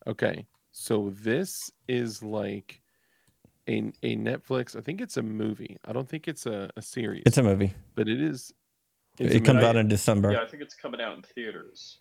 [0.07, 0.45] Okay.
[0.71, 2.81] So this is like
[3.67, 4.75] a, a Netflix.
[4.75, 5.77] I think it's a movie.
[5.85, 7.23] I don't think it's a, a series.
[7.25, 7.73] It's a movie.
[7.95, 8.53] but it is.
[9.19, 9.67] it's It comes movie.
[9.67, 10.31] out in December.
[10.31, 11.99] Yeah, I think it's coming out in theaters.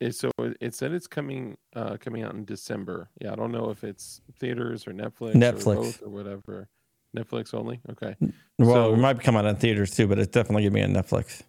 [0.00, 3.08] It- so it it said it's coming uh coming out in December.
[3.20, 5.66] Yeah, I don't know if it's theaters or Netflix, Netflix.
[5.66, 6.68] or both or whatever.
[7.16, 7.80] Netflix only.
[7.90, 8.16] Okay.
[8.58, 10.92] Well, So- it might come out in theaters too, but it's definitely gonna be on
[10.92, 11.42] Netflix.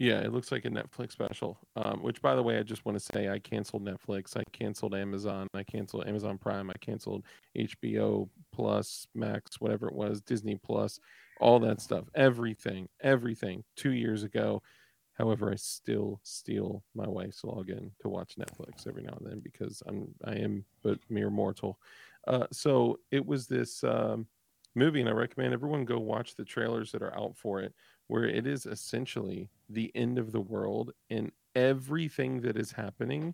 [0.00, 1.58] Yeah, it looks like a Netflix special.
[1.76, 4.34] Um, which, by the way, I just want to say I canceled Netflix.
[4.34, 5.46] I canceled Amazon.
[5.52, 6.70] I canceled Amazon Prime.
[6.70, 7.22] I canceled
[7.54, 10.98] HBO Plus, Max, whatever it was, Disney Plus,
[11.38, 12.06] all that stuff.
[12.14, 13.62] Everything, everything.
[13.76, 14.62] Two years ago.
[15.18, 19.82] However, I still steal my wife's login to watch Netflix every now and then because
[19.86, 21.78] I'm I am but mere mortal.
[22.26, 24.28] Uh, so it was this um,
[24.74, 27.74] movie, and I recommend everyone go watch the trailers that are out for it
[28.10, 33.32] where it is essentially the end of the world and everything that is happening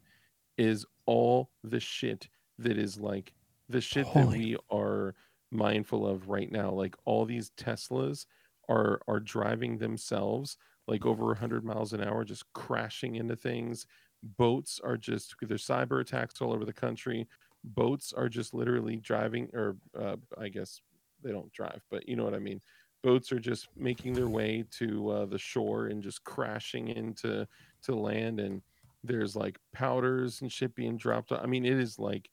[0.58, 2.28] is all the shit
[2.58, 3.32] that is like
[3.70, 5.14] the shit that we are
[5.50, 6.70] mindful of right now.
[6.70, 8.26] Like all these teslas
[8.68, 13.86] are are driving themselves like over 100 miles an hour just crashing into things.
[14.22, 17.26] Boats are just there's cyber attacks all over the country.
[17.64, 20.82] Boats are just literally driving or uh, i guess
[21.22, 22.60] they don't drive but you know what i mean
[23.02, 27.46] boats are just making their way to uh, the shore and just crashing into
[27.82, 28.62] to land and
[29.04, 32.30] there's like powders and shit being dropped i mean it is like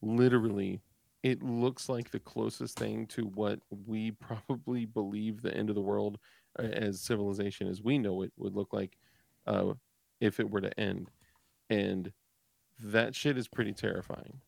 [0.00, 0.80] literally
[1.22, 5.82] it looks like the closest thing to what we probably believe the end of the
[5.82, 6.18] world
[6.58, 8.96] uh, as civilization as we know it would look like
[9.46, 9.74] uh,
[10.20, 11.10] if it were to end
[11.70, 12.12] and
[12.80, 14.40] that shit is pretty terrifying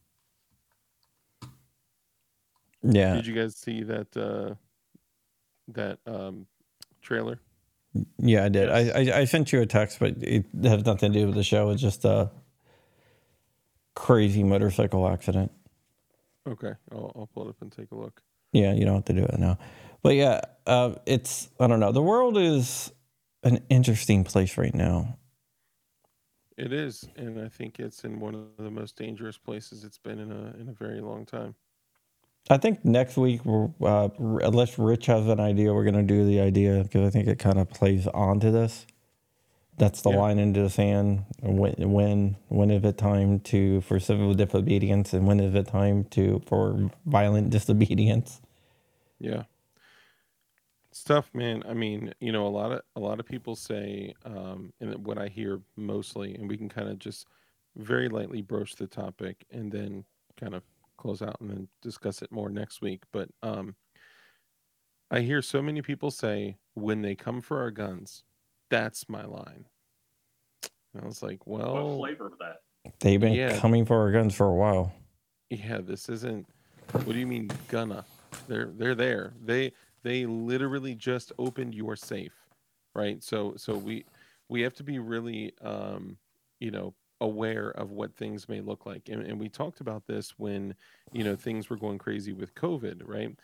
[2.83, 3.17] Yeah.
[3.17, 4.55] did you guys see that uh
[5.75, 6.47] that um
[7.03, 7.41] trailer
[8.19, 8.69] Yeah, I did.
[8.71, 11.43] I, I I sent you a text, but it has nothing to do with the
[11.45, 11.71] show.
[11.71, 12.31] It's just a
[13.95, 15.53] crazy motorcycle accident.
[16.49, 18.23] okay I'll, I'll pull it up and take a look
[18.53, 19.59] Yeah, you don't have to do it now.
[20.03, 21.93] But yeah, uh, it's I don't know.
[21.93, 22.93] The world is
[23.43, 25.19] an interesting place right now.
[26.57, 30.19] It is, and I think it's in one of the most dangerous places it's been
[30.19, 31.55] in a in a very long time.
[32.49, 36.83] I think next week, uh, unless Rich has an idea, we're gonna do the idea
[36.85, 38.87] because I think it kind of plays onto this.
[39.79, 40.13] That's the Yeah.
[40.13, 41.25] line into the sand.
[41.43, 46.05] When when when is it time to for civil disobedience, and when is it time
[46.13, 48.41] to for violent disobedience?
[49.21, 49.45] Yeah,
[50.93, 51.63] stuff, man.
[51.69, 55.19] I mean, you know, a lot of a lot of people say, um, and what
[55.19, 57.27] I hear mostly, and we can kind of just
[57.77, 60.05] very lightly broach the topic and then
[60.39, 60.63] kind of
[61.01, 63.03] close out and then discuss it more next week.
[63.13, 63.75] But um,
[65.11, 68.23] I hear so many people say, when they come for our guns,
[68.71, 69.65] that's my line.
[70.95, 72.59] And I was like, well, what flavor of that?
[73.01, 73.59] They've been Yeah.
[73.59, 74.93] coming for our guns for a while.
[75.51, 76.47] yeah this isn't
[76.93, 78.05] what do you mean gonna
[78.47, 79.73] they're they're there they
[80.05, 82.33] they literally just opened your safe
[82.95, 84.05] right so so we
[84.49, 86.17] we have to be really um
[86.61, 90.39] you know aware of what things may look like and, and we talked about this
[90.39, 90.75] when
[91.13, 93.39] you know things were going crazy with covid right?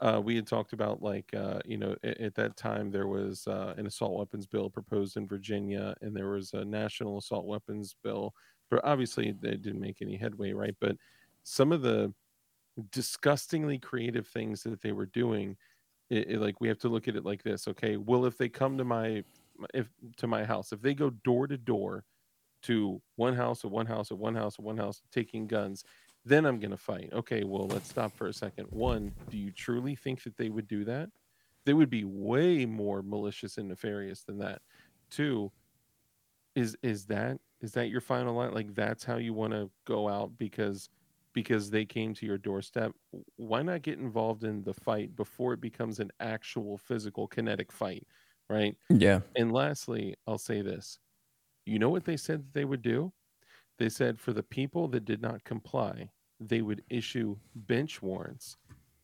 [0.00, 3.46] Uh, we had talked about like uh, you know at, at that time there was
[3.48, 7.96] uh, an assault weapons bill proposed in Virginia and there was a national assault weapons
[8.04, 8.34] bill
[8.70, 10.76] but obviously they didn't make any headway right?
[10.80, 10.96] But
[11.42, 12.14] some of the
[12.90, 15.56] disgustingly creative things that they were doing
[16.10, 17.96] it, it- like we have to look at it like this okay?
[17.96, 19.24] Well if they come to my
[19.74, 22.04] if to my house if they go door to door
[22.62, 25.84] to one house or one house or one house or one house taking guns.
[26.24, 27.10] Then i'm going to fight.
[27.12, 28.66] Okay well let's stop for a second.
[28.70, 31.10] One do you truly think that they would do that?
[31.64, 34.62] They would be way more malicious and nefarious than that.
[35.10, 35.52] Two
[36.54, 38.52] is is that is that your final line?
[38.52, 40.90] Like that's how you want to go out because
[41.34, 42.92] because they came to your doorstep?
[43.36, 48.06] Why not get involved in the fight before it becomes an actual physical kinetic fight
[48.50, 48.76] right?
[48.88, 49.20] Yeah.
[49.36, 50.98] and lastly i'll say this
[51.68, 53.12] you know what they said that they would do?
[53.78, 58.56] They said for the people that did not comply they would issue bench warrants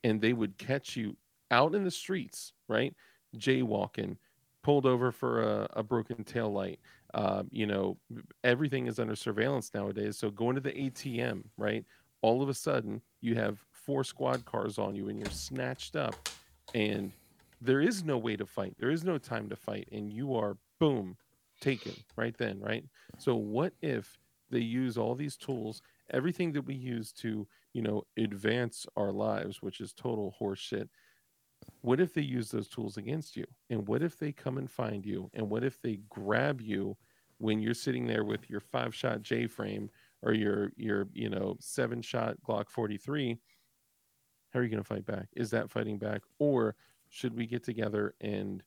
[0.05, 1.17] and they would catch you
[1.51, 2.95] out in the streets right?
[3.37, 4.17] Jaywalking
[4.63, 6.81] pulled over for a, a broken tail light
[7.13, 7.97] uh, you know
[8.43, 10.17] everything is under surveillance nowadays.
[10.17, 11.85] So going to the atm right?
[12.23, 16.29] All of a sudden you have four squad cars on you and you're snatched up
[16.75, 17.13] and
[17.61, 18.75] there is no way to fight.
[18.79, 21.17] There is no time to fight and you are boom
[21.61, 22.85] taken right then right
[23.19, 24.19] so what if
[24.51, 29.63] they use all these tools everything that we use to you know advance our lives
[29.63, 30.89] which is total horseshit
[31.83, 33.47] what if they use those tools against you?
[33.71, 35.31] And what if they come and find you?
[35.35, 36.97] And what if they grab you
[37.39, 39.91] when you're sitting there with your five shot J frame
[40.23, 43.39] or your your you know seven shot Glock 43?
[44.53, 45.27] How are you going to fight back?
[45.37, 46.77] Is that fighting back, or
[47.09, 48.63] should we get together and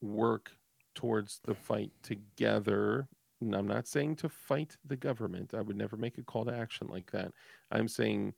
[0.00, 0.50] work
[0.96, 3.06] towards the fight together?
[3.40, 5.54] And I'm not saying to fight the government.
[5.54, 7.32] I would never make a call to action like that.
[7.70, 8.34] I'm saying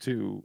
[0.00, 0.44] to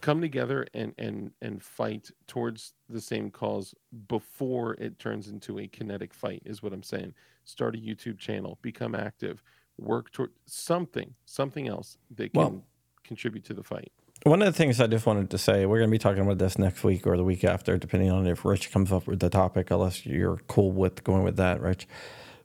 [0.00, 3.74] come together and and and fight towards the same cause
[4.08, 7.12] before it turns into a kinetic fight is what i'm saying
[7.44, 9.42] start a youtube channel become active
[9.78, 12.64] work toward something something else that can Well-
[13.02, 13.90] contribute to the fight
[14.24, 16.36] One of the things I just wanted to say, we're going to be talking about
[16.36, 19.30] this next week or the week after, depending on if Rich comes up with the
[19.30, 21.88] topic, unless you're cool with going with that, Rich.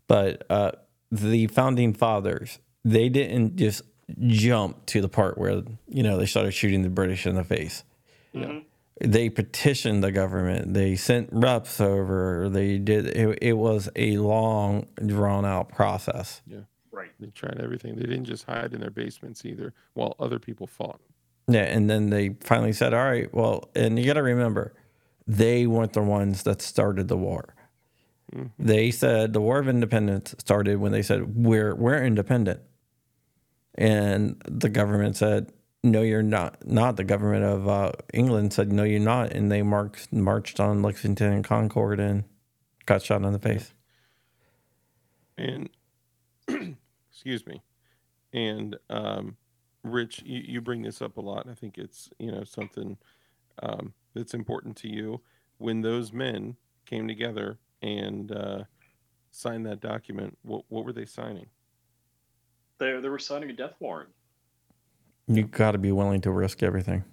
[0.07, 0.71] But uh,
[1.11, 3.81] the founding fathers, they didn't just
[4.25, 7.83] jump to the part where, you know, they started shooting the British in the face.
[9.01, 10.73] They petitioned the government.
[10.73, 12.47] They sent reps over.
[12.47, 13.07] They did.
[13.07, 16.41] It, it was a long, drawn out process.
[16.47, 16.59] Yeah.
[16.93, 17.11] Right.
[17.19, 21.01] they tried everything they didn't just hide in their basements either while other people fought
[21.47, 24.73] Yeah, and then they finally said, "All right, well," and you got to remember,
[25.27, 27.55] they weren't the ones that started the war.
[28.59, 32.61] They said the War of Independence started when they said we're we're independent,
[33.75, 35.51] and the government said,
[35.83, 39.61] "No, you're not." Not the government of uh, England said, "No, you're not," and they
[39.61, 42.23] marched marched on Lexington and Concord and
[42.85, 43.73] got shot in the face.
[45.37, 45.69] and
[47.11, 47.61] excuse me
[48.33, 49.37] and um
[49.85, 52.97] rich you, you bring this up a lot i think it's you know something
[53.61, 55.21] um that's important to you
[55.59, 56.55] when those men
[56.85, 58.63] came together and uh
[59.31, 61.47] signed that document what what were they signing
[62.79, 64.09] They they were signing a death warrant.
[65.27, 67.03] You got to be willing to risk everything.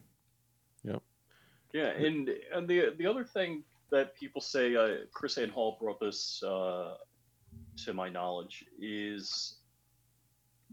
[0.85, 1.03] yep
[1.73, 6.01] Yeah, and and the the other thing that people say, uh, Chris Ann Hall brought
[6.01, 6.95] this uh,
[7.85, 9.57] to my knowledge, is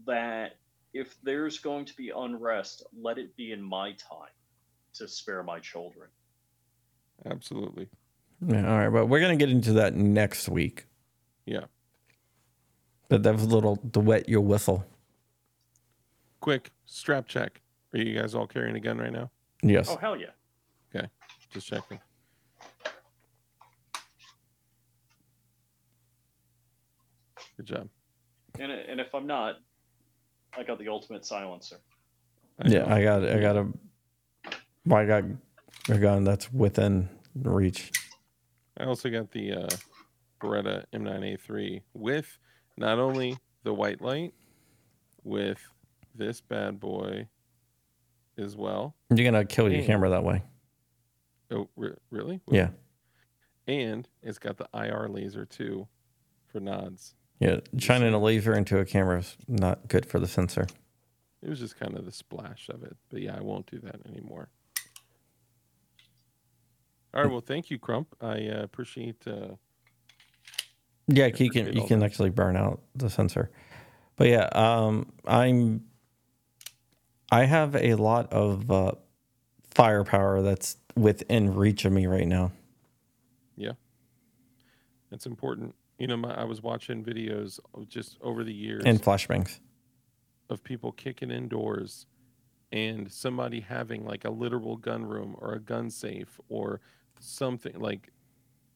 [0.06, 0.56] that
[0.92, 4.32] if there's going to be unrest, let it be in my time
[4.94, 6.08] to spare my children.
[7.26, 7.88] absolutely
[8.46, 10.86] Yeah, all right, but we're gonna get into that next week.
[11.46, 11.66] yeah
[13.08, 14.84] But that was a little to wet your whistle.
[16.40, 17.60] quick strap check
[17.92, 19.30] are you guys all carrying a gun right now
[19.62, 19.88] Yes.
[19.90, 20.32] Oh hell yeah!
[20.94, 21.06] okay
[21.52, 22.00] just checking
[27.56, 27.88] good job
[28.58, 29.56] And and if I'm not,
[30.56, 31.76] I got the ultimate silencer.
[32.64, 32.92] Yeah.
[32.92, 33.66] I got I got a
[34.86, 35.24] well, I got
[35.88, 37.90] a gun that's within reach.
[38.78, 39.68] I also got the uh,
[40.40, 42.38] Beretta M9A3 with
[42.76, 44.32] not only the white light,
[45.22, 45.58] with
[46.14, 47.26] this bad boy
[48.38, 48.94] as well.
[49.14, 50.42] You're gonna kill your And- camera that way.
[51.50, 52.40] Oh, re- really?
[52.50, 52.70] Yeah.
[53.66, 55.86] And it's got the IR laser too
[56.46, 57.14] for nods.
[57.40, 57.60] Yeah.
[57.78, 60.66] Shining a laser into a camera is not good for the sensor.
[61.42, 62.96] It was just kind of the splash of it.
[63.08, 64.50] But yeah, I won't do that anymore.
[67.12, 67.30] All right.
[67.30, 68.14] Well, thank you, Crump.
[68.20, 69.26] I uh, appreciate.
[69.26, 69.54] Uh,
[71.08, 73.50] Yeah, you can you can actually burn out the sensor.
[74.16, 75.82] But yeah, um, I'm
[77.32, 78.92] I have a lot of uh,
[79.70, 82.52] firepower that's within reach of me right now.
[83.56, 83.72] Yeah.
[85.10, 85.74] It's important.
[86.00, 89.60] You know, my, I was watching videos just over the years And flashbangs.
[90.48, 92.06] of people kicking indoors
[92.72, 96.80] and somebody having like a literal gun room or a gun safe or
[97.18, 98.08] something like,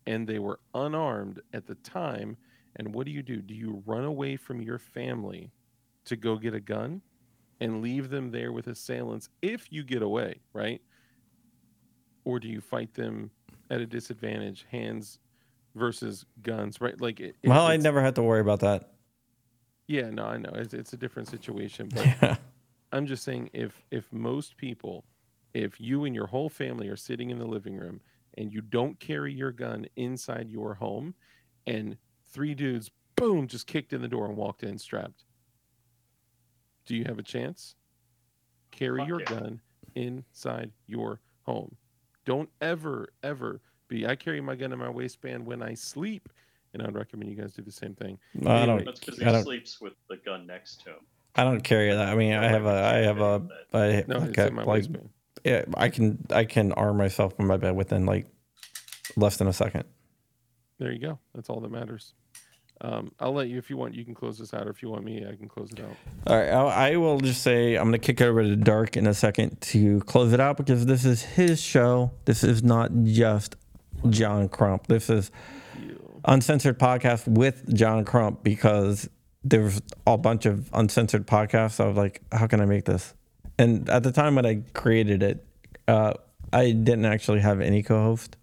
[0.07, 2.37] and they were unarmed at the time.
[2.77, 3.41] And what do you do?
[3.41, 5.51] Do you run away from your family
[6.05, 7.01] to go get a gun
[7.59, 10.83] and leave them there with assailants if you get away, right?
[12.27, 13.31] Or do you fight them
[13.71, 15.21] at a disadvantage, hands
[15.75, 17.01] versus guns, right?
[17.01, 18.91] Like, it, it- Well, I never had to worry about that.
[19.87, 22.37] yeah, no, I know it's, it's a different situation, but Yeah.
[22.93, 25.05] I'm just saying if if most people,
[25.53, 28.01] if you and your whole family are sitting in the living room
[28.39, 31.15] and you don't carry your gun inside your home,
[31.67, 31.97] and
[32.33, 35.25] three dudes, boom, just kicked in the door and walked in strapped,
[36.87, 37.75] do you have a chance?
[38.71, 39.27] Carry Fuck your yeah.
[39.27, 39.61] gun
[39.95, 41.77] inside your home.
[42.25, 44.07] Don't ever, ever be.
[44.07, 46.29] I carry my gun in my waistband when I sleep,
[46.73, 48.19] and I'd recommend you guys do the same thing.
[48.47, 50.97] I Anyway, don't That's because he don't sleeps with the gun next to him.
[51.37, 52.09] I don't carry that.
[52.09, 53.43] I mean, I have a I have a
[53.73, 55.09] I No, like it's in my like waistband.
[55.45, 58.27] yeah, I can I can arm myself in my bed within like
[59.17, 59.85] less than a second.
[60.79, 61.19] There you go.
[61.35, 62.15] That's all that matters.
[62.81, 63.95] Um, I'll let you if you want.
[63.95, 65.97] You can close this out, or if you want me, I can close it out.
[66.27, 68.97] All right, I'll, I will just say I'm going to kick it over to Dark
[68.97, 72.11] in a second to close it out because this is his show.
[72.25, 73.55] This is not just
[74.11, 74.87] John Crump.
[74.87, 75.31] This is
[76.25, 79.09] uncensored podcast with John Crump because
[79.43, 81.81] there's a bunch of uncensored podcasts.
[81.81, 83.15] I was like, how can I make this?
[83.59, 85.47] And at the time when I created it,
[85.87, 86.15] uh,
[86.53, 88.37] I didn't actually have any co-host.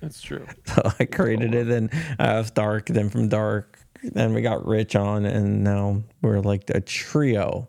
[0.00, 0.46] That's true.
[0.66, 4.96] So I created it and I was Dark, then from Dark, then we got Rich
[4.96, 7.68] on, and now we're like a trio.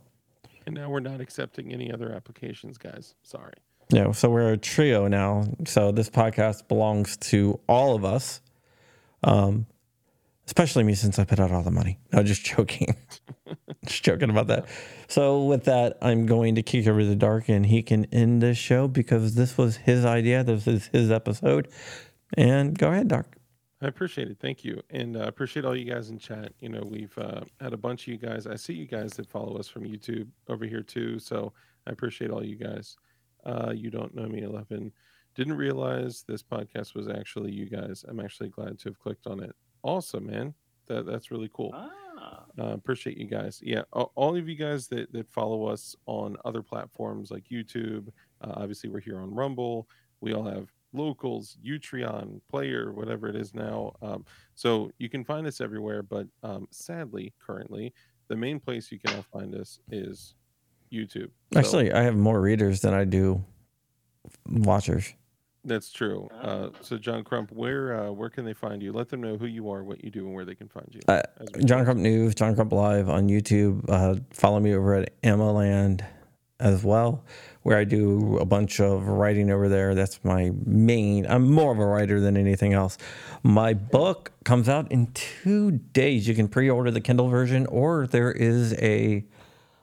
[0.65, 3.15] And now we're not accepting any other applications, guys.
[3.23, 3.53] Sorry.
[3.91, 5.43] Yeah, so we're a trio now.
[5.65, 8.39] So this podcast belongs to all of us,
[9.21, 9.65] um,
[10.45, 11.99] especially me since I put out all the money.
[12.13, 12.95] No, just joking.
[13.85, 14.65] just joking about that.
[15.09, 18.57] So with that, I'm going to kick over the Dark, and he can end this
[18.57, 20.43] show because this was his idea.
[20.43, 21.67] This is his episode.
[22.37, 23.35] And go ahead, Dark.
[23.81, 24.37] I appreciate it.
[24.39, 24.81] Thank you.
[24.91, 26.53] And I uh, appreciate all you guys in chat.
[26.61, 28.47] You know, we've uh, had a bunch of you guys.
[28.47, 31.19] I see you guys that follow us from YouTube over here too.
[31.19, 31.51] So
[31.87, 32.95] I appreciate all you guys.
[33.45, 34.91] Uh, you don't know me, 11.
[35.35, 38.03] Didn't realize this podcast was actually you guys.
[38.07, 39.55] I'm actually glad to have clicked on it.
[39.83, 40.53] Awesome, man.
[40.87, 41.71] That, that's really cool.
[41.73, 41.89] Ah.
[42.59, 43.59] Uh, appreciate you guys.
[43.63, 48.09] Yeah, all, all of you guys that, that follow us on other platforms like YouTube.
[48.41, 49.87] Uh, obviously, we're here on Rumble.
[50.19, 53.93] We all have locals, Utreon, Player, whatever it is now.
[54.01, 57.93] Um, so you can find us everywhere, but um, sadly, currently,
[58.27, 60.35] the main place you can now find us is
[60.91, 61.29] YouTube.
[61.53, 63.43] So Actually, I have more readers than I do
[64.49, 65.13] watchers.
[65.63, 66.27] that's true.
[66.41, 68.91] Uh, so John Crump, where uh, where can they find you?
[68.93, 71.01] Let them know who you are, what you do, and where they can find you.
[71.07, 71.21] Uh,
[71.65, 71.85] John.
[71.85, 73.85] Crump News, John Crump Live on YouTube.
[73.89, 76.03] Uh, follow me over at AmmoLand
[76.59, 77.23] as well,
[77.63, 79.95] where I do a bunch of writing over there.
[79.95, 81.25] That's my main.
[81.25, 82.97] I'm more of a writer than anything else.
[83.41, 86.27] My book comes out in two days.
[86.27, 89.25] You can pre-order the Kindle version, or there is a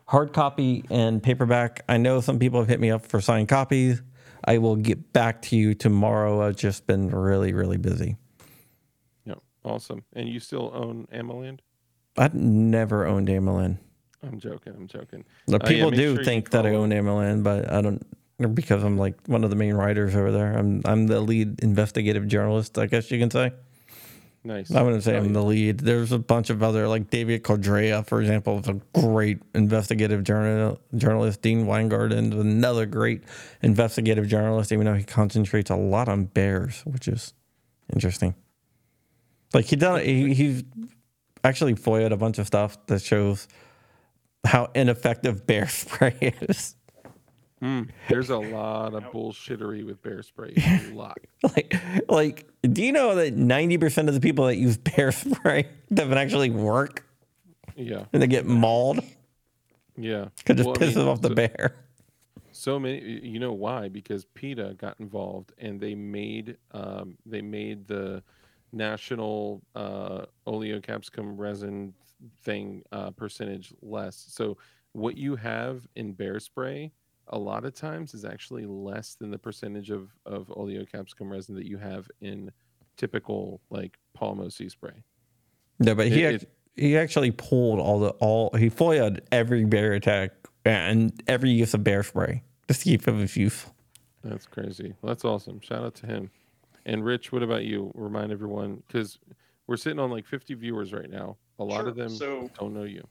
[0.09, 1.85] hard copy and paperback.
[1.89, 4.03] I know some people have hit me up for signed copies.
[4.45, 6.41] I will get back to you tomorrow.
[6.41, 8.17] I've just been really, really busy.
[9.25, 10.05] Yeah, awesome.
[10.15, 11.61] And you still own AmmoLand?
[12.17, 13.79] I've never owned AmmoLand.
[14.23, 14.75] I'm joking.
[14.77, 15.25] I'm joking.
[15.47, 18.05] The Uh, yeah, people do sure think that I own AmmoLand, but I don't
[18.55, 20.57] because I'm like one of the main writers over there.
[20.57, 23.53] I'm I'm the lead investigative journalist, I guess you can say.
[24.45, 24.71] Nice.
[24.71, 25.33] I wouldn't say Oh, I'm yeah.
[25.33, 25.81] the lead.
[25.81, 30.81] There's a bunch of other like David Codrea, for example, is a great investigative journal
[30.97, 31.43] journalist.
[31.43, 33.25] Dean Weingarten is another great
[33.63, 37.35] investigative journalist, even though he concentrates a lot on bears, which is
[37.93, 38.35] interesting.
[39.53, 40.63] Like he done he, he's
[41.45, 43.49] actually foiled a bunch of stuff that shows
[44.47, 46.77] how ineffective bear spray is.
[47.63, 50.55] Mm, there's a lot of bullshittery with bear spray.
[50.57, 51.19] A lot.
[51.43, 51.75] like
[52.09, 56.51] like do you know that 90% of the people that use bear spray doesn't actually
[56.51, 57.05] work
[57.77, 58.05] Yeah.
[58.13, 59.01] and they get mauled
[59.97, 60.29] Yeah.
[60.37, 61.77] because it just Well, I pisses mean, off the so- bear
[62.53, 63.89] So many, you know why?
[63.89, 68.23] Because PETA got involved and they made um, they made the
[68.73, 71.95] national uh, oleocapsicum resin
[72.43, 74.27] thing uh, percentage less.
[74.31, 74.59] So
[74.93, 76.93] what you have in bear spray
[77.31, 81.67] a lot of times is actually less than the percentage of of oleocapsicum resin that
[81.67, 82.51] you have in
[82.97, 85.03] typical like palmo sea spray.
[85.79, 86.47] no but he It- act-
[86.77, 90.31] he actually pulled all the all he foiled every bear attack
[90.65, 93.75] and every use of bear spray just to keep it as useful
[94.25, 94.95] That's crazy.
[95.01, 95.61] Well, that's awesome.
[95.61, 96.31] Shout out to him.
[96.85, 97.93] And Rich, what about you?
[97.95, 99.19] Remind everyone because
[99.69, 101.37] we're sitting on like 50 viewers right now.
[101.61, 101.89] A lot Sure.
[101.89, 103.07] of them So- don't know you.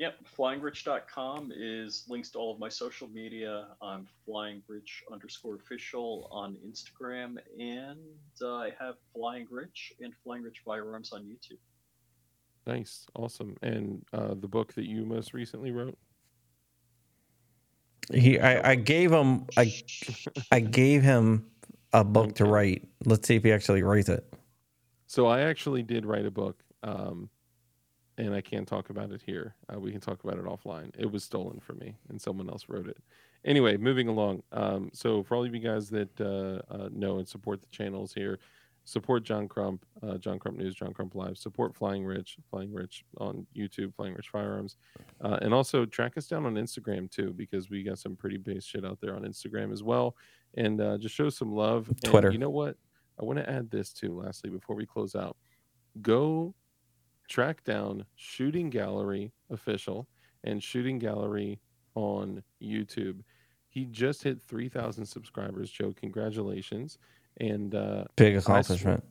[0.00, 3.66] Yep, flyingrich.com is links to all of my social media.
[3.82, 7.98] I'm flyingrich underscore official on Instagram, and
[8.40, 11.58] uh, I have Flying Rich and Flying Rich Firearms on YouTube.
[12.66, 13.58] Nice, awesome.
[13.60, 15.98] And uh, the book that you most recently wrote.
[18.10, 19.70] he I, I gave him I,
[20.50, 21.44] I gave him
[21.92, 24.24] a book to write let's see if he actually writes it
[25.08, 27.28] So I actually did write a book, um,
[28.20, 29.54] and I can't talk about it here.
[29.72, 30.90] Uh, we can talk about it offline.
[30.98, 32.98] It was stolen from me, and someone else wrote it.
[33.44, 34.42] Anyway, moving along.
[34.52, 38.12] Um, so for all of you guys that uh, uh, know and support the channels
[38.12, 38.38] here,
[38.84, 41.38] support John Crump, uh, John Crump News, John Crump Live.
[41.38, 44.76] Support Flying Rich, Flying Rich on YouTube, Flying Rich Firearms,
[45.22, 48.64] uh, and also track us down on Instagram too, because we got some pretty base
[48.64, 50.14] shit out there on Instagram as well.
[50.54, 51.88] And uh, just show some love.
[51.88, 52.30] And Twitter.
[52.30, 52.76] you know what?
[53.18, 54.20] I want to add this too.
[54.20, 55.36] Lastly, before we close out,
[56.02, 56.54] go
[57.30, 60.06] track down Shooting Gallery official
[60.44, 61.60] and Shooting Gallery
[61.94, 63.20] on YouTube.
[63.68, 65.94] He just hit 3,000 subscribers, Joe.
[65.96, 66.98] Congratulations.
[67.40, 69.04] And uh, big I accomplishment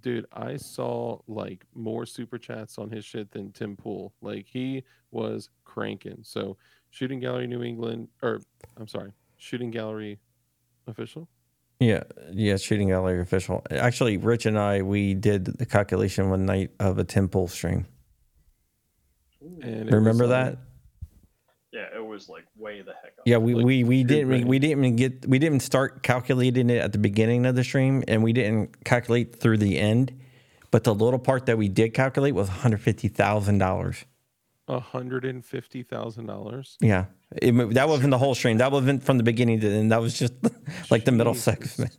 [0.00, 4.14] Dude, I saw like more super chats on his shit than Tim Pool.
[4.22, 6.20] Like he was cranking.
[6.22, 6.56] So
[6.90, 8.40] Shooting Gallery New England, or
[8.78, 10.18] I'm sorry, Shooting Gallery
[10.86, 11.28] official.
[11.82, 13.64] Yeah, yeah, shooting gallery official.
[13.70, 17.86] Actually, Rich and I we did the calculation one night of a Tim Pool stream.
[19.62, 20.58] And Remember was, uh, that?
[21.72, 23.24] Yeah, it was like way the heck up.
[23.24, 26.78] Yeah, we, like we, we didn't we, we didn't get we didn't start calculating it
[26.78, 30.12] at the beginning of the stream, and we didn't calculate through the end.
[30.70, 34.04] But the little part that we did calculate was one hundred fifty thousand dollars.
[34.68, 36.76] hundred and fifty thousand dollars.
[36.80, 37.06] Yeah,
[37.40, 38.58] it, that wasn't the whole stream.
[38.58, 39.92] That wasn't from the beginning to the end.
[39.92, 40.34] That was just
[40.90, 41.96] like the middle segment.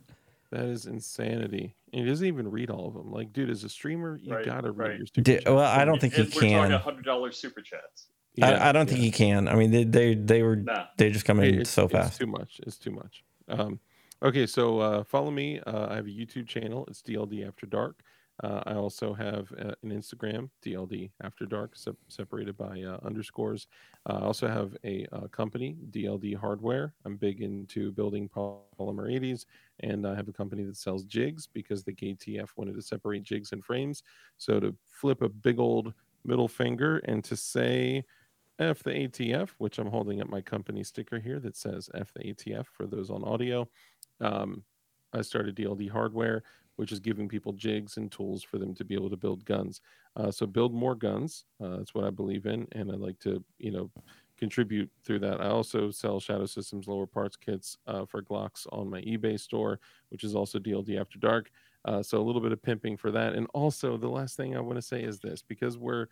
[0.50, 1.74] That is insanity.
[1.92, 3.10] And he doesn't even read all of them.
[3.10, 4.98] Like, dude, as a streamer, you Right, gotta read right.
[4.98, 5.46] your super Di- chats.
[5.46, 6.70] well, I don't think he If we're talking can.
[6.80, 8.06] hundred dollars super chats.
[8.36, 9.48] Yeah, I, I don't think he can.
[9.48, 10.86] I mean, they they, they were Nah.
[10.96, 12.08] they just come in It- it's, so fast.
[12.10, 12.60] it's too much.
[12.66, 13.24] It's too much.
[13.48, 13.80] Um,
[14.22, 15.60] okay, so uh, follow me.
[15.60, 16.84] Uh, I have a YouTube channel.
[16.88, 18.00] It's DLD After Dark.
[18.42, 23.68] Uh, I also have uh, an Instagram, DLD After Dark, sep- separated by uh, underscores.
[24.08, 26.94] Uh, I also have a uh, company, DLD Hardware.
[27.04, 29.46] I'm big into building polymer 80s,
[29.80, 33.52] and I have a company that sells jigs because the ATF wanted to separate jigs
[33.52, 34.02] and frames.
[34.36, 35.94] So to flip a big old
[36.24, 38.04] middle finger and to say
[38.58, 42.32] F the ATF, which I'm holding up my company sticker here that says F the
[42.32, 43.68] ATF for those on audio.
[44.20, 44.64] Um,
[45.12, 46.42] I started DLD Hardware,
[46.76, 49.80] which is giving people jigs and tools for them to be able to build guns.
[50.16, 51.44] Uh, so build more guns.
[51.62, 53.90] Uh, that's what I believe in, and I like to, you know,
[54.36, 55.40] contribute through that.
[55.40, 59.78] I also sell Shadow Systems lower parts kits uh, for Glocks on my eBay store,
[60.10, 61.50] which is also DLD After Dark.
[61.84, 63.34] Uh, so a little bit of pimping for that.
[63.34, 66.06] And also, the last thing I want to say is this: because we're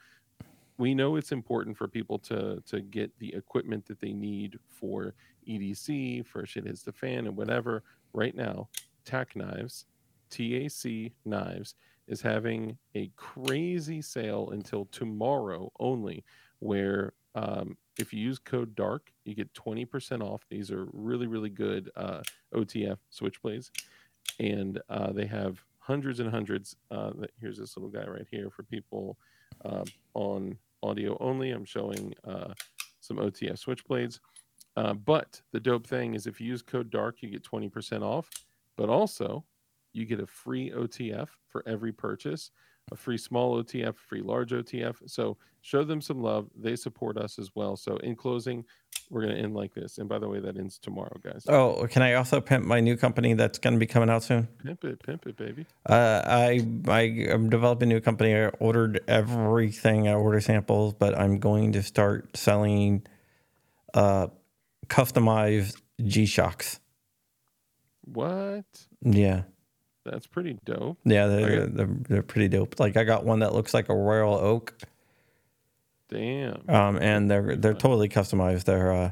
[0.78, 5.14] we know it's important for people to to get the equipment that they need for
[5.48, 7.82] EDC, for shit hits the fan, and whatever.
[8.12, 8.68] Right now,
[9.05, 9.86] Tac Knives,
[10.32, 11.74] TAC Knives,
[12.09, 16.24] is having a crazy sale until tomorrow only,
[16.59, 20.42] where um, if you use code DARK, you get 20% off.
[20.50, 22.22] These are really, really good uh,
[22.54, 23.70] OTF switchblades.
[24.40, 26.76] And uh, they have hundreds and hundreds.
[26.90, 29.18] Uh, here's this little guy right here for people
[29.64, 29.84] uh,
[30.14, 31.50] on audio only.
[31.50, 32.54] I'm showing uh,
[33.00, 34.20] some OTF switchblades.
[34.76, 38.30] Uh, but the dope thing is if you use code DARK, you get 20% off.
[38.76, 39.44] But also,
[39.93, 42.51] you get a free OTF for every purchase,
[42.90, 44.97] a free small OTF, a free large OTF.
[45.06, 46.48] So show them some love.
[46.59, 47.77] They support us as well.
[47.77, 48.64] So in closing,
[49.10, 49.98] we're going to end like this.
[49.98, 51.44] And by the way, that ends tomorrow, guys.
[51.48, 54.48] Oh, can I also pimp my new company that's going to be coming out soon?
[54.64, 55.66] Pimp it, pimp it, baby.
[55.86, 57.01] Uh, I I
[57.31, 58.35] am developing a new company.
[58.35, 60.09] I ordered everything.
[60.09, 63.06] I ordered samples, but I'm going to start selling
[63.94, 64.28] uh,
[64.89, 66.81] customized G Shocks.
[68.05, 68.64] What?
[69.02, 69.43] Yeah,
[70.05, 70.99] That's pretty dope.
[71.05, 71.73] yeah, they're, Okay.
[71.73, 72.81] they're they're pretty dope.
[72.81, 74.74] Like I got one that looks like a royal oak,
[76.09, 76.62] Damn.
[76.69, 78.65] um, and they're they're totally customized.
[78.65, 79.11] They're uh,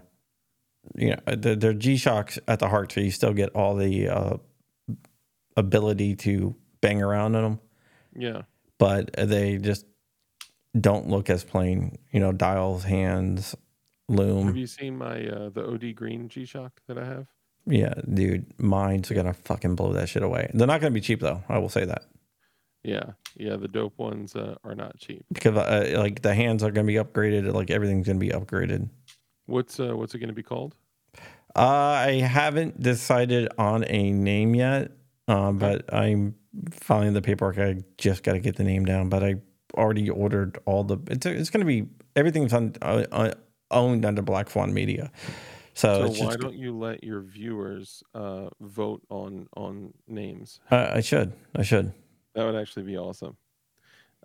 [0.97, 4.09] you know they're, they're G Shocks at the heart, so you still get all the
[4.09, 4.37] uh,
[5.57, 7.61] ability to bang around in them.
[8.17, 8.43] Yeah.
[8.79, 9.87] but they just
[10.79, 11.99] don't look as plain.
[12.13, 13.55] You know, dials, hands,
[14.09, 14.47] loom.
[14.49, 17.27] Have you seen my uh the OD green G Shock that I have?
[17.67, 20.51] Yeah, dude, mine's gonna fucking blow that shit away.
[20.55, 21.43] They're not gonna be cheap though.
[21.49, 22.05] I will say that
[22.83, 23.57] Yeah, yeah.
[23.57, 25.25] The dope ones uh, are not cheap.
[25.33, 27.53] because uh, like the hands are gonna be upgraded.
[27.53, 28.89] Like everything's gonna be upgraded.
[29.47, 30.75] What's uh what's it going to be called?
[31.57, 34.93] Uh, I haven't decided on a name yet,
[35.27, 36.37] um, but I'm
[36.71, 37.59] filing the paperwork.
[37.59, 39.09] I just got to get the name down.
[39.09, 39.35] But I
[39.75, 40.99] already ordered all the.
[41.09, 43.33] It's it's gonna be everything's on uh, uh,
[43.73, 45.11] owned under Black Fawn Media.
[45.81, 50.61] So, So why don't you let your viewers uh vote on on names?
[50.71, 51.33] I, I should.
[51.57, 51.95] I should.
[52.35, 53.39] That would actually be awesome.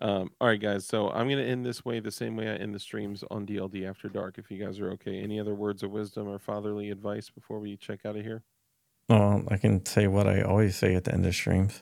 [0.01, 0.85] Um, all right, guys.
[0.85, 3.45] So I'm going to end this way, the same way I end the streams on
[3.45, 4.37] DLD After Dark.
[4.37, 5.21] If you guys are okay.
[5.21, 8.43] Any other words of wisdom or fatherly advice before we check out of here?
[9.07, 11.81] Well, I can say what I always say at the end of streams.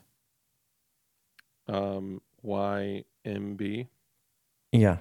[1.67, 3.87] Um, YMB.
[4.71, 4.97] Yeah,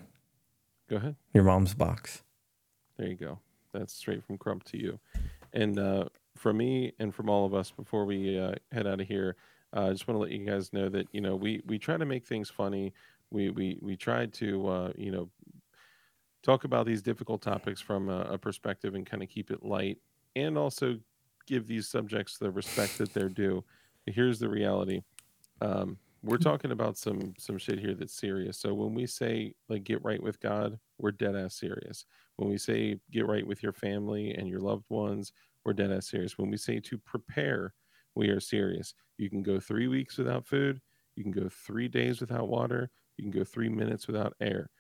[0.88, 1.16] Go ahead.
[1.34, 2.22] your mom's box.
[2.96, 3.38] There you go.
[3.72, 4.98] That's straight from Crump to you.
[5.52, 6.04] And uh,
[6.36, 9.36] from me and from all of us, before we uh, head out of here,
[9.74, 11.96] uh, I just want to let you guys know that you know we we try
[11.96, 12.92] to make things funny.
[13.30, 15.30] We we we try to uh, you know
[16.42, 19.98] talk about these difficult topics from a, a perspective and kind of keep it light,
[20.36, 20.98] and also
[21.46, 23.64] give these subjects the respect that they're due.
[24.06, 25.02] Here's the reality.
[25.60, 28.58] Um, we're talking about some some shit here that's serious.
[28.58, 32.04] So when we say like get right with God, we're dead ass serious.
[32.42, 35.32] When we say get right with your family and your loved ones,
[35.64, 36.36] we're dead ass serious.
[36.36, 37.72] When we say to prepare,
[38.16, 38.94] we are serious.
[39.16, 40.80] You can go three weeks without food.
[41.14, 42.90] You can go three days without water.
[43.16, 44.70] You can go three minutes without air.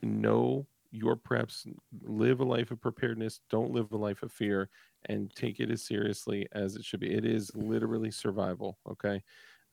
[0.00, 1.70] Know your preps.
[2.02, 3.40] Live a life of preparedness.
[3.50, 4.70] Don't live a life of fear
[5.10, 7.12] and take it as seriously as it should be.
[7.12, 8.78] It is literally survival.
[8.90, 9.22] Okay.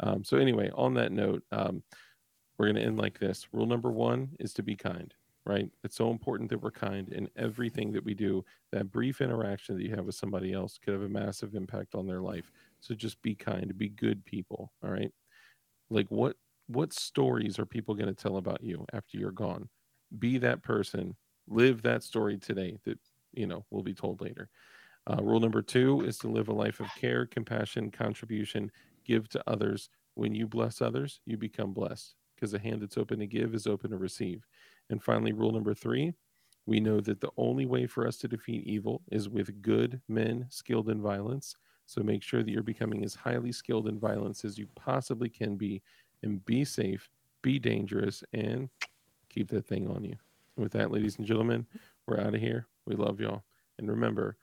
[0.01, 1.83] Um, so, anyway, on that note, um,
[2.57, 3.47] we're going to end like this.
[3.53, 5.13] Rule number one is to be kind,
[5.45, 5.69] right?
[5.83, 8.45] It's so important that we're kind in everything that we do.
[8.71, 12.07] That brief interaction that you have with somebody else could have a massive impact on
[12.07, 12.51] their life.
[12.79, 14.71] So just be kind, be good people.
[14.83, 15.11] All right.
[15.89, 16.35] Like what
[16.67, 19.69] what stories are people going to tell about you after you're gone?
[20.17, 21.15] Be that person.
[21.47, 22.99] Live that story today that
[23.33, 24.49] you know will be told later.
[25.05, 28.71] Uh, rule number two is to live a life of care, compassion, contribution,
[29.05, 29.89] give to others.
[30.15, 33.67] When you bless others, you become blessed because a hand that's open to give is
[33.67, 34.45] open to receive.
[34.93, 36.13] And finally, rule number three
[36.67, 40.45] we know that the only way for us to defeat evil is with good men
[40.49, 41.55] skilled in violence.
[41.87, 45.57] So make sure that you're becoming as highly skilled in violence as you possibly can
[45.57, 45.81] be
[46.21, 47.09] and be safe,
[47.41, 48.69] be dangerous, and
[49.29, 50.15] keep that thing on you.
[50.55, 51.65] with that, ladies and gentlemen,
[52.05, 52.67] we're out of here.
[52.85, 53.43] We love y'all.
[53.79, 54.37] And remember,